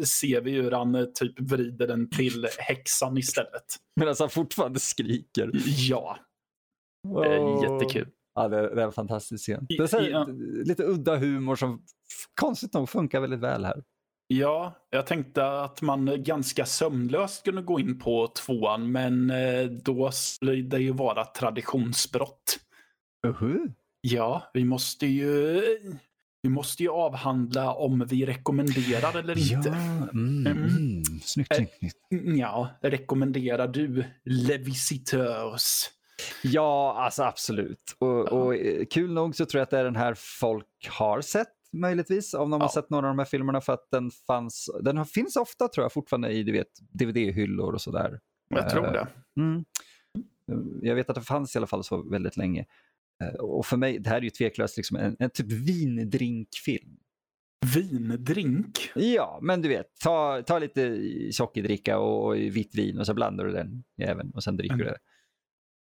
ser 0.04 0.42
vi 0.42 0.52
hur 0.52 0.72
han 0.72 0.96
eh, 0.96 1.06
typ 1.06 1.40
vrider 1.40 1.88
den 1.88 2.10
till 2.10 2.48
häxan 2.60 3.18
istället. 3.18 3.66
Medan 3.96 4.16
han 4.20 4.30
fortfarande 4.30 4.80
skriker. 4.80 5.52
Ja, 5.66 6.18
Åh. 7.08 7.64
jättekul. 7.64 8.08
Ja, 8.36 8.48
det, 8.48 8.58
är 8.58 8.78
en 8.78 8.92
fantastisk 8.92 9.44
scen. 9.44 9.66
Det 9.70 9.94
är 9.94 10.10
ja. 10.10 10.28
lite 10.66 10.84
udda 10.84 11.16
humor 11.16 11.56
som 11.56 11.82
konstigt 12.42 12.74
nog 12.74 12.90
funkar 12.90 13.20
väldigt 13.20 13.40
väl 13.40 13.66
här. 13.66 13.84
Ja, 14.28 14.74
jag 14.90 15.08
tänkte 15.08 15.62
att 15.62 15.82
man 15.82 16.24
ganska 16.24 16.66
sömnlöst 16.66 17.44
kunde 17.44 17.62
gå 17.62 17.80
in 17.80 18.00
på 18.00 18.28
tvåan, 18.28 18.92
men 18.92 19.30
eh, 19.30 19.64
då 19.66 20.12
skulle 20.12 20.62
det 20.62 20.80
ju 20.80 20.92
vara 20.92 21.26
traditionsbrott. 21.26 22.60
Uh-huh. 23.28 23.74
Ja, 24.02 24.50
vi 24.54 24.66
måste 24.66 25.08
ju 25.08 25.62
vi 26.46 26.50
måste 26.50 26.84
ju 26.84 26.90
avhandla 26.90 27.74
om 27.74 28.06
vi 28.10 28.26
rekommenderar 28.26 29.20
eller 29.20 29.54
inte. 29.56 29.70
mm, 29.70 30.10
Mm. 30.14 30.48
mm. 30.48 31.04
Snyggt, 31.24 31.52
Eh, 31.52 31.56
snyggt, 31.58 31.74
snyggt. 31.80 31.98
Ja, 32.40 32.70
rekommenderar 32.82 33.68
du 33.68 34.04
Le 34.24 34.58
Visiteurs? 34.58 35.90
Ja, 36.44 36.96
alltså 37.04 37.24
absolut. 37.24 37.96
Och, 38.00 38.08
Ja. 38.08 38.22
och 38.30 38.56
eh, 38.56 38.86
kul 38.86 39.14
nog 39.14 39.36
så 39.36 39.46
tror 39.46 39.60
jag 39.60 39.64
att 39.64 39.70
det 39.70 39.80
är 39.80 39.84
den 39.84 39.96
här 39.96 40.14
folk 40.40 40.88
har 40.90 41.22
sett 41.22 41.48
möjligtvis, 41.74 42.34
om 42.34 42.50
de 42.50 42.62
har 42.62 42.68
Ja. 42.68 42.72
sett 42.74 42.90
några 42.90 43.08
av 43.08 43.12
de 43.16 43.20
här 43.20 43.26
filmerna 43.26 43.62
för 43.62 43.74
att 43.74 43.88
den 43.92 44.12
fanns, 44.28 44.70
den 44.84 44.98
har, 44.98 45.06
finns 45.06 45.36
ofta 45.36 45.68
tror 45.68 45.84
jag 45.86 45.94
fortfarande 45.94 46.32
i 46.32 46.44
du 46.44 46.52
vet, 46.52 46.68
DVD-hyllor 46.92 47.74
och 47.74 47.82
sådär. 47.82 48.20
Jag 48.50 48.70
tror 48.70 48.86
Eh, 48.86 48.92
det. 48.92 49.08
Mm. 49.42 49.66
Jag 50.82 50.96
vet 50.96 51.10
att 51.10 51.16
det 51.16 51.22
fanns 51.22 51.56
i 51.56 51.58
alla 51.58 51.68
fall 51.68 51.84
så 51.84 52.10
väldigt 52.10 52.38
länge. 52.38 52.66
Eh, 53.24 53.34
Och 53.40 53.66
för 53.66 53.78
mig, 53.78 54.00
det 54.00 54.10
här 54.10 54.18
är 54.18 54.22
ju 54.22 54.30
tveklöst 54.30 54.78
liksom 54.78 54.98
en, 54.98 55.16
en 55.20 55.30
typ 55.30 55.52
vindrinkfilm. 55.52 56.98
Vindrink? 57.76 58.92
Ja, 58.96 59.40
men 59.42 59.62
du 59.62 59.70
vet, 59.70 59.86
ta, 60.04 60.42
ta 60.42 60.60
lite 60.60 61.00
sockerdricka 61.32 61.98
och, 62.00 62.26
och 62.28 62.36
vitt 62.36 62.76
vin 62.76 63.00
och 63.00 63.06
så 63.06 63.14
blandar 63.14 63.46
du 63.46 63.52
den 63.52 63.84
även 64.02 64.32
och 64.32 64.44
sen 64.44 64.58
dricker 64.58 64.76
du 64.76 64.84
det. 64.84 64.98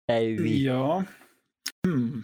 Är 0.07 0.19
ju 0.21 0.63
Ja. 0.63 1.03
Hmm. 1.87 2.23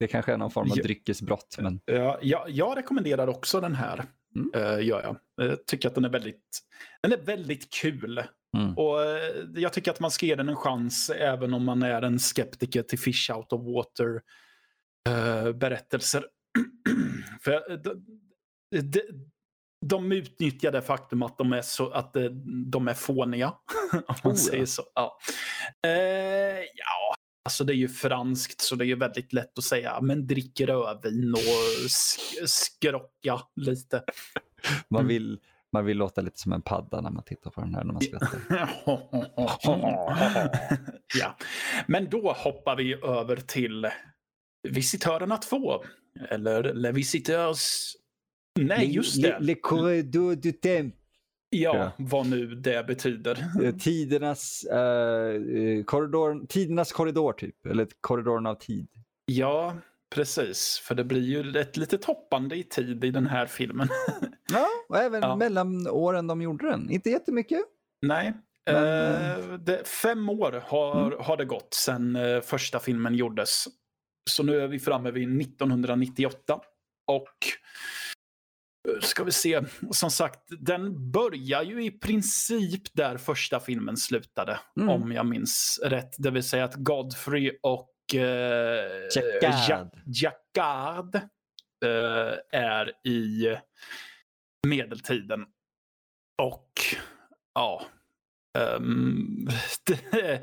Det 0.00 0.06
kanske 0.06 0.32
är 0.32 0.36
någon 0.36 0.50
form 0.50 0.70
av 0.70 0.76
Ja. 0.78 0.82
dryckesbrott, 0.82 1.56
men 1.60 1.80
Ja, 1.84 2.18
jag, 2.22 2.50
jag 2.50 2.76
rekommenderar 2.78 3.26
också 3.28 3.60
den 3.60 3.74
här. 3.74 4.04
Mm. 4.36 4.50
eh, 4.54 4.86
gör 4.86 5.02
jag. 5.02 5.16
Jag 5.48 5.66
tycker 5.66 5.88
att 5.88 5.94
den 5.94 6.04
är 6.04 6.08
väldigt, 6.08 6.58
den 7.02 7.12
är 7.12 7.16
väldigt 7.24 7.72
kul. 7.72 8.22
Mm. 8.56 8.78
Och 8.78 9.02
eh, 9.04 9.44
Jag 9.54 9.72
tycker 9.72 9.90
att 9.90 10.00
man 10.00 10.10
ska 10.10 10.26
ge 10.26 10.34
den 10.34 10.48
en 10.48 10.56
chans 10.56 11.10
även 11.10 11.54
om 11.54 11.64
man 11.64 11.82
är 11.82 12.02
en 12.02 12.18
skeptiker 12.18 12.82
till 12.82 12.98
Fish 12.98 13.30
Out 13.36 13.52
of 13.52 13.60
Water 13.74 14.20
eh, 15.08 15.52
berättelser. 15.52 16.24
För 17.44 17.70
eh, 17.70 17.76
de, 17.76 18.04
de, 18.82 19.00
de 19.86 20.12
utnyttjar 20.12 20.72
det 20.72 20.82
faktum 20.82 21.22
att 21.22 21.38
de 21.38 21.52
är, 21.52 21.62
så, 21.62 21.90
att 21.90 22.16
eh, 22.16 22.24
de 22.66 22.88
är 22.88 22.94
fåniga. 22.94 23.48
Om 23.92 24.02
man 24.24 24.32
Oh, 24.32 24.32
ja. 24.32 24.36
säger 24.36 24.66
så. 24.66 24.82
Ja. 24.94 25.18
Eh, 25.86 25.92
ja, 26.74 27.14
alltså 27.44 27.64
det 27.64 27.72
är 27.72 27.76
ju 27.76 27.88
franskt 27.88 28.60
så 28.60 28.74
det 28.76 28.84
är 28.84 28.86
ju 28.86 28.96
väldigt 28.96 29.32
lätt 29.32 29.58
att 29.58 29.64
säga 29.64 30.00
men 30.00 30.26
drick 30.26 30.60
rödvin 30.60 31.32
och 31.32 31.38
sk- 31.88 32.46
skrocka 32.46 33.40
lite. 33.56 34.02
man 34.88 35.00
Mm. 35.00 35.08
vill, 35.08 35.38
man 35.72 35.84
vill 35.84 35.96
låta 35.96 36.20
lite 36.20 36.40
som 36.40 36.52
en 36.52 36.62
padda 36.62 37.00
när 37.00 37.10
man 37.10 37.24
tittar 37.24 37.50
på 37.50 37.60
den 37.60 37.74
här 37.74 37.84
när 37.84 37.92
man 37.92 38.02
skrattar. 38.02 38.40
ja. 41.20 41.36
Men 41.86 42.10
då 42.10 42.32
hoppar 42.32 42.76
vi 42.76 42.94
över 42.94 43.36
till 43.36 43.86
Visitörerna 44.62 45.36
2. 45.36 45.84
Eller 46.30 46.72
Le 46.74 46.92
Visiteurs... 46.92 47.92
Nej, 48.60 48.94
just 48.94 49.22
det. 49.22 49.28
Le, 49.28 49.38
le 49.40 49.54
corridor 49.54 50.34
du 50.36 50.52
temps. 50.52 50.94
Ja, 51.50 51.76
Ja. 51.76 51.92
vad 51.98 52.26
nu 52.26 52.46
det 52.54 52.86
betyder. 52.86 53.44
Eh, 53.62 53.74
Tidernas, 53.76 54.64
eh, 54.64 54.78
eh, 55.62 55.84
korridor, 55.84 56.46
tidernas 56.46 56.92
korridor 56.92 57.32
typ, 57.32 57.66
eller 57.66 57.86
korridoren 58.00 58.46
av 58.46 58.54
tid. 58.54 58.88
Ja, 59.26 59.76
precis. 60.14 60.78
För 60.78 60.94
det 60.94 61.04
blir 61.04 61.22
ju 61.22 61.60
ett 61.60 61.76
litet 61.76 62.04
hoppande 62.04 62.56
i 62.56 62.62
tid 62.64 63.04
i 63.04 63.10
den 63.10 63.26
här 63.26 63.46
filmen. 63.46 63.88
Ja, 64.52 64.66
och 64.88 64.96
även 64.98 65.22
Ja. 65.22 65.36
mellan 65.36 65.86
åren 65.88 66.26
de 66.26 66.42
gjorde 66.42 66.70
den. 66.70 66.90
Inte 66.90 67.10
jättemycket. 67.10 67.60
Nej. 68.02 68.32
Men, 68.66 68.76
eh, 69.52 69.58
det, 69.58 69.88
fem 69.88 70.28
år 70.28 70.62
har, 70.66 71.10
har 71.20 71.36
det 71.36 71.44
gått 71.44 71.74
sedan 71.74 72.16
eh, 72.16 72.40
första 72.40 72.78
filmen 72.78 73.14
gjordes. 73.14 73.64
Så 74.28 74.42
nu 74.42 74.60
är 74.60 74.68
vi 74.68 74.78
framme 74.78 75.10
vid 75.10 75.40
1998. 75.42 76.60
Och 77.06 77.46
eh, 78.88 79.00
ska 79.00 79.24
vi 79.24 79.32
se, 79.32 79.60
som 79.90 80.10
sagt, 80.10 80.40
den 80.48 81.10
börjar 81.10 81.62
ju 81.62 81.84
i 81.84 81.90
princip 81.90 82.82
där 82.92 83.16
första 83.16 83.60
filmen 83.60 83.96
slutade. 83.96 84.60
Mm. 84.76 84.88
Om 84.88 85.12
jag 85.12 85.26
minns 85.26 85.80
rätt. 85.84 86.14
Det 86.18 86.30
vill 86.30 86.42
säga 86.42 86.64
att 86.64 86.74
Godfrey 86.74 87.58
och 87.62 88.14
eh, 88.14 89.08
Jacquard. 89.16 89.68
Ja- 89.68 89.90
Jacquard 90.06 91.14
eh, 91.84 92.60
är 92.60 93.06
i 93.06 93.56
medeltiden. 94.66 95.46
Och 96.42 96.72
ja, 97.54 97.82
ehm, 98.58 99.48
det, 99.86 100.42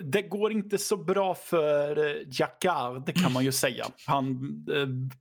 det 0.00 0.22
går 0.22 0.52
inte 0.52 0.78
så 0.78 0.96
bra 0.96 1.34
för 1.34 2.22
Jacquard 2.40 3.14
kan 3.22 3.32
man 3.32 3.44
ju 3.44 3.52
säga. 3.52 3.86
Han, 4.06 4.36
eh, 4.72 5.16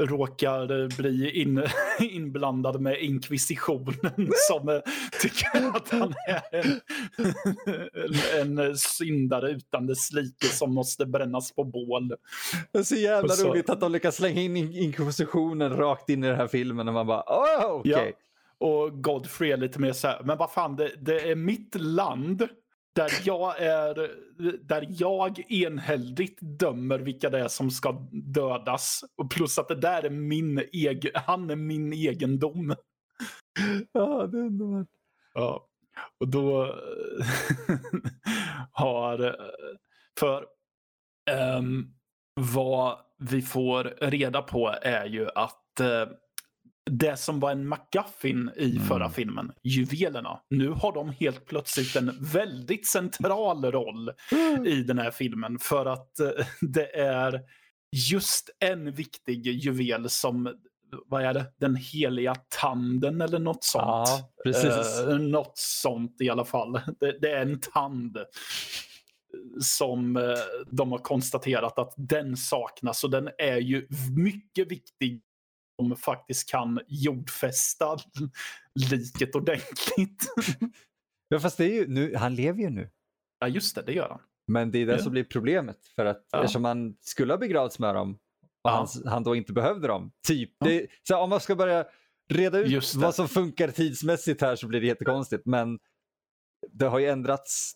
råkar 0.00 0.96
bli 0.96 1.40
in, 1.42 1.62
inblandad 2.00 2.80
med 2.80 3.02
inkvisitionen 3.02 4.28
som 4.50 4.68
eh, 4.68 4.80
tycker 5.20 5.76
att 5.76 5.88
han 5.88 6.14
är 6.28 6.80
en, 8.40 8.58
en, 8.58 8.76
syndare 8.76 9.50
utan 9.50 9.86
dess 9.86 10.12
like 10.12 10.46
som 10.46 10.74
måste 10.74 11.06
brännas 11.06 11.52
på 11.52 11.64
bål. 11.64 12.08
Det 12.72 12.78
är 12.78 12.82
så 12.82 12.94
jävla 12.94 13.34
så- 13.34 13.48
roligt 13.48 13.70
att 13.70 13.80
de 13.80 13.92
lyckas 13.92 14.16
slänga 14.16 14.40
in 14.40 14.56
in- 14.56 14.72
inkvisitionen 14.72 15.76
rakt 15.76 16.08
in 16.08 16.24
i 16.24 16.26
den 16.26 16.36
här 16.36 16.48
filmen 16.48 16.88
och 16.88 16.94
man 16.94 17.06
bara 17.06 17.24
åh 17.26 17.72
okej. 17.72 17.92
Ja. 17.92 18.12
Och 18.60 19.02
Godfrey 19.02 19.52
är 19.52 19.56
lite 19.56 19.80
mer 19.80 19.92
så 19.92 20.08
här, 20.08 20.22
men 20.24 20.38
vad 20.38 20.52
fan, 20.52 20.76
det, 20.76 20.92
det 21.00 21.30
är 21.30 21.34
mitt 21.34 21.74
land 21.74 22.48
där 22.94 23.12
jag 23.24 23.62
är, 23.62 24.10
där 24.62 24.86
jag 24.88 25.52
enhälligt 25.52 26.38
dömer 26.40 26.98
vilka 26.98 27.30
det 27.30 27.38
är 27.38 27.48
som 27.48 27.70
ska 27.70 27.92
dödas. 28.12 29.04
Och 29.16 29.30
plus 29.30 29.58
att 29.58 29.68
det 29.68 29.74
där 29.74 30.02
är 30.02 30.10
min 30.10 30.62
egen, 30.72 31.12
han 31.14 31.50
är 31.50 31.56
min 31.56 31.92
egendom. 31.92 32.74
Ja, 33.92 34.26
det 34.26 34.38
är 34.38 34.42
underbart. 34.42 34.88
Ja. 35.34 35.68
Och 36.20 36.28
då 36.28 36.64
har, 38.72 39.36
för 40.18 40.46
ehm, 41.30 41.94
vad 42.34 42.98
vi 43.18 43.42
får 43.42 43.84
reda 44.00 44.42
på 44.42 44.74
är 44.82 45.06
ju 45.06 45.28
att 45.34 45.80
eh, 45.80 46.08
det 46.90 47.16
som 47.16 47.40
var 47.40 47.50
en 47.50 47.68
McGuffin 47.68 48.50
i 48.56 48.70
Mm. 48.70 48.84
förra 48.88 49.10
filmen, 49.10 49.52
juvelerna, 49.62 50.40
nu 50.50 50.68
har 50.68 50.92
de 50.92 51.08
helt 51.10 51.46
plötsligt 51.46 51.96
en 51.96 52.16
väldigt 52.20 52.86
central 52.86 53.64
roll 53.64 54.10
i 54.66 54.82
den 54.82 54.98
här 54.98 55.10
filmen 55.10 55.58
för 55.58 55.86
att 55.86 56.20
eh, 56.20 56.30
det 56.60 56.96
är 56.96 57.40
just 58.08 58.50
en 58.58 58.92
viktig 58.92 59.46
juvel 59.46 60.08
som, 60.08 60.54
vad 61.06 61.22
är 61.22 61.34
det, 61.34 61.46
den 61.60 61.76
heliga 61.76 62.34
tanden 62.60 63.20
eller 63.20 63.38
något 63.38 63.64
sånt. 63.64 63.84
Ja, 63.86 64.30
precis. 64.44 64.98
Eh, 65.08 65.18
något 65.18 65.58
sånt 65.58 66.16
i 66.20 66.30
alla 66.30 66.44
fall. 66.44 66.72
Det, 67.00 67.18
det 67.20 67.30
är 67.32 67.42
en 67.42 67.60
tand 67.60 68.18
som 69.60 70.16
eh, 70.16 70.22
de 70.70 70.92
har 70.92 70.98
konstaterat 70.98 71.78
att 71.78 71.94
den 71.96 72.36
saknas 72.36 73.04
och 73.04 73.10
den 73.10 73.28
är 73.38 73.56
ju 73.56 73.86
mycket 74.16 74.72
viktig 74.72 75.22
om 75.78 75.96
faktiskt 75.96 76.50
kan 76.50 76.80
jordfästa 76.88 77.96
liket 78.90 79.34
ordentligt. 79.34 80.26
Ja, 81.30 81.40
fast 81.40 81.56
det 81.58 81.64
är 81.64 81.74
ju 81.74 81.86
nu, 81.88 82.14
han 82.16 82.34
lever 82.34 82.60
ju 82.62 82.70
nu. 82.70 82.90
ja, 83.38 83.48
just 83.48 83.74
det, 83.74 83.82
det 83.82 83.92
gör 83.92 84.08
han. 84.08 84.20
Men 84.52 84.70
det 84.70 84.78
är 84.78 84.86
det 84.86 84.92
Ja. 84.92 84.98
som 85.02 85.12
blir 85.12 85.24
problemet. 85.24 85.86
För 85.94 86.04
att 86.04 86.26
Ja. 86.32 86.38
eftersom 86.40 86.64
han 86.64 86.96
skulle 87.00 87.32
ha 87.32 87.38
begravts 87.38 87.78
med 87.78 87.94
dem 87.94 88.18
och 88.64 88.70
han, 88.70 88.86
han 89.06 89.22
då 89.22 89.36
inte 89.36 89.52
behövde 89.52 89.88
dem. 89.88 90.12
Typ. 90.26 90.50
Det, 90.64 90.86
så 91.02 91.16
om 91.18 91.30
man 91.30 91.40
ska 91.40 91.56
börja 91.56 91.86
reda 92.32 92.58
ut 92.58 92.94
vad 92.94 93.14
som 93.14 93.28
funkar 93.28 93.68
tidsmässigt 93.70 94.40
här 94.40 94.56
så 94.56 94.66
blir 94.66 94.80
det 94.80 94.86
jättekonstigt. 94.86 95.46
Men 95.46 95.78
det 96.72 96.86
har 96.86 96.98
ju 96.98 97.06
ändrats 97.06 97.72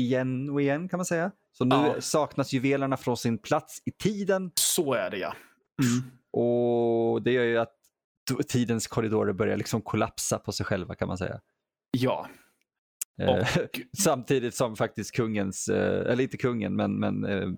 igen 0.00 0.50
och 0.50 0.62
igen 0.62 0.88
kan 0.88 0.98
man 0.98 1.04
säga. 1.06 1.30
Så 1.52 1.64
nu 1.64 1.74
Ja. 1.76 2.00
saknas 2.00 2.52
juvelerna 2.52 2.96
från 2.96 3.16
sin 3.16 3.38
plats 3.38 3.82
i 3.84 3.90
tiden 3.92 4.50
Så 4.54 4.94
är 4.94 5.10
det 5.10 5.18
ja. 5.18 5.34
Mm. 5.82 6.10
Och 6.32 7.22
det 7.22 7.32
gör 7.32 7.44
ju 7.44 7.58
att 7.58 7.74
tidens 8.48 8.86
korridorer 8.86 9.32
börjar 9.32 9.56
liksom 9.56 9.82
kollapsa 9.82 10.38
på 10.38 10.52
sig 10.52 10.66
själva 10.66 10.94
kan 10.94 11.08
man 11.08 11.18
säga. 11.18 11.40
Ja. 11.90 12.28
Eh, 13.20 13.28
Och, 13.28 13.46
Samtidigt 13.98 14.54
som 14.54 14.76
faktiskt 14.76 15.12
kungens, 15.16 15.68
eh, 15.68 16.12
eller 16.12 16.22
inte 16.22 16.36
kungen, 16.36 16.76
men, 16.76 16.92
men 17.00 17.24
eh, 17.24 17.48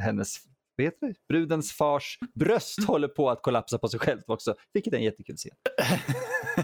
hennes, 0.00 0.36
heter 0.78 1.06
det? 1.06 1.14
Brudens 1.28 1.72
fars 1.72 2.18
bröst 2.34 2.78
Mm. 2.78 2.88
håller 2.88 3.08
på 3.08 3.30
att 3.30 3.42
kollapsa 3.42 3.78
på 3.78 3.88
sig 3.88 4.00
självt 4.00 4.24
också, 4.26 4.54
vilket 4.72 4.92
är 4.92 4.96
en 4.96 5.04
jättekul 5.04 5.36
scen. 5.36 5.56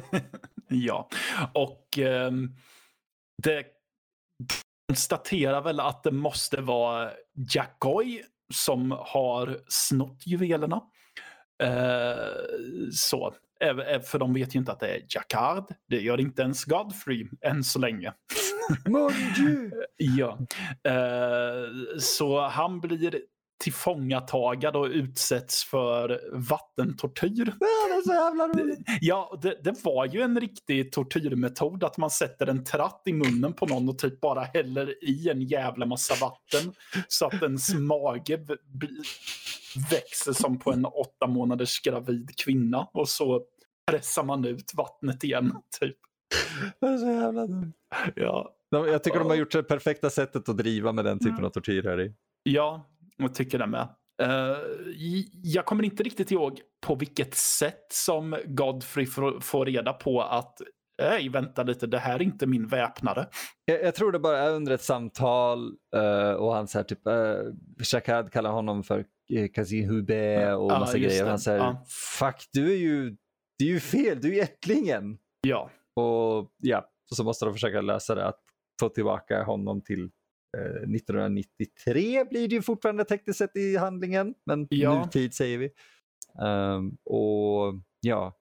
ja, 0.69 1.09
och 1.55 1.99
ehm, 1.99 2.55
det 3.43 3.65
konstaterar 4.89 5.63
väl 5.63 5.81
att 5.81 6.03
det 6.03 6.11
måste 6.13 6.61
vara 6.61 7.11
Jackoy 7.55 8.23
som 8.55 8.91
har 8.91 9.61
snott 9.69 10.27
juvelerna. 10.27 10.83
Eh, 11.63 12.91
så. 12.93 13.35
Äv- 13.65 14.01
För 14.01 14.19
de 14.19 14.35
vet 14.35 14.55
ju 14.55 14.59
inte 14.59 14.73
att 14.73 14.81
det 14.81 14.89
är 14.89 15.01
Jacquard. 15.09 15.65
Det 15.89 16.01
gör 16.01 16.21
inte 16.21 16.43
ens 16.43 16.65
Godfrey 16.65 17.27
än 17.41 17.65
så 17.65 17.79
länge. 17.79 18.13
Mon! 18.89 19.13
Ja. 19.97 20.39
Eh, 20.85 21.99
så 21.99 22.41
han 22.41 22.81
blir 22.81 23.21
tillfångatagad 23.65 24.77
och 24.77 24.85
utsätts 24.87 25.65
för 25.65 26.21
vattentortyr. 26.33 27.53
Ja, 27.61 27.67
det 27.89 27.95
är 27.95 28.03
så 28.03 28.13
jävla 28.13 28.49
roligt. 28.49 28.79
Ja, 29.01 29.39
det, 29.43 29.59
det 29.65 29.85
var 29.85 30.07
ju 30.07 30.21
en 30.23 30.41
riktig 30.41 30.93
tortyrmetod 30.93 31.85
att 31.85 31.97
man 31.99 32.11
sätter 32.11 32.47
en 32.47 32.65
tratt 32.65 33.03
i 33.07 33.13
munnen 33.13 33.53
på 33.53 33.67
någon 33.67 33.89
och 33.89 33.99
typ 33.99 34.21
bara 34.21 34.41
häller 34.43 35.05
i 35.05 35.29
en 35.31 35.43
jävla 35.43 35.87
massa 35.87 36.15
vatten 36.27 36.73
så 37.09 37.27
att 37.27 37.43
ens 37.43 37.75
mage 37.75 38.37
växer 39.91 40.33
som 40.33 40.59
på 40.59 40.73
en 40.73 40.85
åtta 40.85 41.27
månaders 41.27 41.81
gravid 41.81 42.37
kvinna 42.37 42.89
och 42.93 43.09
så 43.09 43.43
pressar 43.91 44.25
man 44.25 44.45
ut 44.45 44.73
vattnet 44.77 45.25
igen. 45.25 45.53
Typ. 45.81 45.97
Det 46.81 46.87
är 46.87 46.99
så 46.99 47.07
jävla 47.07 47.47
dumt. 47.47 47.73
Ja, 48.15 48.55
jag 48.71 49.05
tycker 49.05 49.19
de 49.19 49.29
har 49.29 49.37
gjort 49.37 49.53
det 49.53 49.63
perfekta 49.63 50.11
sättet 50.11 50.49
att 50.49 50.57
driva 50.57 50.93
med 50.93 51.05
den 51.05 51.19
typen 51.19 51.33
Mm. 51.35 51.45
av 51.45 51.51
tortyr 51.51 51.83
här 51.83 52.01
i. 52.01 52.15
ja 52.43 52.91
jag 53.17 53.35
tycker 53.35 53.59
det 53.59 53.67
med. 53.67 53.89
Eh, 54.23 54.59
jag 55.33 55.65
kommer 55.67 55.85
inte 55.85 56.03
riktigt 56.03 56.31
ihåg 56.31 56.61
på 56.87 56.95
vilket 56.95 57.35
sätt 57.35 57.87
som 57.93 58.37
Godfrey 58.47 59.07
får, 59.41 59.67
reda 59.67 59.93
på 59.93 60.23
att 60.23 60.61
Nej, 61.03 61.29
vänta 61.29 61.63
lite, 61.63 61.87
det 61.87 61.99
här 61.99 62.15
är 62.15 62.23
inte 62.23 62.47
min 62.47 62.67
väpnare. 62.67 63.27
Jag, 63.65 63.83
jag 63.83 63.95
tror 63.95 64.13
det 64.13 64.19
bara 64.19 64.39
är 64.39 64.51
under 64.51 64.73
ett 64.73 64.83
samtal 64.83 65.73
eh, 65.97 66.33
och 66.33 66.55
han 66.55 66.69
så 66.69 66.79
här 66.79 66.85
typ, 66.85 67.07
uh, 67.07 67.55
Shakad 67.85 68.33
kallar 68.33 68.51
honom 68.51 68.83
för 68.83 69.05
uh, 69.33 69.49
Kazihube 69.49 70.55
och 70.55 70.71
Ja, 70.73 70.79
massa 70.79 70.99
grejer. 70.99 71.27
Han 71.27 71.39
säger, 71.39 71.59
Ja. 71.59 71.85
fuck 72.19 72.49
du 72.53 72.73
är 72.73 72.77
ju, 72.77 73.11
det 73.59 73.65
är 73.65 73.69
ju 73.69 73.81
fel, 73.81 74.21
du 74.21 74.29
är 74.29 74.33
ju 74.35 74.41
ättlingen. 74.41 75.19
Ja, 75.41 75.71
Och 75.97 76.51
ja, 76.63 76.91
så 77.15 77.25
måste 77.25 77.45
de 77.45 77.55
försöka 77.55 77.81
lösa 77.81 78.15
det, 78.15 78.27
att 78.27 78.41
få 78.81 78.89
tillbaka 78.89 79.43
honom 79.43 79.81
till 79.81 80.11
eh, 80.59 80.91
1993 80.95 82.25
blir 82.25 82.49
det 82.49 82.55
ju 82.55 82.63
fortfarande 82.63 83.05
tekniskt 83.05 83.39
sett 83.39 83.57
i 83.57 83.77
handlingen, 83.77 84.35
men 84.47 84.67
Ja. 84.71 85.05
nutid 85.05 85.35
säger 85.35 85.59
vi. 85.59 85.71
Ehm, 86.43 86.97
och 87.05 87.75
ja, 88.01 88.37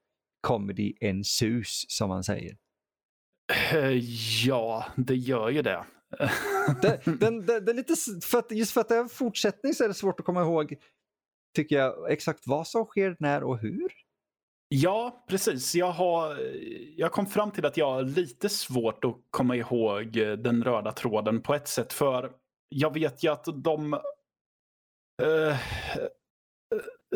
comedy 0.48 0.94
ensues 1.02 1.86
som 1.92 2.10
man 2.10 2.24
säger. 2.24 2.58
Eh, 3.74 3.92
ja, 4.48 4.86
det 4.98 5.16
gör 5.16 5.50
ju 5.50 5.62
det. 5.62 5.86
Det, 6.82 7.02
den, 7.06 7.46
det, 7.46 7.60
det 7.60 7.72
är 7.72 7.74
lite, 7.74 7.96
för 8.28 8.40
att, 8.40 8.52
just 8.52 8.72
för 8.72 8.82
att 8.82 8.90
det 8.90 8.96
är 8.96 9.00
en 9.00 9.10
fortsättning 9.10 9.74
så 9.74 9.84
är 9.84 9.88
det 9.88 9.94
svårt 9.94 10.20
att 10.20 10.26
komma 10.26 10.42
ihåg, 10.42 10.76
tycker 11.56 11.76
jag, 11.76 12.12
exakt 12.12 12.48
vad 12.48 12.68
som 12.68 12.86
sker, 12.86 13.16
när 13.20 13.44
och 13.44 13.58
hur. 13.58 13.92
Ja, 14.70 15.26
precis. 15.28 15.76
Jag, 15.76 15.92
har, 15.92 16.40
jag 16.96 17.12
kom 17.12 17.26
fram 17.26 17.52
till 17.52 17.66
att 17.66 17.78
jag 17.78 17.92
har 17.92 18.04
lite 18.04 18.50
svårt 18.50 19.06
att 19.06 19.16
komma 19.30 19.56
ihåg 19.56 20.18
eh, 20.18 20.34
den 20.34 20.64
röda 20.64 20.92
tråden 20.92 21.42
på 21.42 21.54
ett 21.54 21.68
sätt. 21.68 21.94
För 21.94 22.32
jag 22.70 22.94
vet 22.94 23.24
ju 23.24 23.32
att 23.32 23.46
de... 23.64 23.94
Uh, 25.24 25.56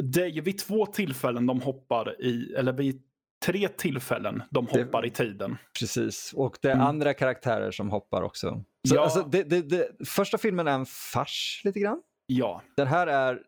det 0.01 0.21
är 0.21 0.27
ju 0.27 0.41
vid 0.41 0.57
två 0.57 0.85
tillfällen 0.85 1.45
de 1.45 1.61
hoppar 1.61 2.21
i, 2.21 2.53
eller 2.53 2.73
vid 2.73 3.03
tre 3.45 3.67
tillfällen 3.67 4.43
de 4.49 4.65
Det- 4.73 4.83
hoppar 4.83 5.05
i 5.05 5.09
tiden. 5.09 5.57
Precis, 5.79 6.33
och 6.33 6.57
det 6.61 6.67
är 6.67 6.73
Mm. 6.75 6.87
andra 6.87 7.13
karaktärer 7.13 7.71
som 7.71 7.89
hoppar 7.89 8.21
också. 8.21 8.63
Så, 8.87 8.95
Ja. 8.95 9.01
alltså, 9.03 9.21
det, 9.23 9.43
det, 9.43 9.61
det, 9.61 10.07
första 10.07 10.37
filmen 10.37 10.67
är 10.67 10.71
en 10.71 10.85
fars 10.85 11.61
lite 11.63 11.79
grann. 11.79 12.01
Ja, 12.25 12.61
Den 12.75 12.87
här 12.87 13.07
är 13.07 13.41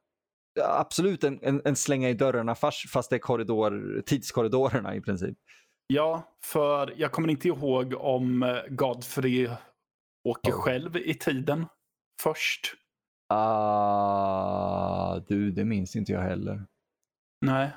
absolut 0.63 1.23
en, 1.23 1.39
en, 1.41 1.61
en 1.65 1.75
slänga 1.75 2.09
i 2.09 2.13
dörrarna 2.13 2.55
fars, 2.55 2.85
fast 2.91 3.09
det 3.09 3.15
är 3.15 3.19
korridor, 3.19 4.01
tidskorridorerna 4.05 4.95
i 4.95 5.01
princip. 5.01 5.37
ja, 5.87 6.23
för 6.43 6.93
jag 6.97 7.11
kommer 7.11 7.29
inte 7.29 7.47
ihåg 7.47 7.93
om 7.97 8.43
eh, 8.43 8.57
Godfrey 8.69 9.49
åker 10.29 10.51
Oh. 10.51 10.55
själv 10.61 10.97
i 10.97 11.13
tiden 11.13 11.65
först. 12.21 12.73
Ah, 13.29 15.19
du, 15.27 15.51
det 15.51 15.65
minns 15.65 15.95
inte 15.95 16.11
jag 16.11 16.21
heller. 16.21 16.65
Nej. 17.41 17.69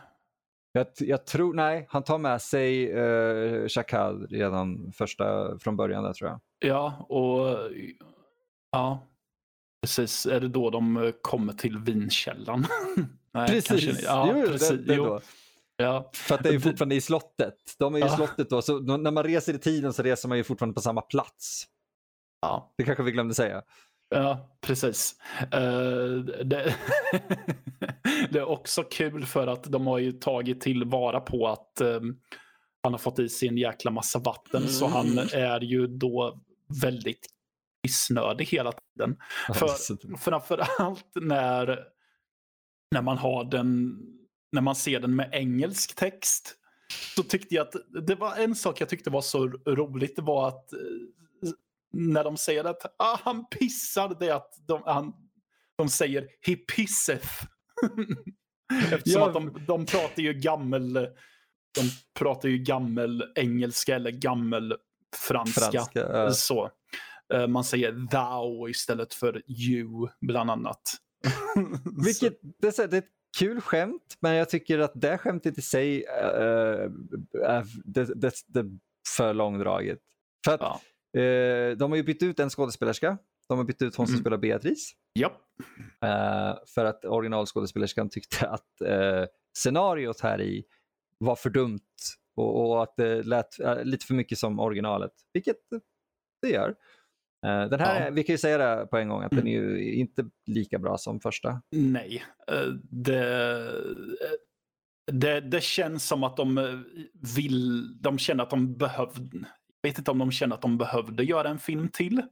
Jag, 0.77 0.87
jag 0.99 1.27
tror, 1.27 1.55
nej, 1.55 1.87
han 1.91 2.03
tar 2.03 2.19
med 2.19 2.43
sig 2.43 2.95
uh, 2.95 3.69
Shakal 3.69 4.27
redan 4.27 4.93
första, 4.93 5.59
från 5.59 5.77
början 5.77 6.05
där 6.05 6.13
tror 6.13 6.31
jag. 6.31 6.41
Ja, 6.59 7.07
och 7.09 7.71
ja, 8.71 9.07
precis. 9.83 10.27
Är 10.27 10.41
det 10.41 10.49
då 10.49 10.71
de 10.71 10.97
eh, 10.97 11.11
kommer 11.23 11.53
till 11.53 11.79
vinkällan? 11.79 12.67
Nej, 13.35 13.49
kanske 13.49 13.75
Precis, 13.75 13.89
inte. 13.91 14.03
Ja, 14.05 14.33
jo, 14.37 14.43
precis. 14.47 14.69
Det, 14.69 14.77
det 14.77 14.97
då. 14.97 15.21
Ja, 15.77 16.11
För 16.15 16.35
att 16.35 16.43
det 16.43 16.49
är 16.49 16.53
ju 16.53 16.61
fortfarande 16.61 16.95
i 16.95 17.01
slottet. 17.01 17.55
De 17.79 17.95
är 17.95 17.99
ju 17.99 18.05
i 18.05 18.09
Ja. 18.09 18.17
slottet 18.17 18.51
då, 18.51 18.63
så 18.63 18.79
när 18.79 19.11
man 19.11 19.25
reser 19.25 19.55
i 19.55 19.59
tiden 19.59 19.93
så 19.93 20.03
reser 20.03 20.29
man 20.29 20.39
ju 20.39 20.45
fortfarande 20.45 20.75
på 20.75 20.81
samma 20.81 21.01
plats. 21.01 21.65
ja. 22.41 22.75
Det 22.79 22.85
kanske 22.85 23.03
vi 23.03 23.11
glömde 23.13 23.35
säga. 23.35 23.63
Ja, 24.09 24.59
precis. 24.61 25.15
Uh, 25.55 26.19
det, 26.45 26.45
det, 28.31 28.39
är 28.39 28.49
också 28.49 28.83
kul 28.83 29.27
för 29.27 29.47
att 29.47 29.65
de 29.65 29.87
har 29.87 29.99
ju 29.99 30.13
tagit 30.13 30.61
tillvara 30.61 31.21
på 31.21 31.49
att 31.49 31.81
um, 31.81 32.21
han 32.83 32.93
har 32.93 32.99
fått 32.99 33.19
i 33.19 33.29
sig 33.29 33.49
en 33.49 33.59
jäkla 33.59 33.91
massa 33.91 34.19
vatten 34.19 34.63
mm. 34.63 34.69
så 34.69 34.87
han 34.87 35.19
är 35.33 35.61
ju 35.61 35.87
då 35.87 36.41
väldigt 36.83 37.27
kissnödig 37.87 38.45
hela 38.47 38.73
tiden. 38.73 39.17
För, 39.55 40.17
framförallt 40.17 41.11
när, 41.15 41.79
när 42.91 43.03
man 43.03 43.19
har 43.19 43.45
den 43.45 43.99
när 44.53 44.61
man 44.61 44.75
ser 44.75 45.01
den 45.01 45.17
med 45.17 45.29
engelsk 45.33 45.95
text 45.95 46.55
så 47.17 47.23
tyckte 47.23 47.55
jag 47.55 47.67
att 47.67 47.75
det 48.07 48.15
var 48.15 48.37
en 48.37 48.55
sak 48.55 48.81
jag 48.81 48.89
tyckte 48.89 49.11
var 49.11 49.21
så 49.21 49.47
roligt. 49.49 50.17
Det 50.17 50.23
var 50.23 50.49
att 50.49 50.73
eh, 50.73 50.79
när 51.93 52.25
de 52.25 52.37
säger 52.37 52.65
att 52.65 52.95
ah, 52.99 53.19
han 53.23 53.47
pissar, 53.47 54.17
det 54.21 54.29
är 54.29 54.35
att 54.35 54.55
de, 54.69 54.83
han, 54.85 55.13
de 55.79 55.89
säger 55.89 56.29
he 56.47 56.57
pisseth. 56.57 57.29
Eftersom 58.93 59.23
ja. 59.23 59.27
att 59.29 59.35
de, 59.35 59.65
de 59.67 59.87
pratar 59.87 60.23
ju 60.23 60.33
gammel 60.33 61.09
de 61.77 61.91
pratar 62.19 62.49
ju 62.49 62.59
gammel 62.59 63.33
engelska 63.35 63.95
eller 63.95 64.11
gammel 64.11 64.77
franska. 65.17 65.61
franska 65.61 66.01
ja. 66.01 66.33
så. 66.33 66.71
Eh, 67.35 67.47
man 67.47 67.65
säger 67.65 67.93
thou 67.93 68.69
istället 68.69 69.15
för 69.15 69.43
you 69.47 70.09
bland 70.21 70.51
annat. 70.51 70.83
Vilket, 72.05 72.39
det 72.59 72.79
är 72.79 72.95
ett 72.95 73.09
kul 73.39 73.61
skämt, 73.61 74.17
men 74.21 74.35
jag 74.35 74.51
tycker 74.51 74.79
att 74.79 74.93
det 74.95 75.19
skämtet 75.19 75.59
i 75.59 75.63
sig 75.63 76.07
uh, 76.07 76.91
är 77.45 77.65
det, 77.85 78.05
det, 78.05 78.35
det 78.47 78.65
för 79.17 79.35
långdraget. 79.35 79.99
För 80.45 80.55
att 80.55 80.61
ja. 80.61 80.81
Uh, 81.17 81.77
de 81.77 81.91
har 81.91 81.97
ju 81.97 82.03
bytt 82.03 82.23
ut 82.23 82.41
en 82.41 82.51
skådespelerska. 82.51 83.19
De 83.49 83.59
har 83.59 83.65
bytt 83.65 83.83
ut 83.83 83.97
hon 83.97 84.07
som 84.07 84.15
mm. 84.15 84.21
spelar 84.21 84.39
Beatrice. 84.39 84.93
Ja. 85.13 85.33
Uh, 86.05 86.59
för 86.75 86.85
att 86.85 87.05
originalskådespelerskan 87.05 88.09
tyckte 88.09 88.49
att 88.49 88.67
uh, 88.83 89.25
scenariot 89.59 90.21
här 90.21 90.41
i 90.41 90.65
var 91.19 91.37
för 91.37 91.51
dumt 91.51 91.81
och, 92.37 92.71
och 92.71 92.83
att 92.83 92.97
det 92.97 93.23
lät 93.23 93.59
lite 93.83 94.07
för 94.07 94.15
mycket 94.15 94.39
som 94.39 94.61
originalet, 94.61 95.13
vilket 95.33 95.57
det 96.43 96.49
gör. 96.49 96.75
Eh, 97.47 97.69
den 97.69 97.81
här, 97.81 98.05
ja. 98.05 98.11
vi 98.11 98.25
kan 98.25 98.35
ju 98.35 98.39
säga 98.39 98.59
det 98.59 98.87
på 98.87 98.97
en 98.97 99.09
gång, 99.09 99.23
att 99.23 99.33
mm. 99.33 99.45
den 99.45 99.53
är 99.53 99.59
ju 99.61 99.95
inte 99.95 100.25
lika 100.47 100.79
bra 100.79 100.99
som 100.99 101.21
första. 101.21 101.63
Nej. 101.71 102.25
Eh, 102.53 102.73
det, 102.83 103.73
det, 105.13 105.41
det 105.41 105.63
känns 105.63 106.09
som 106.09 106.25
att 106.25 106.37
de 106.37 106.85
vill, 107.37 108.03
de 108.03 108.19
känner 108.19 108.45
att 108.45 108.51
de 108.51 108.77
behövde, 108.77 109.47
vet 109.87 109.99
inte 109.99 110.11
om 110.11 110.19
de 110.19 110.31
känner 110.31 110.55
att 110.55 110.63
de 110.63 110.79
behövde 110.79 111.25
göra 111.25 111.49
en 111.49 111.59
film 111.59 111.89
till. 111.89 112.23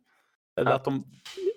Eller 0.61 0.71
ja. 0.71 0.77
att 0.77 0.85
de, 0.85 1.05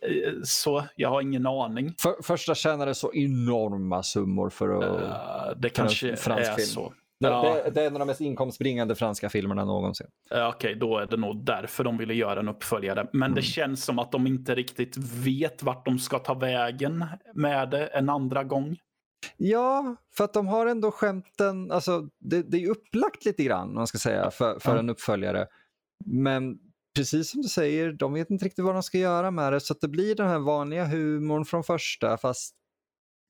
eh, 0.02 0.34
så, 0.44 0.84
jag 0.96 1.10
har 1.10 1.22
ingen 1.22 1.48
aning. 1.48 1.94
För, 2.00 2.24
första 2.24 2.56
tjänade 2.56 2.96
så 2.96 3.14
enorma 3.14 4.04
summor 4.04 4.50
för 4.50 4.70
att... 4.70 5.02
Uh, 5.02 5.60
det 5.60 5.70
kanske 5.70 6.12
är 6.12 6.56
film. 6.56 6.68
så. 6.68 6.94
Det, 7.20 7.28
ja. 7.28 7.62
det, 7.66 7.72
det, 7.72 7.82
är 7.82 7.88
en 7.88 7.94
av 7.94 8.00
de 8.00 8.06
mest 8.06 8.22
inkomstbringande 8.22 8.96
franska 8.96 9.30
filmerna 9.30 9.66
någonsin. 9.66 10.08
Okej, 10.32 10.48
okay, 10.48 10.76
då 10.76 10.98
är 10.98 11.06
det 11.06 11.18
nog 11.18 11.46
därför 11.46 11.84
de 11.84 11.98
ville 11.98 12.14
göra 12.14 12.40
en 12.40 12.48
uppföljare. 12.48 13.08
Men 13.14 13.24
mm. 13.24 13.36
det 13.36 13.42
känns 13.42 13.84
som 13.84 14.00
att 14.00 14.12
de 14.12 14.28
inte 14.28 14.56
riktigt 14.56 14.98
vet 14.98 15.64
vart 15.64 15.86
de 15.86 16.00
ska 16.00 16.20
ta 16.20 16.34
vägen 16.34 17.06
med 17.34 17.70
det 17.70 17.88
en 17.88 18.10
andra 18.10 18.44
gång. 18.44 18.78
Ja, 19.38 19.96
för 20.18 20.24
att 20.24 20.34
de 20.34 20.48
har 20.48 20.66
ändå 20.66 20.92
skämten, 20.92 21.72
alltså 21.72 22.08
det, 22.20 22.52
det 22.52 22.64
är 22.64 22.70
upplagt 22.70 23.26
lite 23.26 23.44
grann, 23.44 23.74
man 23.74 23.88
ska 23.88 23.98
säga, 23.98 24.32
för, 24.32 24.60
för 24.60 24.74
ja. 24.74 24.80
en 24.80 24.90
uppföljare. 24.90 25.48
Men 26.06 26.58
precis 26.96 27.32
som 27.32 27.42
du 27.42 27.48
säger, 27.48 27.92
de 27.92 28.14
vet 28.14 28.30
inte 28.30 28.46
riktigt 28.46 28.66
vad 28.66 28.76
de 28.76 28.84
ska 28.84 28.98
göra 28.98 29.32
med 29.32 29.54
det, 29.54 29.60
så 29.60 29.76
det 29.82 29.88
blir 29.88 30.16
den 30.16 30.28
här 30.28 30.40
vanliga 30.40 30.86
humorn 30.86 31.46
från 31.46 31.64
första, 31.64 32.18
fast 32.18 32.54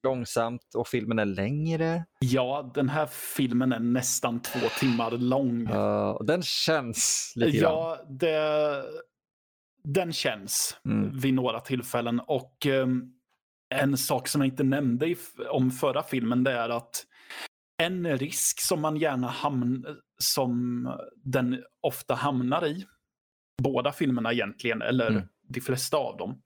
långsamt 0.03 0.75
och 0.75 0.87
filmen 0.87 1.19
är 1.19 1.25
längre. 1.25 2.05
Ja, 2.19 2.71
den 2.73 2.89
här 2.89 3.05
filmen 3.35 3.71
är 3.71 3.79
nästan 3.79 4.41
två 4.41 4.59
timmar 4.79 5.11
lång. 5.11 5.67
Uh, 5.67 6.23
den 6.23 6.43
känns 6.43 7.33
lite 7.35 7.57
grann. 7.57 7.73
Ja, 7.73 8.05
det, 8.09 8.83
den 9.83 10.13
känns 10.13 10.77
mm. 10.85 11.19
vid 11.19 11.33
några 11.33 11.59
tillfällen. 11.59 12.19
Och 12.19 12.65
um, 12.65 13.13
en 13.75 13.97
sak 13.97 14.27
som 14.27 14.41
jag 14.41 14.47
inte 14.47 14.63
nämnde 14.63 15.07
i, 15.07 15.17
om 15.49 15.71
förra 15.71 16.03
filmen 16.03 16.43
det 16.43 16.51
är 16.51 16.69
att 16.69 17.05
en 17.83 18.17
risk 18.17 18.61
som 18.61 18.81
man 18.81 18.97
gärna 18.97 19.27
hamnar, 19.27 19.97
som 20.17 20.87
den 21.15 21.63
ofta 21.81 22.15
hamnar 22.15 22.65
i, 22.65 22.85
båda 23.63 23.91
filmerna 23.91 24.33
egentligen, 24.33 24.81
eller 24.81 25.07
mm. 25.07 25.27
de 25.47 25.61
flesta 25.61 25.97
av 25.97 26.17
dem, 26.17 26.41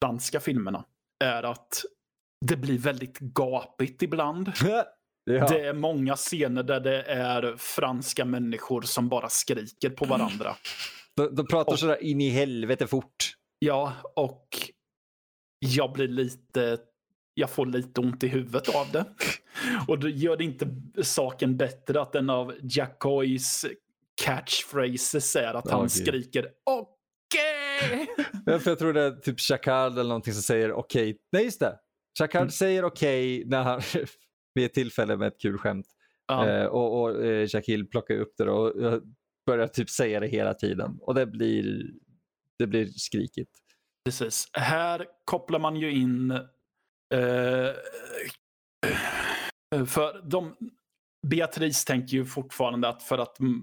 danska 0.00 0.40
filmerna, 0.40 0.84
är 1.24 1.42
att 1.42 1.82
det 2.46 2.56
blir 2.56 2.78
väldigt 2.78 3.18
gapigt 3.18 4.02
ibland. 4.02 4.52
Ja. 5.30 5.48
Det 5.48 5.60
är 5.66 5.74
många 5.74 6.16
scener 6.16 6.62
där 6.62 6.80
det 6.80 7.02
är 7.02 7.56
franska 7.56 8.24
människor 8.24 8.82
som 8.82 9.08
bara 9.08 9.28
skriker 9.28 9.90
på 9.90 10.04
varandra. 10.04 10.56
De, 11.16 11.34
de 11.34 11.46
pratar 11.46 11.72
och, 11.72 11.78
sådär 11.78 12.02
in 12.02 12.20
i 12.20 12.28
helvete 12.28 12.86
fort. 12.86 13.34
Ja, 13.58 13.92
och 14.16 14.48
jag 15.58 15.92
blir 15.92 16.08
lite... 16.08 16.78
Jag 17.38 17.50
får 17.50 17.66
lite 17.66 18.00
ont 18.00 18.24
i 18.24 18.28
huvudet 18.28 18.74
av 18.74 18.86
det. 18.92 19.04
Och 19.88 19.98
det 19.98 20.10
gör 20.10 20.36
det 20.36 20.44
inte 20.44 20.68
saken 21.02 21.56
bättre 21.56 22.00
att 22.00 22.14
en 22.14 22.30
av 22.30 22.54
Jackoys 22.62 23.66
catchphrases 24.24 25.36
är 25.36 25.54
att 25.54 25.70
han 25.70 25.80
okay. 25.80 25.88
skriker 25.88 26.48
okej. 26.64 26.86
Okay! 28.46 28.60
jag 28.64 28.78
tror 28.78 28.92
det 28.92 29.02
är 29.02 29.10
typ 29.10 29.40
Chakal 29.40 29.92
eller 29.92 30.08
någonting 30.08 30.32
som 30.32 30.42
säger 30.42 30.72
okej. 30.72 31.10
Okay. 31.10 31.18
Nej, 31.32 31.44
just 31.44 31.60
det. 31.60 31.78
Chakard 32.18 32.40
mm. 32.40 32.50
säger 32.50 32.84
okej 32.84 33.38
okay 33.38 33.50
när 33.50 33.62
han 33.62 33.80
vid 34.54 34.64
ett 34.64 34.74
tillfälle 34.74 35.16
med 35.16 35.28
ett 35.28 35.40
kul 35.40 35.58
skämt. 35.58 35.86
Ja. 36.26 36.48
Eh, 36.48 36.66
och, 36.66 37.02
och 37.02 37.24
eh, 37.24 37.48
Shaquille 37.48 37.84
plockar 37.84 38.14
upp 38.14 38.34
det 38.38 38.50
och 38.50 39.02
börjar 39.46 39.66
typ 39.66 39.90
säga 39.90 40.20
det 40.20 40.26
hela 40.26 40.54
tiden. 40.54 40.98
Och 41.00 41.14
det 41.14 41.26
blir, 41.26 41.86
det 42.58 42.66
blir 42.66 42.86
skrikigt. 42.86 43.50
Precis. 44.04 44.48
Här 44.52 45.06
kopplar 45.24 45.58
man 45.58 45.76
ju 45.76 45.90
in 45.90 46.40
eh, 47.14 47.72
för 49.86 50.30
de, 50.30 50.56
Beatrice 51.26 51.84
tänker 51.84 52.16
ju 52.16 52.24
fortfarande 52.24 52.88
att 52.88 53.02
för 53.02 53.18
att 53.18 53.40
mm, 53.40 53.62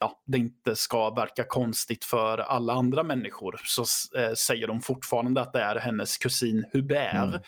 ja, 0.00 0.22
det 0.26 0.38
inte 0.38 0.76
ska 0.76 1.10
verka 1.10 1.44
konstigt 1.44 2.04
för 2.04 2.38
alla 2.38 2.72
andra 2.72 3.02
människor 3.02 3.60
så 3.64 3.84
eh, 4.18 4.32
säger 4.32 4.66
de 4.66 4.80
fortfarande 4.80 5.40
att 5.40 5.52
det 5.52 5.60
är 5.60 5.76
hennes 5.76 6.18
kusin 6.18 6.64
Hubert. 6.72 7.14
Mm. 7.14 7.40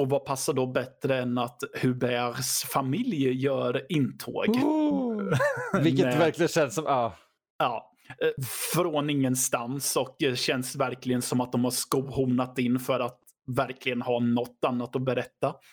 Och 0.00 0.10
vad 0.10 0.24
passar 0.24 0.52
då 0.52 0.66
bättre 0.66 1.18
än 1.18 1.38
att 1.38 1.62
Huberts 1.82 2.64
familj 2.64 3.42
gör 3.44 3.86
intåg? 3.88 4.48
Oh, 4.48 5.34
vilket 5.82 6.06
Med, 6.06 6.18
verkligen 6.18 6.48
känns 6.48 6.74
som... 6.74 6.86
Ah. 6.86 7.12
Ja, 7.58 7.92
eh, 8.22 8.44
från 8.74 9.10
ingenstans 9.10 9.96
och 9.96 10.22
eh, 10.22 10.34
känns 10.34 10.76
verkligen 10.76 11.22
som 11.22 11.40
att 11.40 11.52
de 11.52 11.64
har 11.64 11.70
skohornat 11.70 12.58
in 12.58 12.78
för 12.78 13.00
att 13.00 13.18
verkligen 13.56 14.02
ha 14.02 14.20
något 14.20 14.64
annat 14.66 14.96
att 14.96 15.02
berätta. 15.02 15.54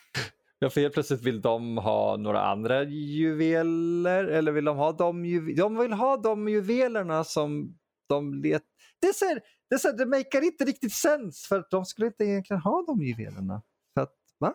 Ja, 0.59 0.69
för 0.69 0.81
helt 0.81 0.93
plötsligt 0.93 1.21
vill 1.21 1.41
de 1.41 1.77
ha 1.77 2.17
några 2.17 2.41
andra 2.41 2.83
juveler 2.83 4.23
eller 4.25 4.51
vill 4.51 4.65
de 4.65 4.77
ha 4.77 4.91
de 4.91 5.25
juvelerna? 5.25 5.63
De 5.63 5.77
vill 5.77 5.93
ha 5.93 6.17
de 6.17 6.47
juvelerna 6.47 7.23
som 7.23 7.77
de 8.09 8.33
let... 8.33 8.63
Det, 9.01 9.07
är 9.07 9.13
så 9.13 9.25
här, 9.25 9.41
det, 9.69 9.75
är 9.75 9.79
så 9.79 9.87
här, 9.87 9.97
det 9.97 10.05
makar 10.05 10.41
inte 10.41 10.65
riktigt 10.65 10.93
sens 10.93 11.45
för 11.49 11.65
de 11.69 11.85
skulle 11.85 12.07
inte 12.07 12.23
egentligen 12.23 12.61
ha 12.61 12.83
de 12.87 13.03
juvelerna. 13.03 13.61
För 13.93 14.01
att, 14.01 14.15
va? 14.39 14.53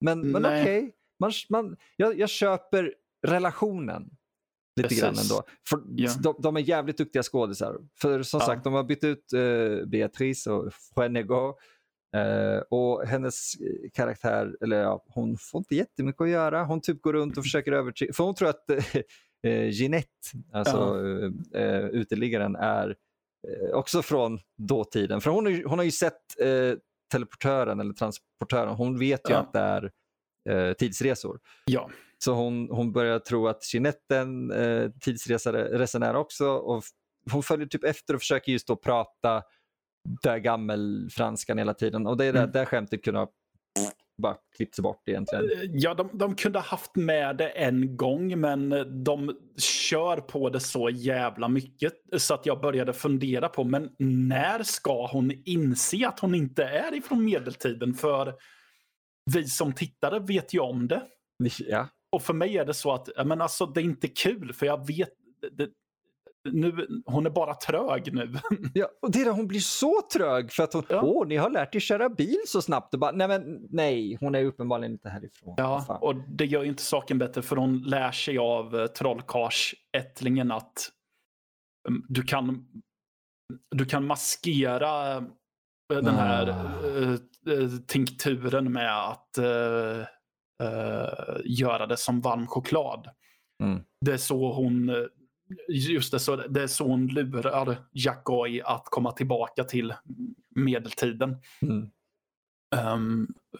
Men, 0.00 0.30
men 0.30 0.46
okej, 0.46 0.78
okay. 0.78 0.92
man, 1.20 1.32
man, 1.50 1.76
jag, 1.96 2.18
jag 2.18 2.28
köper 2.28 2.94
relationen 3.26 4.10
lite 4.76 4.88
Precis. 4.88 5.02
grann 5.02 5.14
ändå. 5.18 5.42
För 5.68 5.82
ja. 5.96 6.10
de, 6.22 6.34
de, 6.38 6.56
är 6.56 6.60
jävligt 6.60 6.98
duktiga 6.98 7.22
skådisar. 7.22 7.78
För 8.00 8.22
som 8.22 8.40
ja. 8.40 8.46
sagt, 8.46 8.64
de 8.64 8.72
har 8.72 8.84
bytt 8.84 9.04
ut 9.04 9.32
uh, 9.34 9.86
Beatrice 9.86 10.46
och 10.46 10.72
Fuenego 10.94 11.54
Uh, 12.16 12.62
och 12.70 13.06
hennes 13.06 13.52
karaktär, 13.92 14.56
eller 14.60 14.82
ja, 14.82 15.04
hon 15.08 15.36
får 15.38 15.58
inte 15.58 15.74
jättemycket 15.74 16.20
att 16.20 16.28
göra. 16.28 16.64
Hon 16.64 16.80
typ 16.80 17.02
går 17.02 17.12
runt 17.12 17.38
och 17.38 17.44
försöker 17.44 17.72
övertyga, 17.72 18.12
för 18.12 18.24
hon 18.24 18.34
tror 18.34 18.48
att 18.48 18.64
uh, 19.46 19.68
Jeanette, 19.70 20.08
alltså 20.52 20.94
uh, 20.94 21.32
uh, 21.56 21.86
uteliggaren, 21.86 22.56
är 22.56 22.96
också 23.72 24.02
från 24.02 24.38
dåtiden. 24.58 25.20
För 25.20 25.30
hon, 25.30 25.62
hon 25.64 25.78
har 25.78 25.84
ju 25.84 25.90
sett 25.90 26.22
teleportören 27.12 27.80
eller 27.80 27.94
transportören, 27.94 28.74
hon 28.74 28.98
vet 28.98 29.30
ju 29.30 29.32
ja. 29.34 29.38
att 29.38 29.52
det 29.52 29.58
är 29.58 30.74
tidsresor. 30.74 31.40
Ja. 31.64 31.90
Så 32.24 32.32
hon, 32.32 32.68
hon 32.70 32.92
börjar 32.92 33.18
tro 33.18 33.48
att 33.48 33.74
Jeanette 33.74 34.16
är 34.16 34.20
en 34.20 34.50
eh, 34.50 34.90
tidsresenär 35.00 36.14
också 36.14 36.48
och 36.48 36.82
hon 37.32 37.42
följer 37.42 37.66
typ 37.66 37.84
efter 37.84 38.14
och 38.14 38.20
försöker 38.20 38.52
just 38.52 38.66
då 38.66 38.76
prata 38.76 39.42
där 40.22 40.38
gammelfranskan 40.38 41.58
hela 41.58 41.74
tiden. 41.74 42.06
Och 42.06 42.16
det 42.16 42.24
är 42.24 42.32
där, 42.32 42.40
mm. 42.40 42.52
där 42.52 42.64
skämtet 42.64 43.04
kunde 43.04 43.20
ha 43.20 43.32
bara 44.22 44.36
klippts 44.56 44.80
bort 44.80 45.08
egentligen. 45.08 45.44
Ja, 45.72 45.94
de, 45.94 46.10
de 46.12 46.34
kunde 46.34 46.58
ha 46.58 46.66
haft 46.66 46.96
med 46.96 47.36
det 47.36 47.48
en 47.48 47.96
gång, 47.96 48.40
men 48.40 48.68
de 49.04 49.36
kör 49.58 50.16
på 50.16 50.50
det 50.50 50.60
så 50.60 50.90
jävla 50.90 51.48
mycket 51.48 51.92
så 52.18 52.34
att 52.34 52.46
jag 52.46 52.60
började 52.60 52.92
fundera 52.92 53.48
på, 53.48 53.64
men 53.64 53.90
när 53.98 54.62
ska 54.62 55.06
hon 55.06 55.32
inse 55.44 56.08
att 56.08 56.20
hon 56.20 56.34
inte 56.34 56.64
är 56.64 56.94
ifrån 56.94 57.24
medeltiden? 57.24 57.94
För 57.94 58.34
vi 59.34 59.44
som 59.44 59.72
tittare 59.72 60.18
vet 60.18 60.54
ju 60.54 60.58
om 60.58 60.88
det. 60.88 61.02
Ja. 61.58 61.88
Och 62.12 62.22
för 62.22 62.34
mig 62.34 62.58
är 62.58 62.64
det 62.64 62.74
så 62.74 62.92
att 62.92 63.08
men 63.26 63.40
alltså, 63.40 63.66
det 63.66 63.80
är 63.80 63.84
inte 63.84 64.08
kul, 64.08 64.52
för 64.52 64.66
jag 64.66 64.86
vet... 64.86 65.10
Det, 65.52 65.68
nu, 66.44 66.86
hon 67.06 67.26
är 67.26 67.30
bara 67.30 67.54
trög 67.54 68.14
nu. 68.14 68.32
Ja, 68.74 68.88
och 69.02 69.10
det 69.10 69.20
är 69.22 69.30
hon 69.30 69.46
blir 69.48 69.60
så 69.60 69.94
trög 70.12 70.52
för 70.52 70.62
att 70.62 70.72
hon, 70.72 70.82
Ja. 70.88 71.02
åh, 71.02 71.26
ni 71.26 71.36
har 71.36 71.50
lärt 71.50 71.74
er 71.74 71.80
köra 71.80 72.08
bil 72.08 72.36
så 72.46 72.62
snabbt. 72.62 72.94
Bara, 72.94 73.12
nej, 73.12 73.28
men 73.28 73.66
nej, 73.70 74.16
hon 74.20 74.34
är 74.34 74.44
uppenbarligen 74.44 74.92
inte 74.92 75.08
härifrån. 75.08 75.54
Ja, 75.56 75.80
fan. 75.86 75.98
och 76.02 76.14
det 76.28 76.44
gör 76.46 76.62
ju 76.62 76.68
inte 76.68 76.82
saken 76.82 77.18
bättre 77.18 77.42
för 77.42 77.56
hon 77.56 77.82
lär 77.82 78.12
sig 78.12 78.38
av 78.38 78.74
uh, 78.74 78.86
trollkarlsättlingen 78.86 80.50
att 80.52 80.88
um, 81.88 82.06
du 82.08 82.22
kan 82.22 82.66
du 83.70 83.84
kan 83.84 84.06
maskera 84.06 85.16
eh, 85.16 85.22
den 85.88 86.06
här 86.14 86.48
Ah. 86.48 86.86
eh, 86.88 87.12
eh, 87.58 87.68
tinkturen 87.86 88.72
med 88.72 88.98
att 89.08 89.38
eh, 89.38 90.00
eh, 90.62 91.40
göra 91.44 91.86
det 91.86 91.96
som 91.96 92.20
varm 92.20 92.46
choklad. 92.46 93.08
Mm. 93.62 93.82
Det 94.00 94.12
är 94.12 94.16
så 94.16 94.52
hon 94.52 94.88
eh, 94.88 94.96
Just 95.68 96.12
det, 96.12 96.18
så 96.20 96.36
det 96.36 96.62
är 96.62 96.66
så 96.66 96.84
hon 96.86 97.06
lurar 97.06 97.76
Jackoi 97.92 98.62
att 98.64 98.84
komma 98.84 99.12
tillbaka 99.12 99.64
till 99.64 99.94
medeltiden. 100.54 101.36
Mm. 101.62 101.88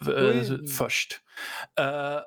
Oj. 0.07 0.37
eh, 0.37 0.65
först. 0.77 1.19
Eh, 1.79 2.19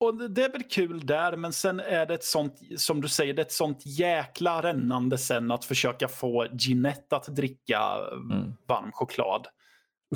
och 0.00 0.30
det- 0.30 0.44
är 0.44 0.52
väl 0.52 0.62
kul 0.62 1.06
där, 1.06 1.36
men 1.36 1.52
sen 1.52 1.80
är 1.80 2.06
det 2.06 2.14
ett 2.14 2.24
sånt, 2.24 2.58
som 2.76 3.00
du 3.00 3.08
säger, 3.08 3.34
det 3.34 3.42
är 3.42 3.46
ett 3.46 3.52
sånt 3.52 3.86
jäkla 3.86 4.62
rännande 4.62 5.18
sen 5.18 5.50
att 5.50 5.64
försöka 5.64 6.08
få 6.08 6.46
Ginette 6.52 7.16
att 7.16 7.26
dricka 7.36 7.78
eh, 8.12 8.12
Mm. 8.36 8.52
varm 8.66 8.92
choklad. 8.92 9.46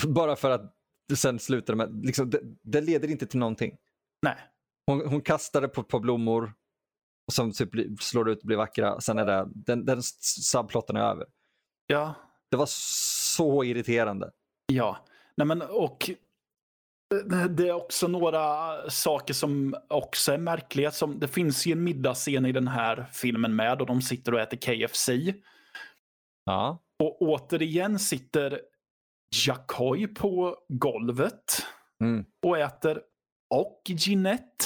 Bara 0.06 0.36
för 0.36 0.50
att 0.50 0.74
det 1.08 1.16
sen 1.16 1.38
slutar 1.38 1.74
med, 1.74 2.04
liksom, 2.06 2.30
det, 2.30 2.40
det 2.62 2.80
leder 2.80 3.08
inte 3.10 3.26
till 3.26 3.38
någonting. 3.38 3.76
Nej. 4.22 4.36
Hon, 4.86 5.06
hon 5.08 5.20
kastar 5.20 5.60
det 5.60 5.68
på 5.68 5.82
par 5.82 6.00
blommor 6.00 6.52
och 7.28 7.32
som 7.34 7.52
typ 7.52 7.70
slår 8.02 8.30
ut 8.30 8.40
och 8.40 8.46
blir 8.46 8.56
vackra. 8.56 9.00
Sen 9.00 9.18
är 9.18 9.26
det, 9.26 9.48
den, 9.54 9.84
den 9.84 10.02
subplotten 10.02 10.96
är 10.96 11.00
över. 11.00 11.26
Ja, 11.86 12.14
Det 12.50 12.56
var 12.56 12.66
så 12.68 13.64
irriterande. 13.64 14.30
ja. 14.72 15.04
Nej, 15.36 15.46
men 15.46 15.62
och 15.62 16.10
eh, 17.14 17.44
det 17.44 17.68
är 17.68 17.72
också 17.72 18.08
några 18.08 18.74
saker 18.90 19.34
som 19.34 19.74
också 19.88 20.32
är 20.32 20.38
märkliga. 20.38 20.90
Som, 20.90 21.18
det 21.18 21.28
finns 21.28 21.66
ju 21.66 21.72
en 21.72 21.84
middagsscen 21.84 22.46
i 22.46 22.52
den 22.52 22.68
här 22.68 23.06
filmen 23.12 23.56
med 23.56 23.80
och 23.80 23.86
de 23.86 24.02
sitter 24.02 24.34
och 24.34 24.40
äter 24.40 24.56
KFC. 24.56 25.08
Ja. 26.44 26.78
Och 27.02 27.22
återigen 27.22 27.98
sitter 27.98 28.60
Jackoi 29.46 30.06
på 30.06 30.56
golvet 30.68 31.66
Mm. 32.00 32.24
och 32.46 32.58
äter. 32.58 33.02
Och 33.54 33.82
Ginette. 33.86 34.64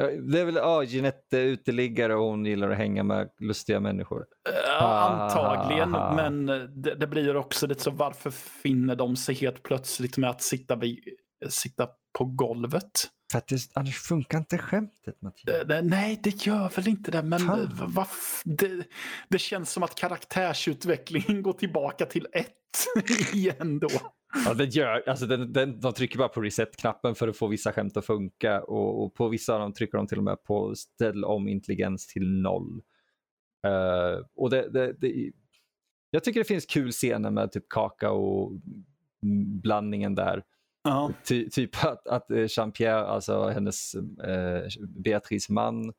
Ja, 0.00 0.06
Det 0.06 0.40
är 0.40 0.44
väl, 0.44 0.54
ja, 0.54 0.84
Jeanette 0.84 1.38
är 1.38 1.44
uteliggare 1.44 2.14
och 2.14 2.24
hon 2.24 2.46
gillar 2.46 2.70
att 2.70 2.76
hänga 2.76 3.02
med 3.02 3.28
lustiga 3.40 3.80
människor. 3.80 4.26
Eh, 4.48 4.82
Ah. 4.84 5.08
antagligen, 5.08 5.90
men 5.90 6.46
det, 6.82 6.94
det 6.94 7.06
blir 7.06 7.36
också 7.36 7.66
lite 7.66 7.82
så 7.82 7.90
varför 7.90 8.30
finner 8.30 8.96
de 8.96 9.16
sig 9.16 9.34
helt 9.34 9.62
plötsligt 9.62 10.16
med 10.16 10.30
att 10.30 10.42
sitta, 10.42 10.76
vid, 10.76 10.98
sitta 11.48 11.88
på 12.18 12.24
golvet? 12.24 12.90
För 13.30 13.38
att 13.38 13.48
det, 13.48 13.60
annars 13.74 13.98
funkar 13.98 14.38
inte 14.38 14.58
skämtet 14.58 15.22
Mattias. 15.22 15.58
Eh, 15.60 15.66
det- 15.66 15.82
Nej, 15.82 16.20
det 16.22 16.46
gör 16.46 16.68
väl 16.76 16.88
inte 16.88 17.10
det, 17.10 17.22
men 17.22 17.40
eh, 17.50 17.68
vad 17.94 18.04
f- 18.10 18.42
det, 18.44 18.84
det 19.28 19.38
känns 19.38 19.70
som 19.72 19.82
att 19.82 19.94
karaktärsutvecklingen 19.94 21.42
går 21.42 21.52
tillbaka 21.52 22.06
till 22.06 22.26
ett 22.32 22.56
igen 23.34 23.78
då. 23.78 23.88
Ja, 24.46 24.54
den 24.54 24.70
gör, 24.70 25.08
alltså 25.08 25.26
den, 25.26 25.52
den, 25.52 25.80
de 25.80 25.92
trycker 25.92 26.18
bara 26.18 26.28
på 26.28 26.40
reset-knappen 26.40 27.14
för 27.14 27.28
att 27.28 27.36
få 27.36 27.46
vissa 27.46 27.72
skämt 27.72 27.96
att 27.96 28.06
funka 28.06 28.62
och, 28.62 29.04
och 29.04 29.14
på 29.14 29.28
vissa 29.28 29.54
av 29.54 29.60
dem 29.60 29.72
trycker 29.72 29.98
de 29.98 30.06
till 30.06 30.18
och 30.18 30.24
med 30.24 30.44
på 30.44 30.74
ställ 30.74 31.24
om 31.24 31.48
intelligens 31.48 32.06
till 32.06 32.28
noll. 32.42 32.82
Eh, 33.66 34.24
och 34.36 34.50
det, 34.50 34.70
det, 34.70 34.92
det, 35.00 35.32
jag 36.10 36.24
tycker 36.24 36.40
det 36.40 36.44
finns 36.44 36.66
kul 36.66 36.92
scener 36.92 37.30
med 37.30 37.52
typ 37.52 37.68
kaka 37.68 38.10
och 38.10 38.52
blandningen 39.62 40.14
där. 40.14 40.42
Ja, 40.82 41.12
Ty, 41.24 41.50
typ 41.50 41.84
att, 41.84 42.06
att 42.08 42.30
eh, 42.30 42.36
Jean-Pierre, 42.48 43.04
alltså 43.04 43.48
hennes 43.48 43.94
eh, 44.24 44.62
Beatrice 45.04 45.48
man, 45.48 45.92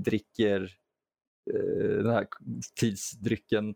dricker 0.00 0.62
eh, 1.54 1.96
den 2.02 2.10
här 2.10 2.26
tidsdrycken 2.80 3.74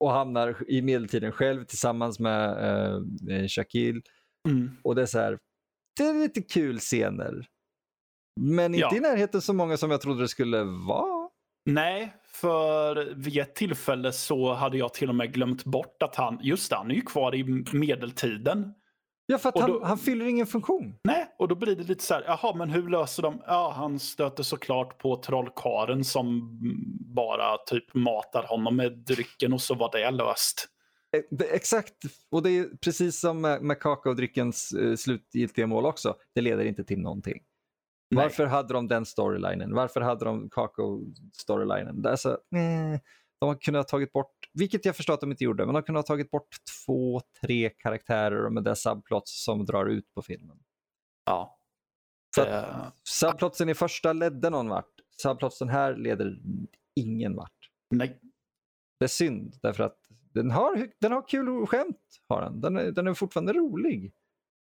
och 0.00 0.10
hamnar 0.12 0.70
i 0.70 0.82
medeltiden 0.82 1.32
själv 1.32 1.64
tillsammans 1.64 2.18
med 2.18 2.50
eh, 3.30 3.46
Shaquille. 3.48 4.00
mm. 4.48 4.70
Och 4.84 4.94
det 4.94 5.02
är 5.02 5.06
så 5.06 5.18
här, 5.18 5.38
det 5.96 6.02
är 6.02 6.14
lite 6.14 6.42
kul 6.42 6.78
scener. 6.78 7.46
Men 8.40 8.74
inte 8.74 8.86
Ja. 8.90 8.96
i 8.96 9.00
närheten 9.00 9.40
så 9.42 9.52
många 9.52 9.76
som 9.76 9.90
jag 9.90 10.00
trodde 10.00 10.20
det 10.20 10.28
skulle 10.28 10.62
vara. 10.62 11.28
Nej, 11.64 12.16
för 12.26 13.14
vid 13.14 13.38
ett 13.38 13.54
tillfälle 13.54 14.12
så 14.12 14.54
hade 14.54 14.78
jag 14.78 14.94
till 14.94 15.08
och 15.08 15.14
med 15.14 15.32
glömt 15.34 15.64
bort 15.64 16.02
att 16.02 16.16
han, 16.16 16.38
just 16.42 16.70
det, 16.70 16.76
han 16.76 16.90
är 16.90 16.94
ju 16.94 17.00
kvar 17.00 17.34
i 17.34 17.64
medeltiden. 17.72 18.74
Ja, 19.26 19.38
för 19.38 19.48
att 19.48 19.58
han, 19.58 19.70
då- 19.70 19.84
han 19.84 19.98
fyller 19.98 20.26
ingen 20.26 20.46
funktion. 20.46 20.94
Nej, 21.04 21.34
och 21.38 21.48
då 21.48 21.54
blir 21.54 21.76
det 21.76 21.82
lite 21.82 22.04
så 22.04 22.14
här, 22.14 22.24
jaha, 22.26 22.54
men 22.54 22.70
hur 22.70 22.88
löser 22.88 23.22
de? 23.22 23.42
Ja, 23.46 23.72
han 23.76 23.98
stöter 23.98 24.42
såklart 24.42 24.98
på 24.98 25.16
trollkaren 25.16 26.04
som 26.04 26.58
bara 27.14 27.56
typ 27.66 27.94
matar 27.94 28.42
honom 28.42 28.76
med 28.76 28.92
drycken 28.98 29.52
och 29.52 29.60
så 29.60 29.74
var 29.74 29.90
det 29.92 30.10
löst. 30.10 30.68
Eh, 31.16 31.46
Exakt, 31.52 31.94
och 32.30 32.42
det 32.42 32.50
är 32.50 32.68
precis 32.84 33.20
som 33.20 33.40
med, 33.40 33.80
kakaodryckens 33.80 34.72
eh, 34.72 34.94
slutgiltiga 34.96 35.66
mål 35.66 35.86
också. 35.86 36.14
Det 36.34 36.40
leder 36.40 36.64
inte 36.64 36.84
till 36.84 36.98
någonting. 37.00 37.42
Nej. 38.10 38.24
Varför 38.24 38.46
hade 38.46 38.74
de 38.74 38.88
den 38.88 39.06
storylinen? 39.06 39.74
Varför 39.74 40.00
hade 40.00 40.24
de 40.24 40.50
kakao-storylinen? 40.50 42.02
Det 42.02 42.10
är 42.10 42.16
så, 42.16 42.30
eh, 42.30 43.00
de 43.40 43.46
har 43.48 43.54
kunnat 43.60 43.78
ha 43.78 43.84
tagit 43.98 44.12
bort, 44.12 44.35
vilket 44.58 44.84
jag 44.84 44.96
förstår 44.96 45.14
att 45.14 45.20
de 45.20 45.30
inte 45.30 45.44
gjorde, 45.44 45.66
men 45.66 45.74
de 45.74 45.82
kunde 45.82 45.98
ha 45.98 46.02
tagit 46.02 46.30
bort 46.30 46.56
två, 46.86 47.20
tre 47.40 47.70
karaktärer 47.70 48.50
med 48.50 48.64
det 48.64 48.76
subplots 48.76 49.44
som 49.44 49.64
drar 49.64 49.86
ut 49.86 50.14
på 50.14 50.22
filmen. 50.22 50.58
Ja. 51.24 51.58
Så 52.34 52.44
Eh, 52.44 52.86
subplotsen 53.08 53.68
i 53.68 53.74
första 53.74 54.12
ledde 54.12 54.50
någon 54.50 54.68
vart. 54.68 54.92
Subplotsen 55.22 55.68
här 55.68 55.96
leder 55.96 56.38
ingen 57.00 57.36
vart. 57.36 57.70
nej. 57.90 58.20
Det 58.98 59.04
är 59.04 59.08
synd, 59.08 59.54
därför 59.62 59.84
att 59.84 59.98
den 60.34 60.50
har, 60.50 60.88
den 61.00 61.12
har 61.12 61.28
kul 61.28 61.66
skämt. 61.66 62.20
Har 62.28 62.42
den. 62.42 62.60
Den, 62.60 62.76
är, 62.76 62.90
den 62.90 63.06
är 63.06 63.14
fortfarande 63.14 63.52
rolig. 63.52 64.12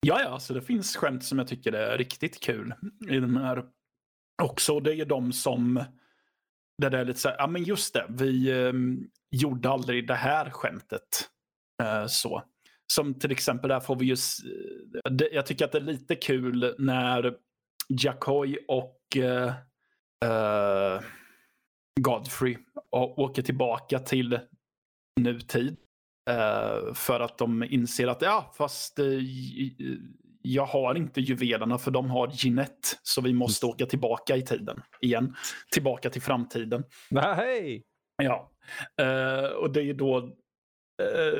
Ja, 0.06 0.22
ja, 0.22 0.40
så 0.40 0.54
det 0.54 0.62
finns 0.62 0.96
skämt 0.96 1.24
som 1.24 1.40
jag 1.40 1.48
tycker 1.48 1.74
är 1.74 1.98
riktigt 1.98 2.40
kul 2.40 2.74
i 3.10 3.20
den 3.20 3.38
här 3.38 3.66
också. 4.44 4.80
Det 4.80 4.96
är 4.96 5.06
de 5.06 5.34
som, 5.34 5.84
där 6.82 6.90
det 6.90 6.98
är 6.98 7.06
lite 7.06 7.20
så 7.20 7.30
här, 7.30 7.36
ja 7.40 7.48
men 7.48 7.64
just 7.64 7.94
det, 7.94 8.06
vi 8.10 8.52
eh, 8.52 8.74
gjorde 9.32 9.70
aldrig 9.70 10.08
det 10.08 10.16
här 10.16 10.50
skämtet. 10.50 11.30
Eh, 11.84 12.06
så. 12.08 12.44
Som 12.94 13.20
till 13.20 13.32
exempel, 13.32 13.70
där 13.70 13.80
får 13.80 13.96
vi 13.96 14.06
just, 14.06 14.46
eh, 14.46 15.12
det, 15.12 15.30
jag 15.32 15.46
tycker 15.46 15.66
att 15.66 15.72
det 15.72 15.78
är 15.78 15.82
lite 15.82 16.16
kul 16.16 16.76
när 16.78 17.38
Jacoy 17.90 18.58
och 18.68 19.18
eh, 19.18 19.54
eh, 20.26 21.02
Godfrey 22.02 22.58
åker 22.92 23.42
tillbaka 23.42 24.00
till 24.00 24.40
nutid. 25.20 25.78
Eh, 26.30 26.94
för 26.94 27.20
att 27.20 27.38
de 27.38 27.64
inser 27.64 28.08
att 28.08 28.22
ja, 28.22 28.54
fast 28.58 29.00
eh, 29.00 29.06
jag 30.54 30.66
har 30.66 30.96
inte 30.96 31.22
juvelerna 31.22 31.78
för 31.78 31.92
de 31.92 32.10
har 32.10 32.28
Ginette. 32.34 32.88
Så 33.04 33.22
vi 33.22 33.34
måste 33.34 33.66
åka 33.66 33.86
tillbaka 33.86 34.36
i 34.36 34.42
tiden 34.42 34.82
igen. 35.02 35.36
Tillbaka 35.72 36.10
till 36.10 36.22
framtiden. 36.22 36.84
Nej! 37.10 37.84
Ja, 38.24 38.52
eh, 39.02 39.44
och 39.46 39.72
det 39.72 39.82
är 39.82 39.94
då 39.94 40.18
eh, 41.04 41.40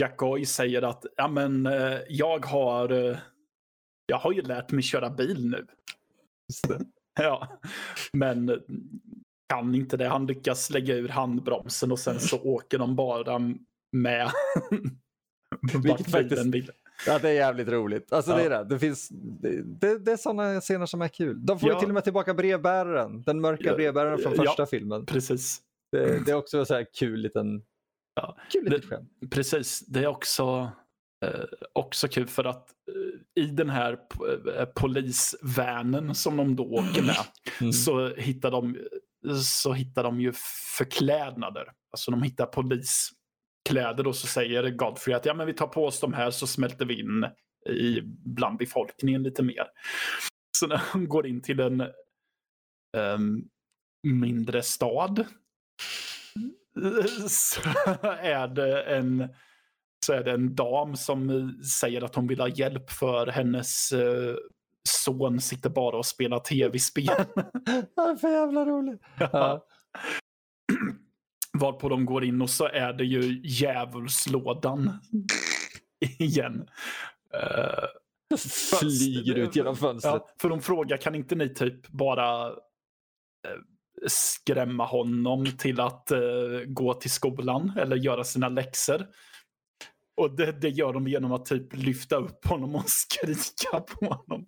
Jackoi 0.00 0.44
säger 0.46 0.82
att 0.82 1.04
ja, 1.16 1.28
men, 1.28 1.66
eh, 1.66 1.98
jag 2.08 2.46
har 2.46 2.92
eh, 2.92 3.16
jag 4.06 4.18
har 4.18 4.32
ju 4.32 4.42
lärt 4.42 4.70
mig 4.72 4.82
köra 4.82 5.10
bil 5.10 5.50
nu. 5.50 5.66
Ja, 7.20 7.60
men 8.12 8.60
kan 9.48 9.74
inte 9.74 9.96
det. 9.96 10.08
Han 10.08 10.26
lyckas 10.26 10.70
lägga 10.70 10.94
ur 10.94 11.08
handbromsen 11.08 11.92
och 11.92 11.98
sen 11.98 12.20
så 12.20 12.40
åker 12.44 12.78
de 12.78 12.96
bara 12.96 13.38
med. 13.92 14.30
vart 15.88 16.10
faktiskt- 16.10 16.46
vill. 16.54 16.70
Ja, 17.06 17.18
det 17.18 17.28
är 17.28 17.32
jävligt 17.34 17.68
roligt. 17.68 18.12
Alltså, 18.12 18.30
Ja. 18.30 18.36
det, 18.36 18.44
är 18.44 18.50
det. 18.50 18.64
Det, 18.64 18.78
finns, 18.78 19.08
det, 19.80 19.98
det, 19.98 20.12
är 20.12 20.16
sådana 20.16 20.60
scener 20.60 20.86
som 20.86 21.02
är 21.02 21.08
kul. 21.08 21.46
De 21.46 21.58
får 21.58 21.68
Ja. 21.68 21.78
till 21.80 21.88
och 21.88 21.94
med 21.94 22.04
tillbaka 22.04 22.34
brevbäraren. 22.34 23.22
Den 23.22 23.40
mörka 23.40 23.74
brevbäraren 23.74 24.18
från 24.18 24.34
första 24.34 24.66
filmen. 24.66 25.06
Precis. 25.06 25.60
Det, 25.92 26.24
det 26.26 26.30
är 26.30 26.34
också 26.36 26.64
så 26.64 26.74
här 26.74 26.86
kul 26.98 27.20
liten... 27.20 27.62
Ja. 28.14 28.36
Kul 28.52 28.64
litet 28.64 28.82
Det- 28.82 28.88
skämt. 28.96 29.10
Precis, 29.30 29.80
det 29.86 30.00
är 30.02 30.06
också, 30.06 30.70
eh, 31.24 31.40
också 31.72 32.08
kul 32.08 32.26
för 32.26 32.44
att 32.44 32.68
eh, 33.36 33.42
i 33.42 33.46
den 33.46 33.70
här 33.70 33.98
eh, 34.58 34.64
polisvänen 34.64 36.14
som 36.14 36.36
de 36.36 36.56
då 36.56 36.64
åker 36.64 37.02
med 37.02 37.16
Mm. 37.60 37.72
så 37.72 38.14
hittar 38.14 38.50
de 38.50 38.76
så 39.44 39.72
hittar 39.72 40.02
de 40.04 40.20
ju 40.20 40.32
förklädnader. 40.78 41.64
Alltså 41.92 42.10
de 42.10 42.22
hittar 42.22 42.46
poliskläder 43.66 44.06
och 44.06 44.16
så 44.16 44.26
säger 44.26 44.70
Godfrey 44.70 45.16
att 45.16 45.26
ja, 45.26 45.34
men 45.34 45.46
vi 45.46 45.54
tar 45.54 45.66
på 45.66 45.86
oss 45.86 46.00
de 46.00 46.12
här 46.12 46.30
så 46.30 46.46
smälter 46.46 46.84
vi 46.84 47.00
in 47.00 47.26
i, 47.68 48.00
bland 48.24 48.58
befolkningen 48.58 49.22
lite 49.22 49.42
mer. 49.42 49.66
Så 50.58 50.66
när 50.66 50.76
han 50.76 51.08
går 51.08 51.26
in 51.26 51.42
till 51.42 51.60
en 51.60 51.80
ehm, 52.96 53.44
mindre 54.02 54.62
stad 54.62 55.24
så 57.28 57.60
är 58.20 58.48
det 58.48 58.82
en 58.82 59.28
så 60.06 60.12
är 60.12 60.24
det 60.24 60.32
en 60.32 60.54
dam 60.54 60.96
som 60.96 61.52
säger 61.80 62.04
att 62.04 62.14
hon 62.14 62.26
vill 62.26 62.40
ha 62.40 62.48
hjälp 62.48 62.90
för 62.90 63.26
hennes 63.26 63.92
eh, 63.92 64.34
son 64.88 65.40
sitter 65.40 65.70
bara 65.70 65.96
och 65.96 66.06
spelar 66.06 66.38
tv-spel. 66.38 67.06
Det 67.64 68.02
är 68.02 68.16
för 68.16 68.28
jävla 68.28 68.64
roligt. 68.64 69.02
Ja. 69.18 69.66
Varpå 71.58 71.88
de 71.88 72.04
går 72.04 72.24
in 72.24 72.42
och 72.42 72.50
så 72.50 72.64
är 72.68 72.92
det 72.92 73.04
ju 73.04 73.40
djävulslådan 73.44 74.90
igen. 76.18 76.68
Eh, 77.34 77.84
Flyger 78.80 79.34
ut 79.34 79.56
genom 79.56 79.76
fönstret. 79.76 80.14
ja, 80.14 80.34
för 80.40 80.48
de 80.48 80.60
frågar, 80.60 80.96
kan 80.96 81.14
inte 81.14 81.34
ni 81.34 81.54
typ 81.54 81.88
bara 81.88 82.46
eh, 82.48 82.54
skrämma 84.06 84.84
honom 84.86 85.46
till 85.58 85.80
att 85.80 86.10
eh, 86.10 86.18
gå 86.66 86.94
till 86.94 87.10
skolan 87.10 87.72
eller 87.78 87.96
göra 87.96 88.24
sina 88.24 88.48
läxor? 88.48 89.06
Och 90.16 90.36
det, 90.36 90.52
det 90.52 90.68
gör 90.68 90.92
de 90.92 91.08
genom 91.08 91.32
att 91.32 91.44
typ 91.46 91.74
lyfta 91.76 92.16
upp 92.16 92.46
honom 92.46 92.74
och 92.74 92.84
skrika 92.86 93.80
på 93.80 94.06
honom. 94.06 94.46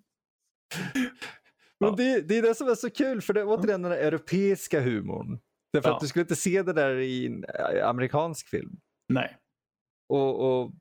Men 1.79 1.89
Ja. 1.89 1.95
det, 1.97 2.21
det 2.21 2.37
är 2.37 2.41
det 2.41 2.55
som 2.55 2.67
är 2.67 2.75
så 2.75 2.89
kul, 2.89 3.21
för 3.21 3.33
det 3.33 3.39
är 3.39 3.47
återigen 3.47 3.81
den 3.81 3.91
europeiska 3.91 4.81
humorn. 4.81 5.39
Därför 5.73 5.89
Ja. 5.89 5.95
att 5.95 6.01
du 6.01 6.07
skulle 6.07 6.23
inte 6.23 6.35
se 6.35 6.61
det 6.63 6.73
där 6.73 6.95
i 6.95 7.25
en 7.25 7.43
eh, 7.43 7.87
amerikansk 7.89 8.47
film. 8.47 8.79
Nej. 9.09 9.37
Och, 10.09 10.61
och 10.61 10.71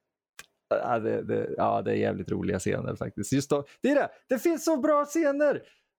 ja, 0.68 0.98
det, 0.98 1.22
det, 1.22 1.54
ja, 1.56 1.82
det 1.82 1.90
är 1.90 1.94
jävligt 1.96 2.30
roliga 2.30 2.58
scener 2.58 2.96
faktiskt. 2.96 3.32
Just 3.32 3.50
då, 3.50 3.64
det 3.82 3.90
är 3.90 3.94
det, 3.94 4.08
det 4.28 4.38
finns 4.38 4.64
så 4.64 4.76
bra 4.80 5.04
scener! 5.04 5.54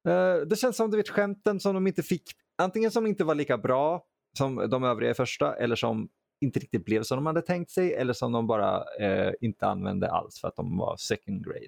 Eh, 0.08 0.36
det 0.36 0.56
känns 0.60 0.78
som 0.78 0.92
du 0.92 0.98
vet 0.98 1.10
skämten 1.10 1.60
som 1.60 1.76
de 1.76 1.88
inte 1.88 2.04
fick, 2.04 2.24
antingen 2.58 2.92
som 2.92 3.08
inte 3.08 3.24
var 3.24 3.36
lika 3.36 3.58
bra 3.58 4.06
som 4.38 4.56
de 4.70 4.84
övriga 4.84 5.12
i 5.12 5.14
första 5.14 5.56
eller 5.56 5.76
som 5.76 6.10
inte 6.42 6.60
riktigt 6.60 6.86
blev 6.86 7.04
som 7.04 7.16
de 7.16 7.26
hade 7.26 7.42
tänkt 7.42 7.72
sig 7.72 7.94
eller 7.94 8.14
som 8.14 8.32
de 8.32 8.48
bara 8.48 8.84
eh, 9.00 9.34
inte 9.42 9.68
använde 9.68 10.12
alls 10.12 10.40
för 10.42 10.48
att 10.48 10.56
de 10.56 10.78
var 10.78 10.98
second 10.98 11.46
grade. 11.46 11.68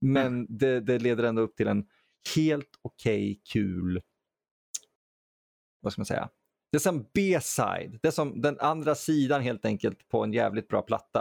Men 0.00 0.46
det, 0.58 0.80
det 0.80 0.98
leder 0.98 1.24
ändå 1.24 1.42
upp 1.42 1.56
till 1.56 1.68
en 1.68 1.86
helt 2.36 2.70
okej, 2.82 3.40
kul, 3.52 4.02
vad 5.80 5.92
ska 5.92 6.00
man 6.00 6.06
säga, 6.06 6.28
det 6.76 6.78
är 6.78 6.90
som 6.92 7.06
B-side, 7.14 7.98
det 8.02 8.08
är 8.08 8.12
som 8.12 8.40
den 8.40 8.60
andra 8.60 8.94
sidan 8.94 9.42
helt 9.42 9.64
enkelt 9.64 10.08
på 10.08 10.24
en 10.24 10.32
jävligt 10.32 10.68
bra 10.68 10.82
platta. 10.82 11.20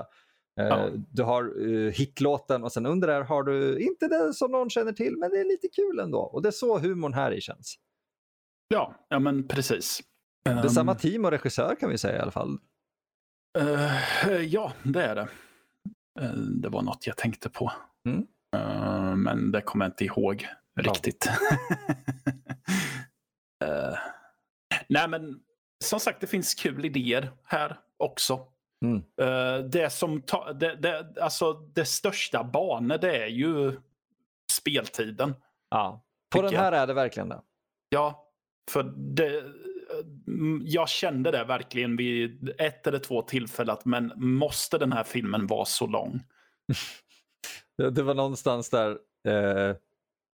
Eh, 0.60 0.68
Ja. 0.68 0.90
Du 1.12 1.24
har 1.24 1.58
uh, 1.60 1.92
hitlåten 1.92 2.64
och 2.64 2.72
sen 2.72 2.86
under 2.86 3.08
där 3.08 3.22
har 3.22 3.44
du 3.44 3.80
inte 3.80 4.08
det 4.08 4.34
som 4.34 4.52
någon 4.52 4.70
känner 4.70 4.92
till 4.94 5.18
men 5.18 5.30
det 5.30 5.38
är 5.40 5.46
lite 5.46 5.68
kul 5.68 6.00
ändå. 6.00 6.20
Och 6.20 6.42
det 6.42 6.50
är 6.50 6.52
så 6.52 6.80
humorn 6.80 7.14
här 7.14 7.32
i 7.32 7.42
känns. 7.42 7.76
Ja, 8.68 8.96
ja 9.10 9.20
men 9.20 9.48
precis. 9.48 10.02
Det 10.46 10.52
är 10.52 10.58
Ehm, 10.58 10.70
samma 10.70 10.96
team 10.96 11.26
och 11.26 11.32
regissör 11.32 11.76
kan 11.80 11.90
vi 11.90 11.98
säga 11.98 12.18
i 12.18 12.20
alla 12.20 12.32
fall. 12.32 12.58
eh, 13.60 14.42
ja, 14.42 14.74
det 14.84 15.04
är 15.04 15.16
det. 15.16 15.28
Eh, 16.22 16.32
det 16.34 16.70
var 16.70 16.82
något 16.82 17.08
jag 17.08 17.18
tänkte 17.18 17.50
på. 17.50 17.72
Mm. 18.08 18.28
Eh, 18.56 19.16
men 19.16 19.52
det 19.52 19.62
kommer 19.62 19.86
jag 19.86 19.90
inte 19.92 20.06
ihåg 20.06 20.48
Ja. 20.74 20.84
riktigt. 20.84 21.30
Eh, 23.66 23.98
nej, 24.90 25.08
men 25.08 25.40
som 25.84 26.00
sagt, 26.00 26.22
det 26.22 26.28
finns 26.28 26.54
kul 26.56 26.86
idéer 26.86 27.32
här 27.44 27.80
också. 27.98 28.48
Mm. 28.86 29.04
Eh, 29.22 29.66
det 29.66 29.90
som 29.90 30.22
ta, 30.22 30.54
det, 30.54 30.76
det, 30.76 31.16
alltså 31.22 31.54
det 31.54 31.86
största 31.86 32.44
banor 32.44 32.98
det 32.98 33.18
är 33.24 33.28
ju 33.28 33.80
speltiden. 34.52 35.34
Ja. 35.70 36.06
På 36.30 36.42
den 36.42 36.56
här 36.56 36.72
är 36.72 36.88
det 36.88 36.94
verkligen 36.94 37.30
det. 37.30 37.42
Ja, 37.90 38.32
för 38.72 38.84
det, 38.98 39.44
mm, 40.28 40.62
jag 40.66 40.90
kände 40.90 41.32
det 41.32 41.44
verkligen 41.44 41.98
vid 41.98 42.56
ett 42.58 42.88
eller 42.88 43.00
två 43.00 43.22
tillfällen 43.22 43.78
men 43.86 44.14
måste 44.16 44.78
den 44.78 44.92
här 44.92 45.04
filmen 45.04 45.48
vara 45.48 45.66
så 45.66 45.88
lång? 45.88 46.24
Det, 47.78 47.92
det 47.92 48.04
var 48.04 48.14
någonstans 48.14 48.70
där, 48.70 48.90
eh, 49.28 49.76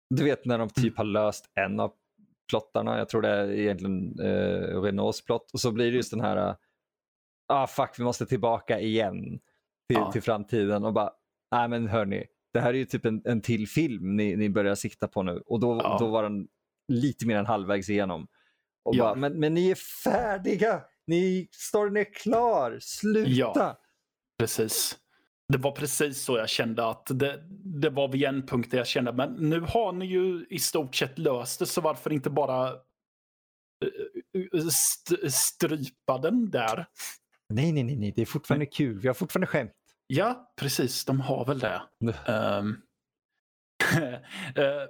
du 0.10 0.24
vet 0.24 0.46
när 0.46 0.58
de 0.58 0.70
typ 0.70 0.98
har 0.98 1.04
löst 1.04 1.52
en 1.54 1.80
av 1.80 1.94
plottarna, 2.50 2.98
jag 2.98 3.10
tror 3.10 3.22
det 3.22 3.30
är 3.30 3.52
egentligen 3.52 4.20
eh, 4.20 4.82
Renaults 4.82 5.26
plott, 5.26 5.52
och 5.54 5.60
så 5.60 5.72
blir 5.72 5.92
det 5.92 5.98
just 5.98 6.12
den 6.12 6.22
här, 6.22 6.38
eh, 6.50 6.56
ah 7.48 7.68
fuck 7.68 8.00
vi 8.00 8.04
måste 8.04 8.26
tillbaka 8.26 8.80
igen 8.80 9.40
till, 9.90 9.98
Ja. 9.98 10.12
till 10.12 10.22
framtiden 10.22 10.86
och 10.86 10.94
bara, 10.94 11.12
nej 11.52 11.68
men 11.68 11.88
hörni, 11.88 12.26
det 12.54 12.60
här 12.60 12.70
är 12.74 12.78
ju 12.78 12.86
typ 12.86 13.06
en, 13.06 13.22
en 13.26 13.42
till 13.42 13.68
film 13.68 14.16
ni, 14.16 14.36
ni 14.36 14.50
börjar 14.50 14.76
sikta 14.76 15.08
på 15.08 15.24
nu 15.24 15.44
och 15.46 15.60
då, 15.60 15.80
Ja. 15.84 15.98
då 16.00 16.08
var 16.08 16.24
den 16.24 16.48
lite 16.88 17.26
mer 17.28 17.38
än 17.38 17.46
halvvägs 17.46 17.90
igenom. 17.90 18.28
Och 18.86 18.96
Ja. 18.96 19.04
bara, 19.04 19.16
men, 19.16 19.40
men 19.40 19.54
ni 19.54 19.70
är 19.72 19.76
färdiga, 20.04 20.82
ni, 21.08 21.50
storyn 21.52 21.98
är 21.98 22.14
klar, 22.14 22.78
sluta! 22.82 23.32
Ja. 23.40 23.78
Precis. 24.40 24.98
Det 25.54 25.58
var 25.58 25.72
precis 25.72 26.22
så 26.24 26.38
jag 26.38 26.50
kände 26.50 26.86
att 26.90 27.06
det, 27.20 27.44
det 27.64 27.90
var 27.90 28.08
vid 28.08 28.24
en 28.24 28.46
punkt 28.46 28.72
där 28.72 28.78
jag 28.78 28.88
kände 28.88 29.14
men 29.14 29.34
nu 29.34 29.60
har 29.60 29.92
ni 29.92 30.06
ju 30.06 30.46
i 30.50 30.60
stort 30.60 30.96
sett 30.96 31.18
löst 31.20 31.60
det 31.60 31.66
så 31.66 31.82
varför 31.82 32.14
inte 32.14 32.30
bara 32.30 32.70
eh, 32.74 34.66
st- 34.68 35.32
strypa 35.32 36.18
den 36.18 36.50
där? 36.52 36.86
Nej, 37.54 37.72
nej, 37.72 37.84
nej, 37.84 37.96
nej, 37.96 38.14
det 38.16 38.22
är 38.22 38.26
fortfarande 38.26 38.66
kul, 38.66 39.00
vi 39.00 39.08
har 39.08 39.16
fortfarande 39.16 39.48
skämt. 39.48 39.72
Ja, 40.08 40.54
precis. 40.56 41.06
De 41.06 41.20
har 41.22 41.46
väl 41.46 41.60
det. 41.60 41.82
Ehm, 42.26 42.82
eh, 44.56 44.84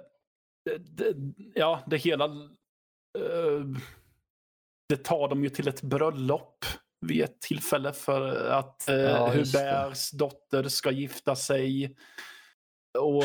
det, 0.80 1.14
ja, 1.54 1.84
det 1.86 1.96
hela... 1.96 2.24
eh, 2.24 3.64
det 4.88 4.96
tar 4.96 5.28
dem 5.28 5.42
ju 5.44 5.50
till 5.50 5.68
ett 5.68 5.82
bröllop 5.82 6.64
vid 7.06 7.22
ett 7.24 7.40
tillfälle 7.40 7.92
för 7.92 8.50
att 8.50 8.86
uh, 8.90 8.94
Ja. 8.94 9.28
Huberts 9.28 10.10
dotter 10.10 10.68
ska 10.68 10.90
gifta 10.90 11.36
sig. 11.36 11.94
Och 12.98 13.24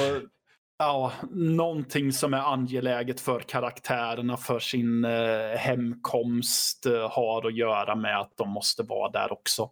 ja, 0.79 1.11
någonting 1.31 2.11
som 2.11 2.33
är 2.33 2.53
angeläget 2.53 3.19
för 3.21 3.39
karaktärerna 3.39 4.37
för 4.37 4.59
sin 4.59 5.05
eh, 5.05 5.57
hemkomst 5.57 6.85
eh, 6.85 7.09
har 7.11 7.47
att 7.47 7.55
göra 7.57 7.95
med 7.95 8.19
att 8.19 8.37
de 8.37 8.49
måste 8.49 8.83
vara 8.83 9.11
där 9.11 9.31
också. 9.31 9.69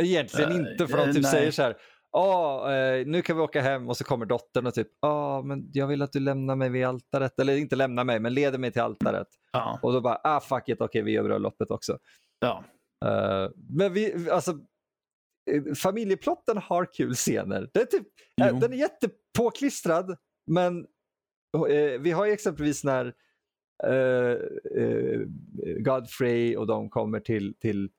Egentligen 0.00 0.50
Eh, 0.50 0.56
inte, 0.56 0.86
för 0.86 0.96
de 0.96 1.08
eh, 1.08 1.12
typ 1.14 1.22
nej. 1.22 1.32
säger 1.32 1.50
så 1.50 1.62
här, 1.62 1.76
ja, 2.12 2.72
eh, 2.74 3.06
nu 3.06 3.22
kan 3.22 3.36
vi 3.36 3.42
åka 3.42 3.60
hem 3.60 3.88
och 3.88 3.96
så 3.96 4.04
kommer 4.04 4.26
dottern 4.26 4.66
och 4.66 4.74
typ, 4.74 4.88
ja, 5.00 5.42
men 5.42 5.70
jag 5.72 5.86
vill 5.86 6.02
att 6.02 6.12
du 6.12 6.20
lämnar 6.20 6.56
mig 6.56 6.70
vid 6.70 6.86
altaret, 6.86 7.38
eller 7.40 7.56
inte 7.56 7.76
lämnar 7.76 8.04
mig, 8.04 8.20
men 8.20 8.34
leder 8.34 8.58
mig 8.58 8.72
till 8.72 8.82
altaret. 8.82 9.28
Ja, 9.52 9.78
Och 9.82 9.92
då 9.92 10.00
bara, 10.00 10.20
ah 10.24 10.40
fuck 10.40 10.68
it, 10.68 10.80
okej 10.80 11.02
vi 11.02 11.12
gör 11.12 11.22
bröllopet 11.22 11.70
också. 11.70 11.98
ja, 12.40 12.64
Eh, 13.04 13.50
men 13.68 13.92
vi, 13.92 14.30
alltså, 14.30 14.50
eh, 15.50 15.74
familjeplotten 15.74 16.56
har 16.58 16.92
kul 16.92 17.14
scener. 17.14 17.70
Det 17.74 17.80
är 17.80 17.86
typ, 17.86 18.06
eh, 18.40 18.48
Jo. 18.50 18.58
den 18.58 18.72
är 18.72 18.76
jättepåklistrad, 18.76 20.16
men 20.46 20.86
eh, 21.68 22.00
vi 22.00 22.10
har 22.10 22.26
ju 22.26 22.32
exempelvis 22.32 22.84
när 22.84 23.06
eh, 23.86 24.36
Godfrey 25.78 26.56
och 26.56 26.66
de 26.66 26.90
kommer 26.90 27.20
till, 27.20 27.54
till 27.60 27.90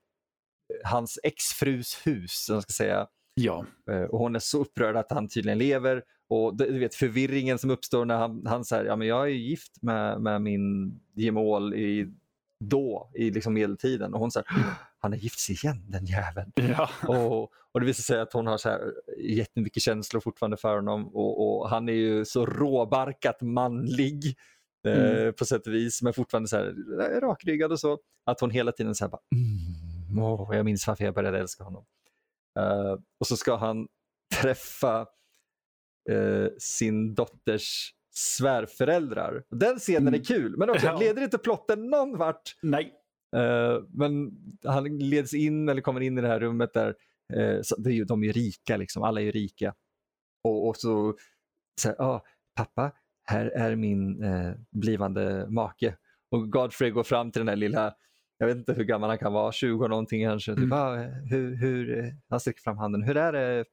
hans 0.83 1.19
exfrus 1.23 2.01
hus, 2.07 2.49
om 2.49 2.55
man 2.55 2.61
ska 2.61 2.71
säga. 2.73 3.07
ja, 3.33 3.65
Och 4.09 4.19
hon 4.19 4.35
är 4.35 4.39
så 4.39 4.61
upprörd 4.61 4.95
att 4.95 5.11
han 5.11 5.27
tydligen 5.27 5.57
lever. 5.57 6.03
Och 6.29 6.57
du 6.57 6.79
vet 6.79 6.95
förvirringen 6.95 7.57
som 7.57 7.69
uppstår 7.69 8.05
när 8.05 8.17
han, 8.17 8.45
han 8.45 8.65
säger 8.65 8.85
ja 8.85 8.95
men 8.95 9.07
jag 9.07 9.21
är 9.23 9.27
ju 9.27 9.37
gift 9.37 9.81
med, 9.81 10.21
med 10.21 10.41
min 10.41 10.99
gemål 11.15 11.73
i, 11.73 12.13
då, 12.61 13.11
i 13.15 13.31
liksom 13.31 13.53
medeltiden. 13.53 14.13
Och 14.13 14.19
hon 14.19 14.31
säger 14.31 14.47
han 14.99 15.11
har 15.11 15.19
gift 15.19 15.39
sig 15.39 15.55
igen 15.55 15.85
den 15.91 16.05
jäveln. 16.05 16.51
ja. 16.55 16.89
Och, 17.07 17.51
och 17.71 17.79
det 17.79 17.85
visar 17.85 18.01
sig 18.01 18.19
att 18.21 18.33
hon 18.33 18.47
har 18.47 18.57
så 18.57 18.69
här 18.69 18.81
jättemycket 19.17 19.83
känslor 19.83 20.21
fortfarande 20.21 20.57
för 20.57 20.75
honom. 20.75 21.07
Och, 21.15 21.61
och 21.61 21.69
han 21.69 21.89
är 21.89 21.93
ju 21.93 22.25
så 22.25 22.45
råbarkat 22.45 23.41
manlig. 23.41 24.35
Eh, 24.87 25.11
Mm. 25.21 25.33
på 25.33 25.45
sätt 25.45 25.67
och 25.67 25.73
vis, 25.73 26.01
men 26.01 26.13
fortfarande 26.13 26.49
så 26.49 26.57
här 26.57 26.75
eh, 27.01 27.19
rakryggad 27.21 27.71
och 27.71 27.79
så. 27.79 27.99
Att 28.25 28.39
hon 28.41 28.49
hela 28.51 28.71
tiden 28.71 28.95
så 28.95 29.03
här 29.05 29.09
bara, 29.09 29.21
mm, 29.35 30.23
åh, 30.23 30.55
jag 30.55 30.65
minns 30.65 30.87
varför 30.87 31.03
jag 31.05 31.13
började 31.13 31.39
älska 31.39 31.63
honom. 31.63 31.85
Eh, 32.59 32.95
och 33.19 33.27
så 33.27 33.37
ska 33.37 33.55
han 33.55 33.87
träffa 34.41 34.99
eh, 36.09 36.47
sin 36.59 37.15
dotters 37.15 37.93
svärföräldrar. 38.11 39.43
Den 39.49 39.79
scenen 39.79 40.07
Mm. 40.07 40.13
är 40.19 40.23
kul, 40.23 40.57
men 40.57 40.69
också 40.69 40.97
leder 40.99 41.21
inte 41.21 41.37
plotten 41.37 41.87
någon 41.89 42.17
vart. 42.17 42.55
Nej. 42.61 42.93
Eh, 43.35 43.83
men 43.93 44.31
han 44.65 44.97
leds 44.99 45.33
in 45.33 45.69
eller 45.69 45.81
kommer 45.81 46.01
in 46.01 46.17
i 46.17 46.21
det 46.21 46.27
här 46.27 46.39
rummet 46.39 46.73
där 46.73 46.95
eh, 47.33 47.59
så, 47.63 47.75
det 47.81 47.89
är 47.89 47.93
ju, 47.93 48.03
de 48.05 48.23
är 48.23 48.27
ju 48.27 48.31
rika, 48.33 48.77
liksom. 48.77 49.03
alla 49.03 49.21
är 49.21 49.25
ju 49.25 49.31
rika. 49.31 49.73
Och, 50.43 50.67
och 50.67 50.77
så 50.77 51.15
så 51.81 51.87
här, 51.89 52.01
ah, 52.01 52.23
pappa, 52.55 52.91
här 53.23 53.45
är 53.45 53.75
min 53.75 54.23
eh, 54.23 54.51
blivande 54.71 55.45
make. 55.49 55.95
Och 56.31 56.51
Godfrey 56.51 56.91
går 56.91 57.03
fram 57.03 57.31
till 57.31 57.39
den 57.39 57.45
där 57.47 57.55
lilla, 57.55 57.93
jag 58.37 58.47
vet 58.47 58.57
inte 58.57 58.73
hur 58.73 58.83
gammal 58.83 59.09
han 59.09 59.17
kan 59.19 59.33
vara, 59.33 59.51
20 59.51 59.87
någonting 59.87 60.25
kanske. 60.25 60.51
Typ, 60.55 60.63
Mm. 60.63 60.71
ah, 60.77 60.95
hur, 61.29 61.55
hur, 61.55 62.13
han 62.29 62.39
sträcker 62.39 62.61
fram 62.61 62.77
handen, 62.77 63.03
hur 63.03 63.17
är 63.17 63.33
det, 63.33 63.65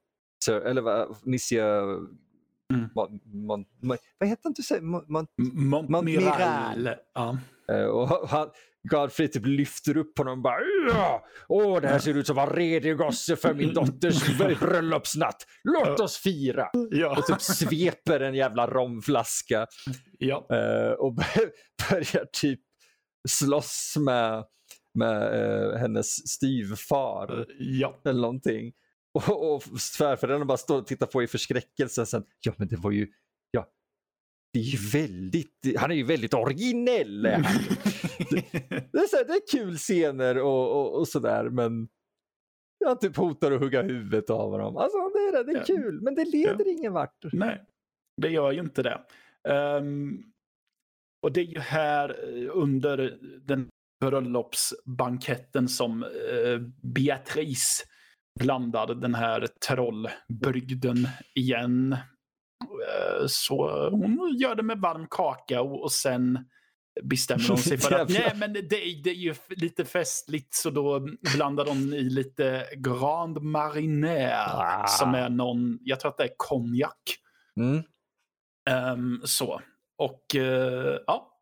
sir, 0.44 0.60
eller 0.60 0.82
vad, 0.82 1.16
monsieur, 1.26 2.00
Mm. 2.72 2.88
Mon, 2.94 3.20
mon, 3.24 3.64
mon, 3.82 3.96
vad 4.18 4.28
heter 4.28 4.42
han 4.44 4.52
du 4.52 4.62
säger? 4.62 4.82
Mon, 4.82 5.04
mon, 5.08 5.26
Montmiral. 5.90 6.90
Ja. 7.14 7.38
Eh, 7.72 7.84
och 7.84 8.08
han, 8.28 8.48
Godfrey 8.90 9.28
typ 9.28 9.46
lyfter 9.46 9.96
upp 9.96 10.18
honom 10.18 10.38
och 10.38 10.42
bara 10.42 10.56
"Ja! 10.88 11.26
Åh, 11.48 11.80
det 11.80 11.88
här 11.88 11.98
ser 11.98 12.14
ut 12.14 12.26
som 12.26 12.38
en 12.38 12.46
redig 12.46 12.96
gosse 12.96 13.36
för 13.36 13.54
min 13.54 13.74
dotters 13.74 14.38
bröllopsnatt. 14.60 15.46
Låt 15.64 16.00
oss 16.00 16.16
fira! 16.16 16.68
Ja. 16.90 17.18
Och 17.18 17.26
typ 17.26 17.40
sveper 17.42 18.20
en 18.20 18.34
jävla 18.34 18.66
romflaska 18.66 19.66
ja. 20.18 20.46
eh, 20.50 20.90
och 20.92 21.14
bör- 21.14 21.50
börjar 21.90 22.26
typ 22.32 22.60
slåss 23.28 23.94
med, 23.98 24.44
med 24.94 25.22
eh, 25.22 25.76
hennes 25.78 26.28
styvfar 26.30 27.46
ja. 27.58 28.00
eller 28.04 28.20
någonting. 28.20 28.72
Och, 29.14 29.54
och 29.54 29.62
svärföräldern 29.80 30.46
bara 30.46 30.58
står 30.58 30.78
och 30.78 30.86
tittar 30.86 31.06
på 31.06 31.22
i 31.22 31.26
förskräckelse. 31.26 32.06
Sen, 32.06 32.24
ja 32.40 32.52
men 32.56 32.68
det 32.68 32.76
var 32.76 32.90
ju, 32.90 33.12
ja, 33.50 33.68
det 34.52 34.58
är 34.58 34.62
ju 34.64 34.78
väldigt, 34.92 35.74
han 35.78 35.90
är 35.90 35.94
ju 35.94 36.04
väldigt 36.04 36.34
originell. 36.34 37.26
är 37.26 37.32
han. 37.32 37.42
Det 38.92 38.98
är, 38.98 39.06
så 39.06 39.16
här, 39.16 39.24
det 39.24 39.32
är 39.32 39.58
kul 39.58 39.76
scener 39.76 40.38
och, 40.38 40.70
och, 40.80 40.98
och 40.98 41.08
sådär 41.08 41.48
men 41.50 41.88
jag 42.78 43.00
typ 43.00 43.16
hotar 43.16 43.52
att 43.52 43.60
hugga 43.60 43.82
huvudet 43.82 44.30
av 44.30 44.50
honom. 44.50 44.76
Alltså 44.76 44.98
det 44.98 45.18
är, 45.38 45.44
det 45.44 45.52
är 45.52 45.56
Ja. 45.56 45.64
kul 45.64 46.00
men 46.00 46.14
det 46.14 46.24
leder 46.24 46.68
ingen 46.68 46.92
vart. 46.92 47.24
Nej, 47.32 47.62
det 48.22 48.28
gör 48.28 48.52
ju 48.52 48.60
inte 48.60 48.82
det. 48.82 49.00
Ehm, 49.48 50.22
och 51.22 51.32
det 51.32 51.40
är 51.40 51.44
ju 51.44 51.58
här 51.58 52.08
eh, 52.44 52.50
under 52.52 53.18
den 53.46 53.68
bröllopsbanketten 54.00 55.68
som 55.68 56.02
uh, 56.04 56.60
Beatrice 56.82 57.84
blandar 58.38 58.94
den 58.94 59.14
här 59.14 59.46
trollbrygden 59.68 61.08
igen. 61.34 61.92
Eh, 61.92 63.26
så 63.26 63.88
hon 63.90 64.36
gör 64.38 64.54
det 64.54 64.62
med 64.62 64.78
varm 64.78 65.06
kakao 65.10 65.74
och 65.74 65.92
sen 65.92 66.38
bestämmer 67.02 67.48
hon 67.48 67.58
sig 67.58 67.78
för 67.78 67.94
att 67.94 68.08
nej 68.12 68.32
men 68.36 68.52
det, 68.52 68.58
är- 68.60 69.02
det 69.04 69.10
är 69.10 69.14
ju 69.14 69.34
lite 69.48 69.84
festligt 69.84 70.54
så 70.54 70.70
då 70.70 71.08
blandar 71.34 71.64
de 71.64 71.94
i 71.94 72.02
lite 72.10 72.66
Grand 72.76 73.38
Marinière 73.38 74.44
Ah. 74.54 74.86
som 74.86 75.14
är 75.14 75.28
någon, 75.28 75.78
jag 75.82 76.00
tror 76.00 76.10
att 76.10 76.16
det 76.18 76.24
är 76.24 76.34
konjak. 76.36 77.02
Mm. 77.60 77.82
Ehm, 78.70 79.20
så. 79.24 79.60
Och 79.98 80.34
eh, 80.36 80.98
ja, 81.06 81.37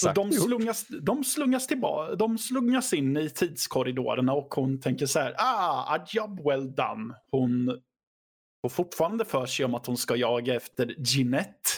så 0.00 0.12
de 0.12 0.32
slungas, 0.32 0.86
de 0.88 1.24
slungas 1.24 1.66
tillbaka, 1.66 2.14
de 2.14 2.38
slungas 2.38 2.92
in 2.92 3.16
i 3.16 3.30
tidskorridorerna 3.30 4.32
och 4.32 4.54
hon 4.54 4.80
tänker 4.80 5.06
så 5.06 5.18
här, 5.18 5.34
ah, 5.38 5.96
a 5.96 6.06
job 6.08 6.40
well 6.44 6.74
done. 6.74 7.14
Hon 7.30 7.80
får 8.62 8.68
fortfarande 8.68 9.24
för 9.24 9.46
sig 9.46 9.64
om 9.64 9.74
att 9.74 9.86
hon 9.86 9.96
ska 9.96 10.16
jaga 10.16 10.54
efter 10.54 10.94
Ginette. 10.98 11.70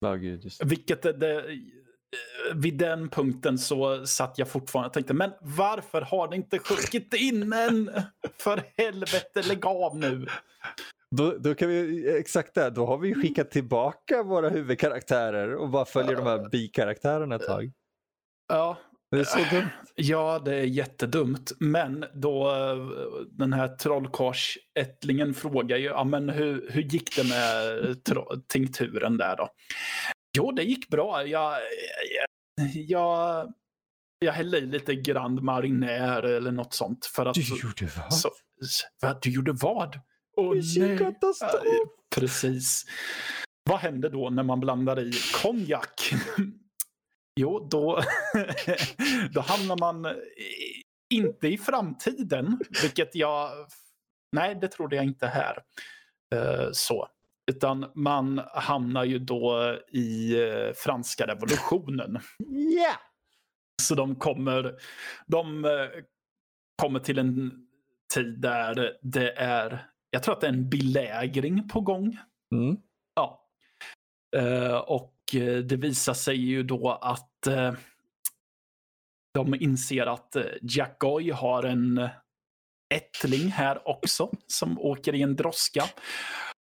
Ja, 0.00 0.14
gud. 0.14 0.52
Vilket 0.64 1.02
det, 1.02 1.12
det, 1.12 1.38
eh, 1.38 2.54
vid 2.54 2.78
den 2.78 3.08
punkten 3.08 3.58
så 3.58 4.06
satt 4.06 4.38
jag 4.38 4.48
fortfarande 4.48 4.86
och 4.86 4.92
tänkte, 4.92 5.14
men 5.14 5.30
varför 5.40 6.00
har 6.00 6.28
det 6.28 6.36
inte 6.36 6.58
sjunkit 6.58 7.14
in 7.14 7.52
än? 7.52 7.90
För 8.38 8.62
helvete, 8.76 9.42
lägg 9.48 9.66
av 9.66 9.96
nu. 9.96 10.26
Då, 11.16 11.36
då 11.38 11.54
kan 11.54 11.68
vi, 11.68 12.08
exakt 12.18 12.54
det, 12.54 12.70
då 12.70 12.86
har 12.86 12.98
vi 12.98 13.14
skickat 13.14 13.50
tillbaka 13.50 14.22
våra 14.22 14.48
huvudkaraktärer 14.48 15.54
och 15.54 15.68
bara 15.70 15.84
följer 15.84 16.16
de 16.16 16.26
här 16.26 16.48
bikaraktärerna 16.50 17.34
ett 17.34 17.46
tag. 17.46 17.72
Ja, 18.48 18.78
Det 19.10 19.18
är 19.20 19.24
så 19.24 19.38
dumt. 19.54 19.66
Ja, 19.96 20.38
det 20.44 20.54
är 20.54 20.64
jättedumt. 20.64 21.52
Men 21.60 22.04
då 22.14 22.50
eh, 22.50 22.76
den 23.30 23.52
här 23.52 23.68
trollkarlsättlingen 23.68 25.34
frågar 25.34 25.76
ju, 25.76 25.84
ja 25.86 26.04
men 26.04 26.28
hur, 26.28 26.70
hur 26.70 26.82
gick 26.82 27.16
det 27.16 27.24
med 27.28 28.04
tro- 28.04 28.40
tinkturen 28.48 29.16
där 29.16 29.36
då? 29.36 29.48
Jo, 30.36 30.52
det 30.52 30.62
gick 30.62 30.88
bra. 30.88 31.26
Jag, 31.26 31.58
jag, 32.74 33.52
jag, 34.18 34.32
hällde 34.32 34.58
i 34.58 34.66
lite 34.66 34.94
Grand 34.94 35.40
Marinière 35.40 36.36
eller 36.36 36.52
något 36.52 36.74
sånt. 36.74 37.06
För 37.06 37.26
att, 37.26 37.34
Du 37.34 37.40
gjorde 37.40 37.88
vad? 37.96 38.14
så, 38.14 38.30
vad? 39.02 39.22
Du 39.22 39.30
gjorde 39.30 39.52
vad? 39.52 40.00
Åh 40.36 40.52
Vilken 40.52 40.98
katastrof! 40.98 41.88
Precis. 42.16 42.84
Vad 43.70 43.78
händer 43.78 44.10
då 44.10 44.30
när 44.30 44.42
man 44.42 44.60
blandar 44.60 45.00
i 45.00 45.12
konjak? 45.42 46.14
Jo, 47.40 47.68
då, 47.70 48.00
då 49.32 49.40
hamnar 49.40 49.76
man 49.80 50.14
inte 51.14 51.48
i 51.48 51.58
framtiden, 51.58 52.58
vilket 52.82 53.14
jag... 53.14 53.50
Nej, 54.32 54.54
det 54.54 54.68
trodde 54.68 54.96
jag 54.96 55.04
inte 55.04 55.26
här. 55.26 55.58
Eh, 56.34 56.68
så. 56.72 57.08
Utan 57.46 57.90
man 57.94 58.42
hamnar 58.54 59.04
ju 59.04 59.18
då 59.18 59.76
i 59.88 60.40
eh, 60.42 60.72
franska 60.76 61.26
revolutionen. 61.26 62.18
Ja! 62.48 62.94
Så 63.82 63.94
de 63.94 64.16
kommer, 64.16 64.74
de 65.26 65.64
eh, 65.64 65.88
kommer 66.82 67.00
till 67.00 67.18
en 67.18 67.66
tid 68.14 68.40
där 68.40 68.98
det 69.02 69.32
är, 69.32 69.86
jag 70.14 70.22
tror 70.22 70.34
att 70.34 70.40
det 70.40 70.46
är 70.46 70.52
en 70.52 70.68
belägring 70.68 71.68
på 71.68 71.80
gång. 71.80 72.18
Mm. 72.54 72.76
Ja. 73.14 73.48
Eh, 74.36 74.76
och 74.76 75.14
eh, 75.34 75.58
det 75.58 75.76
visar 75.76 76.14
sig 76.14 76.36
ju 76.36 76.62
då 76.62 76.90
att 76.90 77.46
eh, 77.46 77.74
de 79.34 79.54
inser 79.54 80.06
att 80.06 80.36
Jack 80.62 80.98
Goy 80.98 81.30
har 81.30 81.62
en 81.62 82.08
ättling 82.94 83.48
här 83.48 83.88
också 83.88 84.30
som 84.46 84.80
åker 84.80 85.14
i 85.14 85.22
en 85.22 85.36
droska. 85.36 85.84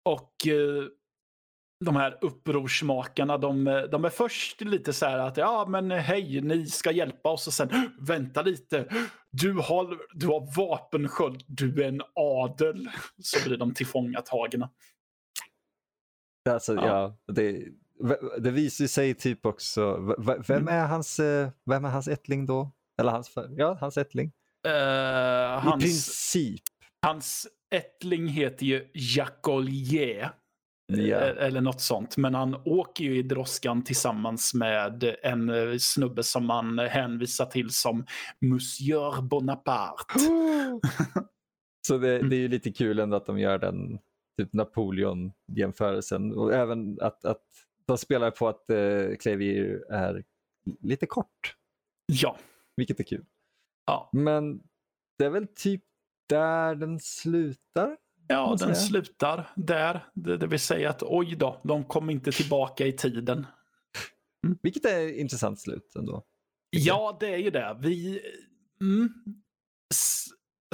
Och 0.09 0.47
eh, 0.47 0.83
de 1.85 1.95
här 1.95 2.17
upprorsmakarna, 2.21 3.37
de, 3.37 3.63
de 3.91 4.05
är 4.05 4.09
först 4.09 4.61
lite 4.61 4.93
så 4.93 5.05
här 5.05 5.17
att 5.17 5.37
ja 5.37 5.65
men 5.69 5.91
hej, 5.91 6.41
ni 6.41 6.65
ska 6.65 6.91
hjälpa 6.91 7.29
oss 7.29 7.47
och 7.47 7.53
sen 7.53 7.69
vänta 7.99 8.41
lite. 8.41 8.85
Du 9.31 9.53
har, 9.53 9.97
du 10.13 10.27
har 10.27 10.55
vapensköld, 10.57 11.43
du 11.47 11.83
är 11.83 11.87
en 11.87 12.01
adel. 12.15 12.89
Så 13.23 13.49
blir 13.49 13.57
de 13.57 13.73
tillfångatagna. 13.73 14.69
Alltså, 16.49 16.75
Ja. 16.75 16.85
ja. 17.25 17.33
det, 17.33 17.65
det 18.39 18.51
visar 18.51 18.87
sig 18.87 19.13
typ 19.13 19.45
också, 19.45 19.97
vem 20.47 20.57
Mm. 20.61 20.67
är 20.67 20.87
hans, 20.87 21.19
eh, 21.19 21.49
vem 21.65 21.85
är 21.85 21.89
hans 21.89 22.07
ättling 22.07 22.45
då? 22.45 22.71
Eller 23.01 23.11
hans, 23.11 23.31
ja, 23.57 23.77
hans 23.81 23.97
ättling. 23.97 24.31
I 24.65 24.69
hans, 25.61 25.83
princip. 25.83 26.61
hans 27.01 27.47
ättling 27.71 28.27
heter 28.27 28.65
ju 28.65 28.87
Jacolier. 28.93 30.31
Ja. 30.97 31.17
Eller 31.17 31.61
något 31.61 31.81
sånt. 31.81 32.17
Men 32.17 32.35
han 32.35 32.55
åker 32.65 33.03
ju 33.03 33.17
i 33.17 33.21
droskan 33.23 33.83
tillsammans 33.83 34.53
med 34.53 35.15
en 35.23 35.49
eh, 35.49 35.77
snubbe 35.79 36.23
som 36.23 36.45
man 36.45 36.79
hänvisar 36.79 37.45
till 37.45 37.69
som 37.69 38.05
Monsieur 38.41 39.21
Bonaparte. 39.21 40.19
Så 41.87 41.97
det, 41.97 42.15
Mm. 42.15 42.29
det 42.29 42.35
är 42.35 42.39
ju 42.39 42.47
lite 42.47 42.71
kul 42.71 42.99
ändå 42.99 43.17
att 43.17 43.25
de 43.25 43.39
gör 43.39 43.57
den 43.57 43.99
typ 44.37 44.53
Napoleon-jämförelsen. 44.53 46.33
Och 46.33 46.53
även 46.53 46.97
att, 47.01 47.25
att 47.25 47.43
de 47.85 47.97
spelar 47.97 48.31
på 48.31 48.47
att 48.47 48.69
eh, 48.69 49.15
Clavier 49.19 49.91
är 49.91 50.23
lite 50.81 51.05
kort, 51.05 51.55
Ja. 52.05 52.37
vilket 52.75 52.99
är 52.99 53.03
kul. 53.03 53.25
Ja, 53.85 54.09
Men 54.13 54.59
det 55.17 55.25
är 55.25 55.29
väl 55.29 55.47
typ 55.55 55.83
där 56.29 56.75
den 56.75 56.99
slutar. 56.99 57.97
Ja 58.29 58.55
den 58.59 58.75
slutar 58.75 59.49
där. 59.55 60.05
Det, 60.13 60.37
det 60.37 60.47
vill 60.47 60.59
säga 60.59 60.89
att 60.89 61.03
oj 61.03 61.35
då, 61.35 61.61
de 61.63 61.83
kom 61.83 62.09
inte 62.09 62.31
tillbaka 62.31 62.87
i 62.87 62.93
tiden. 62.93 63.47
Vilket 64.61 64.85
är 64.85 65.07
ett 65.07 65.15
intressant 65.15 65.59
slut 65.59 65.95
ändå. 65.95 66.23
Ja, 66.69 67.17
det 67.19 67.33
är 67.33 67.37
ju 67.37 67.49
det. 67.49 67.77
Vi... 67.79 68.21
Mm. 68.81 69.09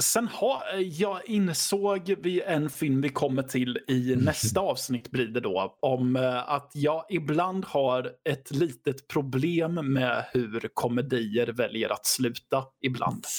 Sen 0.02 0.28
har 0.28 0.62
jag 0.78 1.26
insåg 1.28 2.14
vid 2.18 2.42
en 2.46 2.70
film 2.70 3.00
vi 3.00 3.08
kommer 3.08 3.42
till 3.42 3.78
i 3.88 4.16
nästa 4.16 4.60
avsnitt 4.60 5.10
blir 5.10 5.26
det 5.26 5.40
då 5.40 5.76
om 5.80 6.16
eh, 6.16 6.50
att 6.50 6.70
jag 6.74 7.04
ibland 7.08 7.64
har 7.64 8.12
ett 8.24 8.50
litet 8.50 9.08
problem 9.08 9.92
med 9.92 10.24
hur 10.32 10.70
komedier 10.74 11.46
väljer 11.46 11.92
att 11.92 12.06
sluta 12.06 12.64
ibland. 12.80 13.24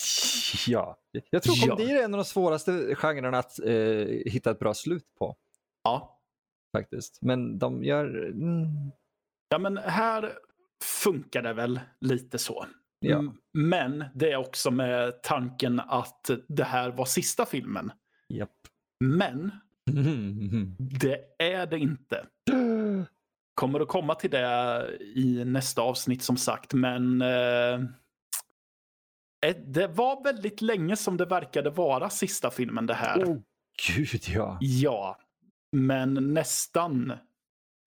Ja, 0.68 0.98
jag 1.30 1.44
tror 1.44 1.56
Ja. 1.60 1.68
komedier 1.76 2.00
är 2.00 2.04
en 2.04 2.14
av 2.14 2.18
de 2.18 2.26
svåraste 2.26 2.96
genrerna 2.96 3.38
att 3.38 3.60
eh, 3.60 3.74
hitta 4.26 4.52
ett 4.52 4.60
bra 4.60 4.74
slut 4.74 5.06
på. 5.20 5.36
Ja. 5.84 6.20
faktiskt. 6.78 7.20
Men 7.22 7.60
de 7.60 7.84
gör... 7.84 8.26
Mm, 8.28 8.92
Ja, 9.50 9.58
men 9.60 9.78
här 9.78 10.34
funkar 11.04 11.42
det 11.42 11.54
väl 11.54 11.80
lite 12.02 12.38
så. 12.38 12.66
Ja. 13.00 13.20
Mm, 13.20 13.38
Men 13.54 14.06
det 14.16 14.32
är 14.32 14.38
också 14.38 14.72
med 14.72 15.24
tanken 15.24 15.80
att 15.80 16.30
det 16.48 16.64
här 16.64 16.90
var 16.92 17.06
sista 17.06 17.46
filmen. 17.46 17.92
japp. 18.34 18.52
Men 19.04 19.52
det 20.78 21.20
är 21.40 21.66
det 21.66 21.80
inte. 21.80 22.26
kommer 23.56 23.80
att 23.80 23.88
komma 23.88 24.16
till 24.16 24.30
det 24.32 24.98
i 25.16 25.44
nästa 25.46 25.82
avsnitt 25.82 26.24
som 26.24 26.38
sagt, 26.38 26.74
men 26.74 27.22
eh, 27.22 27.80
det 29.66 29.88
var 29.88 30.24
väldigt 30.24 30.62
länge 30.62 30.96
som 30.96 31.18
det 31.18 31.26
verkade 31.26 31.70
vara 31.70 32.10
sista 32.10 32.52
filmen 32.52 32.86
det 32.86 32.94
här. 32.94 33.24
Oh, 33.24 33.38
gud 33.96 34.22
ja. 34.28 34.58
Ja, 34.62 35.20
men 35.76 36.34
nästan, 36.34 37.14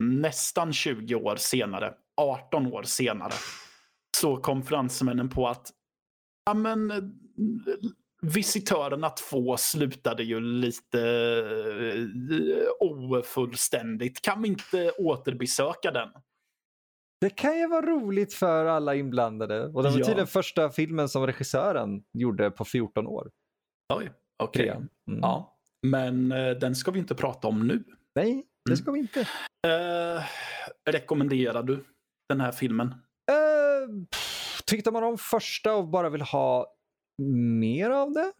nästan 0.05 0.73
20 0.73 1.15
år 1.15 1.37
senare, 1.37 1.95
18 2.17 2.67
år 2.67 2.83
senare, 2.83 3.33
så 4.21 4.37
kom 4.37 4.63
fransmännen 4.63 5.29
på 5.29 5.49
att 5.49 5.71
ja, 6.47 6.55
men, 6.55 6.93
Visitörerna 8.23 9.11
2 9.11 9.57
slutade 9.57 10.23
ju 10.23 10.41
lite 10.41 10.99
uh, 12.31 12.69
ofullständigt. 12.81 14.23
Kan 14.23 14.43
vi 14.43 14.49
inte 14.49 14.91
återbesöka 14.91 15.91
den? 15.91 16.09
Det 17.21 17.31
kan 17.31 17.59
ju 17.59 17.69
vara 17.69 17.87
roligt 17.87 18.35
för 18.35 18.67
alla 18.67 18.95
inblandade. 18.95 19.67
Och 19.67 19.83
det 19.83 19.91
var 19.91 19.99
ja. 19.99 20.05
tydligen 20.05 20.27
första 20.27 20.71
filmen 20.71 21.09
som 21.09 21.27
regissören 21.27 22.03
gjorde 22.13 22.51
på 22.51 22.65
14 22.65 23.07
år. 23.07 23.31
Oj, 23.95 24.13
okej. 24.43 24.71
Okay. 24.71 24.77
Mm. 25.09 25.21
Ja. 25.21 25.57
Men 25.83 26.33
uh, 26.33 26.59
den 26.59 26.75
ska 26.75 26.91
vi 26.91 26.99
inte 26.99 27.15
prata 27.15 27.49
om 27.49 27.67
nu. 27.67 27.85
Nej, 28.15 28.47
det 28.71 28.77
ska 28.77 28.91
mm. 28.91 28.95
vi 28.95 29.01
inte. 29.01 29.21
Uh, 29.21 30.23
rekommenderar 30.91 31.63
du 31.63 31.85
den 32.29 32.41
här 32.41 32.53
filmen? 32.53 32.95
Uh, 34.01 34.63
tyckte 34.67 34.91
man 34.91 35.05
om 35.05 35.19
första 35.19 35.75
och 35.75 35.89
bara 35.89 36.11
vill 36.11 36.23
ha 36.23 36.67
mer 37.59 37.91
av 37.91 38.13
det? 38.13 38.33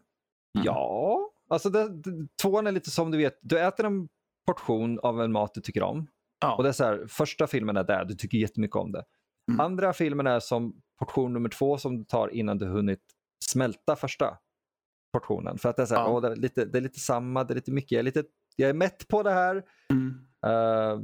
Mm. 0.55 0.65
Ja. 0.65 1.31
Alltså 1.49 1.69
det, 1.69 1.89
det, 1.89 2.27
tvåan 2.41 2.67
är 2.67 2.71
lite 2.71 2.91
som 2.91 3.11
du 3.11 3.17
vet, 3.17 3.39
du 3.41 3.59
äter 3.59 3.85
en 3.85 4.07
portion 4.47 4.99
av 4.99 5.21
en 5.21 5.31
mat 5.31 5.53
du 5.53 5.61
tycker 5.61 5.83
om. 5.83 6.07
Ja. 6.41 6.55
Och 6.55 6.63
det 6.63 6.69
är 6.69 6.73
så 6.73 6.83
här, 6.83 7.05
första 7.07 7.47
filmen 7.47 7.77
är 7.77 7.83
där, 7.83 8.05
du 8.05 8.15
tycker 8.15 8.37
jättemycket 8.37 8.75
om 8.75 8.91
det. 8.91 9.03
Mm. 9.51 9.59
Andra 9.59 9.93
filmen 9.93 10.27
är 10.27 10.39
som 10.39 10.81
portion 10.99 11.33
nummer 11.33 11.49
två 11.49 11.77
som 11.77 11.97
du 11.97 12.03
tar 12.03 12.27
innan 12.27 12.57
du 12.57 12.65
hunnit 12.65 13.01
smälta 13.45 13.95
första 13.95 14.37
portionen. 15.13 15.57
För 15.57 15.69
att 15.69 15.75
det 15.75 15.81
är, 15.81 15.85
så 15.85 15.95
här, 15.95 16.01
ja. 16.01 16.09
åh, 16.09 16.21
det 16.21 16.27
är, 16.27 16.35
lite, 16.35 16.65
det 16.65 16.77
är 16.77 16.81
lite 16.81 16.99
samma, 16.99 17.43
det 17.43 17.53
är 17.53 17.55
lite 17.55 17.71
mycket, 17.71 17.91
jag 17.91 17.99
är, 17.99 18.03
lite, 18.03 18.23
jag 18.55 18.69
är 18.69 18.73
mätt 18.73 19.07
på 19.07 19.23
det 19.23 19.31
här. 19.31 19.63
Mm. 19.89 20.27
Uh, 20.45 21.01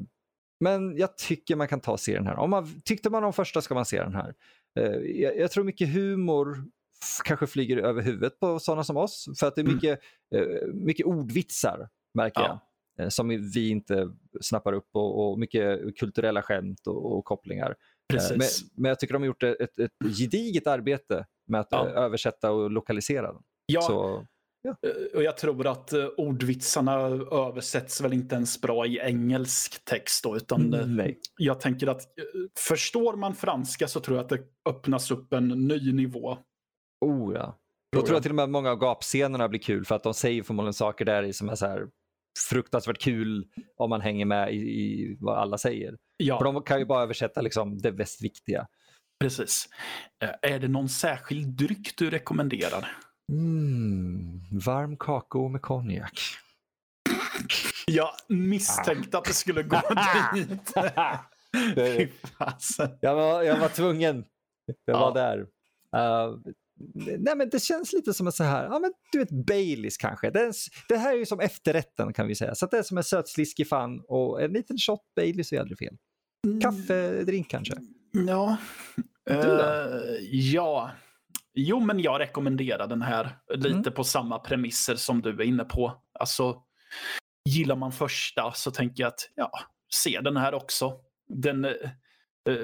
men 0.59 0.97
jag 0.97 1.17
tycker 1.17 1.55
man 1.55 1.67
kan 1.67 1.79
ta 1.79 1.91
och 1.91 1.99
se 1.99 2.13
den 2.13 2.27
här. 2.27 2.35
Om 2.35 2.49
man, 2.49 2.81
tyckte 2.85 3.09
man 3.09 3.23
om 3.23 3.33
första 3.33 3.61
ska 3.61 3.73
man 3.73 3.85
se 3.85 4.03
den 4.03 4.15
här. 4.15 4.33
Uh, 4.79 5.05
jag, 5.05 5.37
jag, 5.37 5.51
tror 5.51 5.63
mycket 5.63 5.93
humor 5.93 6.63
kanske 7.23 7.47
flyger 7.47 7.77
över 7.77 8.01
huvudet 8.01 8.39
på 8.39 8.59
sådana 8.59 8.83
som 8.83 8.97
oss. 8.97 9.29
För 9.39 9.47
att 9.47 9.55
det 9.55 9.61
är 9.61 9.63
mm. 9.63 9.75
mycket, 9.75 9.99
mm. 10.35 10.85
mycket 10.85 11.05
ordvitsar, 11.05 11.89
märker 12.13 12.41
ja. 12.41 12.47
jag. 12.47 12.59
Eh, 12.99 13.09
som 13.09 13.27
vi 13.53 13.69
inte 13.69 14.09
snappar 14.41 14.73
upp 14.73 14.89
och, 14.93 15.29
och 15.31 15.39
mycket 15.39 15.97
kulturella 15.97 16.41
skämt 16.41 16.87
och, 16.87 17.17
och 17.17 17.25
kopplingar. 17.25 17.75
Eh, 18.13 18.23
men, 18.29 18.47
men, 18.75 18.89
jag 18.89 18.99
tycker 18.99 19.13
de 19.13 19.21
har 19.21 19.27
gjort 19.27 19.43
ett, 19.43 19.79
ett 19.79 20.17
gediget 20.17 20.67
arbete 20.67 21.25
med 21.47 21.61
att 21.61 21.67
ja. 21.71 21.87
översätta 21.87 22.51
och 22.51 22.71
lokalisera 22.71 23.33
den. 23.33 23.41
Ja. 23.65 23.81
Så, 23.81 23.93
ja. 23.93 24.25
Och 25.15 25.23
jag 25.23 25.37
tror 25.37 25.67
att 25.67 25.93
ordvitsarna 26.17 26.93
översätts 27.31 28.01
väl 28.01 28.13
inte 28.13 28.35
ens 28.35 28.61
bra 28.61 28.85
i 28.85 28.99
engelsk 28.99 29.85
text. 29.85 30.23
Då, 30.23 30.37
utan 30.37 30.73
mm, 30.73 30.95
Nej. 30.95 31.19
Jag 31.37 31.59
tänker 31.59 31.87
att 31.87 32.01
förstår 32.59 33.15
man 33.15 33.35
franska 33.35 33.87
så 33.87 33.99
tror 33.99 34.17
jag 34.17 34.23
att 34.23 34.29
det 34.29 34.39
öppnas 34.69 35.11
upp 35.11 35.33
en 35.33 35.47
ny 35.47 35.93
nivå 35.93 36.37
Oh 37.05 37.33
ja. 37.33 37.57
Då 37.91 38.01
tror 38.01 38.15
jag 38.15 38.23
till 38.23 38.31
och 38.31 38.35
med 38.35 38.43
att 38.43 38.49
många 38.49 38.71
av 38.71 38.79
gapscenerna 38.79 39.49
blir 39.49 39.59
kul 39.59 39.85
för 39.85 39.95
att 39.95 40.03
de 40.03 40.13
säger 40.13 40.43
förmodligen 40.43 40.73
saker 40.73 41.05
där 41.05 41.31
som 41.31 41.49
är 41.49 41.55
så 41.55 41.65
här 41.65 41.87
fruktansvärt 42.49 43.01
kul 43.01 43.47
om 43.77 43.89
man 43.89 44.01
hänger 44.01 44.25
med 44.25 44.53
i, 44.53 44.57
i 44.57 45.17
vad 45.19 45.37
alla 45.37 45.57
säger. 45.57 45.97
Ja. 46.17 46.37
För 46.37 46.45
de 46.45 46.63
kan 46.63 46.79
ju 46.79 46.85
bara 46.85 47.03
översätta 47.03 47.41
liksom 47.41 47.77
det 47.77 47.91
mest 47.91 48.23
viktiga. 48.23 48.67
Precis. 49.19 49.69
Eh, 50.23 50.51
är 50.51 50.59
det 50.59 50.67
någon 50.67 50.89
särskild 50.89 51.47
dryck 51.47 51.97
du 51.97 52.09
rekommenderar? 52.09 52.97
Mm, 53.29 54.41
varm 54.51 54.97
kakao 54.97 55.49
med 55.49 55.61
konjak. 55.61 56.19
Jag 57.87 58.11
misstänkte 58.27 59.17
att 59.17 59.25
det 59.25 59.33
skulle 59.33 59.63
gå 59.63 59.81
dit. 60.33 60.73
jag, 63.01 63.15
var, 63.15 63.43
jag 63.43 63.59
var 63.59 63.69
tvungen. 63.69 64.25
Jag 64.85 64.99
var 64.99 65.13
där. 65.13 65.39
Uh, 65.39 66.37
nej 66.95 67.35
men 67.35 67.49
det 67.49 67.59
känns 67.59 67.93
lite 67.93 68.13
som 68.13 68.27
en 68.27 68.33
så 68.33 68.43
här, 68.43 68.63
ja 68.63 68.79
men 68.79 68.93
du 69.11 69.19
vet 69.19 69.31
Baileys 69.31 69.97
kanske. 69.97 70.29
Det, 70.29 70.39
är, 70.39 70.53
det 70.89 70.97
här 70.97 71.13
är 71.13 71.17
ju 71.17 71.25
som 71.25 71.39
efterrätten 71.39 72.13
kan 72.13 72.27
vi 72.27 72.35
säga. 72.35 72.55
Så 72.55 72.65
det 72.65 72.77
är 72.77 72.83
som 72.83 72.97
en 72.97 73.03
sötsliskig 73.03 73.69
fan 73.69 74.01
och 74.07 74.41
en 74.41 74.53
liten 74.53 74.77
shot 74.77 75.01
Baileys 75.15 75.53
är 75.53 75.59
aldrig 75.59 75.77
fel. 75.77 75.97
Mm. 76.45 76.61
Kaffedrink 76.61 77.49
kanske? 77.49 77.73
Ja. 78.11 78.57
Uh, 79.29 79.35
ja. 80.31 80.91
Jo, 81.59 81.79
men 81.79 81.99
jag 81.99 82.19
rekommenderar 82.19 82.87
den 82.87 83.01
här 83.01 83.37
lite 83.55 83.69
mm. 83.69 83.93
på 83.93 84.03
samma 84.03 84.39
premisser 84.39 84.95
som 84.95 85.21
du 85.21 85.29
är 85.29 85.41
inne 85.41 85.63
på. 85.63 86.01
Alltså, 86.19 86.61
gillar 87.49 87.75
man 87.75 87.91
första 87.91 88.51
så 88.51 88.71
tänker 88.71 89.03
jag 89.03 89.07
att 89.07 89.29
ja, 89.35 89.51
se 89.93 90.19
den 90.21 90.37
här 90.37 90.53
också. 90.53 90.93
Den, 91.27 91.65
uh, 91.65 91.73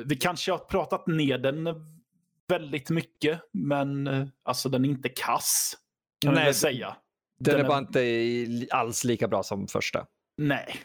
vi 0.06 0.16
kanske 0.16 0.52
har 0.52 0.58
pratat 0.58 1.08
ner 1.08 1.38
den 1.38 1.68
väldigt 2.48 2.90
mycket, 2.90 3.42
men 3.54 4.08
eh, 4.08 4.28
alltså 4.44 4.70
den 4.70 4.86
är 4.86 4.90
inte 4.90 5.10
kass. 5.10 5.78
Kan 6.26 6.34
Nej, 6.34 6.46
jag 6.46 6.56
säga. 6.56 6.98
Den, 7.40 7.54
den 7.54 7.66
är 7.66 7.70
bara 7.70 7.78
inte 7.78 8.76
alls 8.76 9.04
lika 9.04 9.28
bra 9.28 9.44
som 9.44 9.68
första. 9.68 10.06
Nej. 10.38 10.76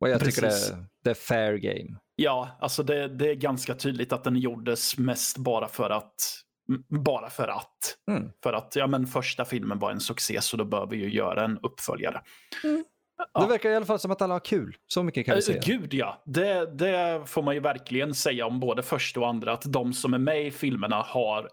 Och 0.00 0.08
jag 0.08 0.20
Precis. 0.20 0.34
tycker 0.34 0.76
det, 0.76 0.86
det, 1.04 1.10
är 1.10 1.14
fair 1.14 1.56
game. 1.56 1.98
Ja, 2.16 2.58
alltså 2.60 2.82
det, 2.82 3.08
det, 3.08 3.30
är 3.30 3.34
ganska 3.34 3.74
tydligt 3.74 4.12
att 4.12 4.24
den 4.24 4.36
gjordes 4.36 4.98
mest 4.98 5.38
bara 5.38 5.68
för 5.68 5.90
att 5.90 6.42
bara 6.88 7.30
för 7.30 7.48
att. 7.48 7.96
Mm. 8.10 8.30
För 8.42 8.52
att 8.52 8.76
ja, 8.76 8.86
men 8.86 9.06
första 9.06 9.44
filmen 9.44 9.78
var 9.78 9.90
en 9.90 10.00
succé 10.00 10.40
så 10.40 10.56
då 10.56 10.64
bör 10.64 10.86
vi 10.86 10.96
ju 10.96 11.10
göra 11.10 11.44
en 11.44 11.58
uppföljare. 11.58 12.22
Mm. 12.64 12.84
Ja. 13.32 13.40
Det 13.40 13.46
verkar 13.46 13.70
i 13.70 13.76
alla 13.76 13.86
fall 13.86 13.98
som 13.98 14.10
att 14.10 14.22
alla 14.22 14.34
har 14.34 14.40
kul. 14.40 14.76
Så 14.86 15.02
mycket 15.02 15.26
kan 15.26 15.36
vi 15.36 15.42
säga. 15.42 15.62
Gud 15.64 15.94
ja. 15.94 16.22
Det, 16.24 16.66
det 16.66 17.22
får 17.26 17.42
man 17.42 17.54
ju 17.54 17.60
verkligen 17.60 18.14
säga 18.14 18.46
om 18.46 18.60
både 18.60 18.82
första 18.82 19.20
och 19.20 19.28
andra. 19.28 19.52
Att 19.52 19.72
de 19.72 19.92
som 19.92 20.14
är 20.14 20.18
med 20.18 20.46
i 20.46 20.50
filmerna 20.50 20.96
har 20.96 21.48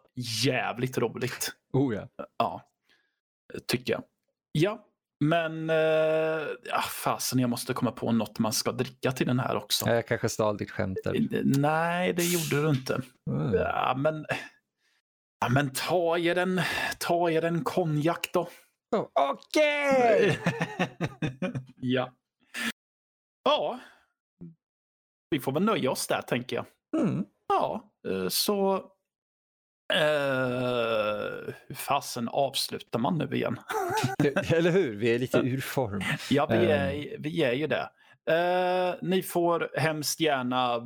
jävligt 0.46 0.98
roligt. 0.98 1.52
Oh 1.74 1.96
ja. 1.96 2.08
Ja. 2.38 2.62
Tycker 3.68 3.94
jag. 3.94 4.04
Ja. 4.52 4.86
Men 5.20 5.70
uh, 5.70 6.48
ja, 6.64 6.82
fasen, 7.04 7.40
jag 7.40 7.50
måste 7.50 7.74
komma 7.74 7.92
på 7.92 8.12
något 8.12 8.40
man 8.40 8.54
ska 8.54 8.72
dricka 8.72 9.12
till 9.12 9.28
den 9.28 9.40
här 9.40 9.56
också. 9.56 9.90
Jag 9.90 10.08
kanske 10.08 10.30
stal 10.30 10.58
ditt 10.58 10.72
skämt 10.72 10.98
där. 11.04 11.44
Nej, 11.44 12.14
det 12.14 12.24
gjorde 12.24 12.64
du 12.64 12.70
inte. 12.70 13.02
Mm. 13.32 13.54
Ja, 13.54 13.96
men, 13.98 14.26
ja, 15.44 15.50
men 15.50 15.70
ta 15.70 16.18
er 16.18 16.38
en, 16.38 16.62
ta 17.00 17.30
er 17.32 17.46
en 17.46 17.64
konjak 17.64 18.30
då. 18.34 18.50
Okej! 19.14 20.40
Okay. 20.40 21.52
ja. 21.76 22.12
Ja. 23.44 23.80
Vi 25.30 25.40
får 25.40 25.52
väl 25.52 25.64
nöja 25.64 25.92
oss 25.92 26.08
där 26.08 26.22
tänker 26.22 26.56
jag. 26.56 26.66
Mm. 27.02 27.26
Ja, 27.48 27.92
eh, 28.08 28.28
så 28.28 28.76
uh, 29.94 31.54
hur 31.68 31.76
fasen 31.76 32.30
avslutar 32.30 33.00
man 33.00 33.18
nu 33.18 33.36
igen? 33.36 33.60
Eller 34.54 34.72
hur? 34.72 34.96
Vi 34.96 35.16
är 35.16 35.20
lite 35.20 35.38
ur 35.38 35.62
form. 35.62 36.02
Ja, 36.30 36.46
vi 36.46 36.56
är, 36.56 36.94
ehm. 36.94 37.22
vi 37.22 37.44
är 37.44 37.54
ju 37.54 37.68
det. 37.68 37.90
Uh, 38.32 38.96
ni 39.02 39.24
får 39.24 39.72
hemskt 39.78 40.20
gärna 40.20 40.80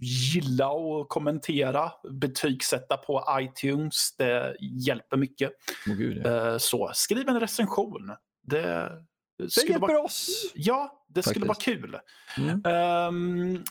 gilla 0.00 0.68
och 0.68 1.08
kommentera, 1.08 1.92
betygsätta 2.10 2.96
på 2.96 3.24
iTunes. 3.40 4.16
Det 4.16 4.56
hjälper 4.60 5.16
mycket. 5.16 5.50
Oh, 5.86 5.94
Gud, 5.94 6.22
ja. 6.24 6.58
Så 6.58 6.90
skriv 6.94 7.28
en 7.28 7.40
recension. 7.40 8.12
Det, 8.42 8.92
det 9.38 9.68
hjälper 9.68 9.80
vara... 9.80 10.00
oss. 10.00 10.52
Ja, 10.54 11.04
det 11.08 11.22
Faktiskt. 11.22 11.30
skulle 11.30 11.46
vara 11.46 11.58
kul. 11.58 11.98
Mm. 12.38 12.62
Um, 13.08 13.64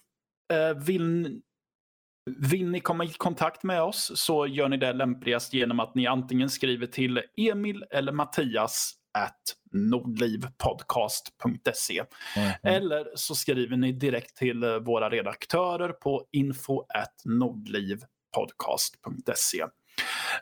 vill, 0.86 1.42
vill 2.26 2.70
ni 2.70 2.80
komma 2.80 3.06
i 3.06 3.10
kontakt 3.10 3.64
med 3.64 3.82
oss 3.82 4.12
så 4.16 4.48
gör 4.48 4.70
ni 4.70 4.78
det 4.78 4.94
lämpligast 4.94 5.54
genom 5.54 5.80
att 5.80 5.96
ni 5.96 6.08
antingen 6.08 6.50
skriver 6.50 6.88
till 6.88 7.22
Emil 7.38 7.86
eller 7.92 8.12
Mattias 8.12 8.94
at 9.26 9.42
nordlivpodcast.se. 9.72 12.04
Mm. 12.36 12.52
Eller 12.64 13.08
så 13.16 13.36
skriver 13.36 13.78
ni 13.78 13.92
direkt 13.92 14.38
till 14.38 14.64
eh, 14.64 14.76
våra 14.76 15.10
redaktörer 15.10 15.90
på 15.90 16.26
info 16.32 16.86
at 16.94 17.14
nordlivpodcast.se. 17.26 19.66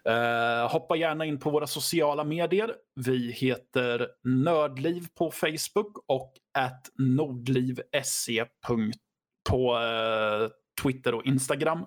Uh, 0.09 0.71
hoppa 0.71 0.95
gärna 0.95 1.25
in 1.25 1.39
på 1.39 1.49
våra 1.49 1.67
sociala 1.67 2.23
medier. 2.23 2.75
Vi 2.95 3.31
heter 3.31 4.07
Nördliv 4.23 5.07
på 5.17 5.31
Facebook 5.31 5.97
och 6.07 6.33
at 6.57 6.89
nordliv.se 6.97 8.45
på 9.49 9.75
uh, 9.75 10.49
Twitter 10.81 11.15
och 11.15 11.25
Instagram. 11.25 11.85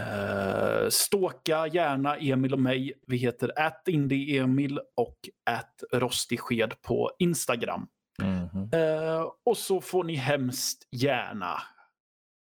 Uh, 0.00 0.88
ståka 0.88 1.66
gärna 1.66 2.16
Emil 2.16 2.52
och 2.52 2.60
mig. 2.60 2.92
Vi 3.06 3.16
heter 3.16 3.52
att 3.58 3.88
Emil 3.88 4.80
och 4.96 5.16
att 5.50 5.82
Rostisked 5.92 6.82
på 6.82 7.10
Instagram. 7.18 7.88
Mm 8.22 8.48
-hmm. 8.48 8.74
Eh, 8.74 9.30
och 9.44 9.56
så 9.56 9.80
får 9.80 10.04
ni 10.04 10.14
hemskt 10.14 10.88
gärna 10.90 11.52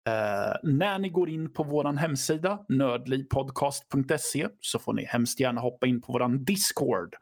eh, 0.08 0.56
när 0.62 0.98
ni 0.98 1.08
går 1.08 1.28
in 1.28 1.52
på 1.52 1.62
vår 1.62 1.92
hemsida 1.92 2.64
nördlivpodcast.se 2.68 4.48
så 4.60 4.78
får 4.78 4.92
ni 4.92 5.04
hemskt 5.04 5.40
gärna 5.40 5.60
hoppa 5.60 5.86
in 5.86 6.00
på 6.00 6.12
vår 6.12 6.44
Discord. 6.44 7.14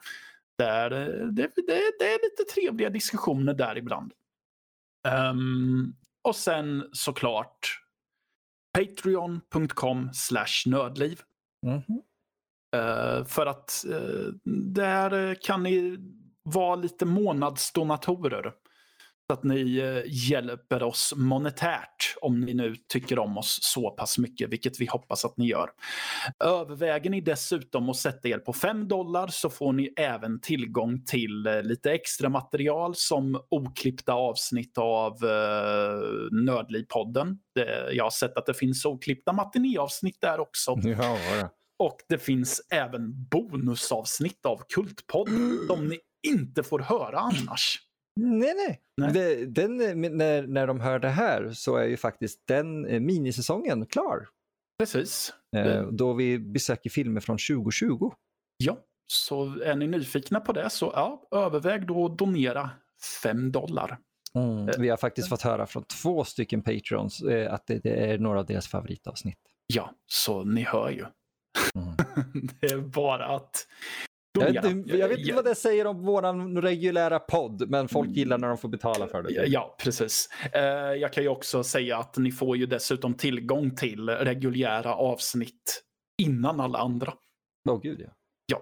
Där, 0.59 0.91
det, 1.33 1.51
det, 1.57 1.93
det 1.99 2.05
är 2.05 2.31
lite 2.31 2.53
trevliga 2.55 2.91
diskussioner 2.91 3.55
där 3.55 3.79
ibland. 3.79 4.13
Um, 5.31 5.97
och 6.23 6.37
sen 6.37 6.89
såklart 6.93 7.84
patreon.com 8.75 10.11
slash 10.13 10.67
nördliv. 10.67 11.21
Mhm. 11.67 12.03
Eh, 12.77 13.25
för 13.25 13.47
att 13.47 13.85
eh, 13.91 14.33
där 14.75 15.35
kan 15.35 15.63
ni 15.63 15.99
vara 16.43 16.75
lite 16.77 17.05
månadsdonatorer. 17.05 18.53
Att 19.35 19.45
ni 19.45 19.79
eh, 19.79 20.03
hjälper 20.07 20.83
oss 20.83 21.15
monetärt 21.17 22.17
om 22.21 22.41
ni 22.41 22.55
nu 22.55 22.75
tycker 22.89 23.19
om 23.19 23.39
oss 23.39 23.59
så 23.63 23.91
pass 23.91 24.19
mycket, 24.19 24.53
vilket 24.53 24.81
vi 24.81 24.87
hoppas 24.87 25.25
att 25.25 25.37
ni 25.37 25.47
gör. 25.47 25.71
Överväger 26.45 27.11
ni 27.11 27.21
dessutom 27.21 27.91
att 27.91 27.97
sätta 27.97 28.29
er 28.29 28.39
på 28.39 28.53
5 28.53 28.89
dollar 28.89 29.29
så 29.29 29.51
får 29.51 29.73
ni 29.73 29.93
även 29.97 30.41
tillgång 30.41 31.05
till 31.05 31.47
eh, 31.47 31.63
lite 31.63 31.93
extra 31.93 32.29
material 32.29 32.95
som 32.95 33.41
oklippta 33.51 34.13
avsnitt 34.13 34.79
av 34.79 35.25
uh, 35.25 36.29
Nördlivpodden. 36.31 37.39
Jag 37.93 38.05
har 38.05 38.11
sett 38.11 38.37
att 38.37 38.47
det 38.47 38.55
finns 38.55 38.85
oklippta 38.85 39.33
matinéavsnitt 39.33 40.21
där 40.21 40.41
också. 40.41 40.79
Ja, 40.85 41.19
ja. 41.41 41.49
Och 41.79 41.97
det 42.09 42.19
finns 42.19 42.61
även 42.71 43.29
bonusavsnitt 43.31 44.47
av 44.47 44.63
Kultpodden 44.75 45.59
som 45.67 45.89
ni 45.89 45.99
inte 46.27 46.63
får 46.63 46.79
höra 46.79 47.19
annars. 47.19 47.81
Nej, 48.21 48.55
nej. 48.55 48.81
Nej. 48.97 49.13
Det, 49.13 49.47
den, 49.47 49.81
eh, 49.81 50.11
när, 50.11 50.47
när 50.47 50.67
de 50.67 50.81
hör 50.81 50.99
det 50.99 51.09
här 51.09 51.51
så 51.51 51.77
är 51.77 51.85
ju 51.85 51.97
faktiskt 51.97 52.47
den 52.47 52.87
eh, 52.87 53.01
minisäsongen 53.01 53.87
klar. 53.87 54.29
Precis. 54.79 55.33
Eh, 55.57 55.83
då 55.83 56.13
vi 56.13 56.39
besöker 56.39 56.91
filmer 56.91 57.21
från 57.21 57.39
2020. 57.39 58.11
Ja, 58.57 58.79
så 59.07 59.61
är 59.61 59.77
ni 59.77 59.87
nyfikna 59.87 60.41
på 60.41 60.53
det 60.53 60.71
så 60.71 60.93
ja, 60.95 61.29
överväg 61.31 61.87
då 61.87 62.07
att 62.07 62.19
donera 62.19 62.71
5 63.23 63.53
dollar. 63.53 63.99
Vi 64.79 64.89
har 64.89 64.97
faktiskt 64.97 65.29
fått 65.29 65.43
höra 65.43 65.67
från 65.67 65.85
två 65.85 66.25
stycken 66.25 66.63
patrons 66.63 67.23
eh, 67.23 67.55
att 67.55 67.67
det, 67.67 67.79
det 67.79 68.11
är 68.11 68.19
några 68.19 68.39
av 68.39 68.47
deras 68.47 68.69
favoritavsnitt. 68.69 69.39
Ja, 69.67 69.91
så 70.07 70.45
ni 70.45 70.63
hör 70.63 70.91
ju. 70.91 71.05
Mm. 71.75 71.97
det 72.61 72.67
är 72.67 72.79
bara 72.79 73.27
att 73.27 73.67
Jag 74.39 74.53
vet, 74.53 74.65
inte- 74.65 74.97
jag 74.97 75.09
vet 75.09 75.19
inte 75.19 75.31
Ja, 75.31 75.37
vad 75.37 75.45
det 75.45 75.55
säger 75.55 75.87
om 75.87 76.05
vår 76.05 76.61
reguljära 76.63 77.19
podd, 77.19 77.71
men 77.71 77.89
folk 77.89 78.07
Mm. 78.07 78.15
gillar 78.17 78.39
när 78.39 78.49
de 78.49 78.59
får 78.59 78.69
betala 78.69 79.07
för 79.07 79.23
det. 79.23 79.31
Ja, 79.47 79.77
precis. 79.79 80.29
Eh, 80.53 80.63
jag 80.73 81.13
kan 81.13 81.23
ju 81.23 81.29
också 81.29 81.65
säga 81.65 81.99
att 81.99 82.17
ni 82.17 82.33
får 82.33 82.57
ju 82.57 82.67
dessutom 82.67 83.15
tillgång 83.15 83.71
till 83.77 84.09
reguljära 84.11 84.95
avsnitt 84.95 85.83
innan 86.23 86.61
alla 86.61 86.79
andra. 86.79 87.13
Åh 87.69 87.81
gud 87.83 88.01
ja. 88.47 88.59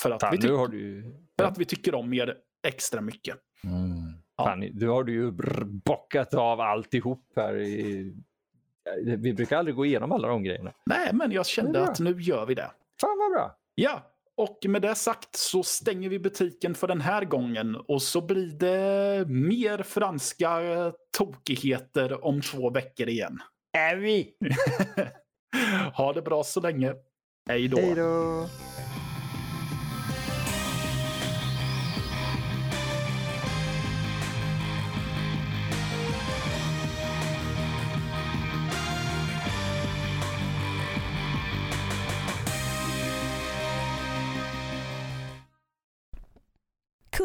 För 0.00 0.10
att, 0.10 0.20
Fan, 0.20 0.30
vi, 0.32 0.38
tyck- 0.38 0.68
du 0.70 1.02
för 1.38 1.44
att 1.48 1.58
vi 1.58 1.64
tycker 1.64 1.94
om 1.94 2.12
er 2.14 2.36
extra 2.66 3.00
mycket. 3.00 3.36
Mm. 3.64 4.12
Ja. 4.36 4.44
Fan, 4.44 4.60
nu 4.60 4.86
har 4.88 5.04
du 5.04 5.12
ju 5.12 5.30
bockat 5.84 6.34
av 6.34 6.60
alltihop 6.60 7.32
här. 7.36 7.56
I... 7.56 8.14
Vi 9.06 9.32
brukar 9.34 9.56
aldrig 9.58 9.76
gå 9.76 9.86
igenom 9.86 10.12
alla 10.12 10.28
de 10.28 10.42
grejerna. 10.42 10.72
Nej, 10.86 11.10
men 11.12 11.32
jag 11.32 11.46
kände 11.46 11.82
att 11.82 12.00
nu 12.00 12.20
gör 12.20 12.46
vi 12.46 12.54
det. 12.54 12.70
Fan 13.00 13.18
vad 13.18 13.30
bra. 13.32 13.56
Ja, 13.74 14.13
och 14.36 14.58
med 14.68 14.82
det 14.82 14.94
sagt 14.94 15.36
så 15.36 15.62
stänger 15.62 16.08
vi 16.08 16.18
butiken 16.18 16.74
för 16.74 16.88
den 16.88 17.00
här 17.00 17.24
gången 17.24 17.76
och 17.76 18.02
så 18.02 18.20
blir 18.20 18.46
det 18.46 19.28
mer 19.28 19.82
franska 19.82 20.60
tokigheter 21.18 22.24
om 22.24 22.42
två 22.42 22.70
veckor 22.70 23.08
igen. 23.08 23.38
Är 23.72 23.96
vi? 23.96 24.34
ha 25.94 26.12
det 26.12 26.22
bra 26.22 26.44
så 26.44 26.60
länge. 26.60 26.94
Hej 27.48 27.68
då. 27.68 27.76
Hej 27.76 27.94
då. 27.94 28.48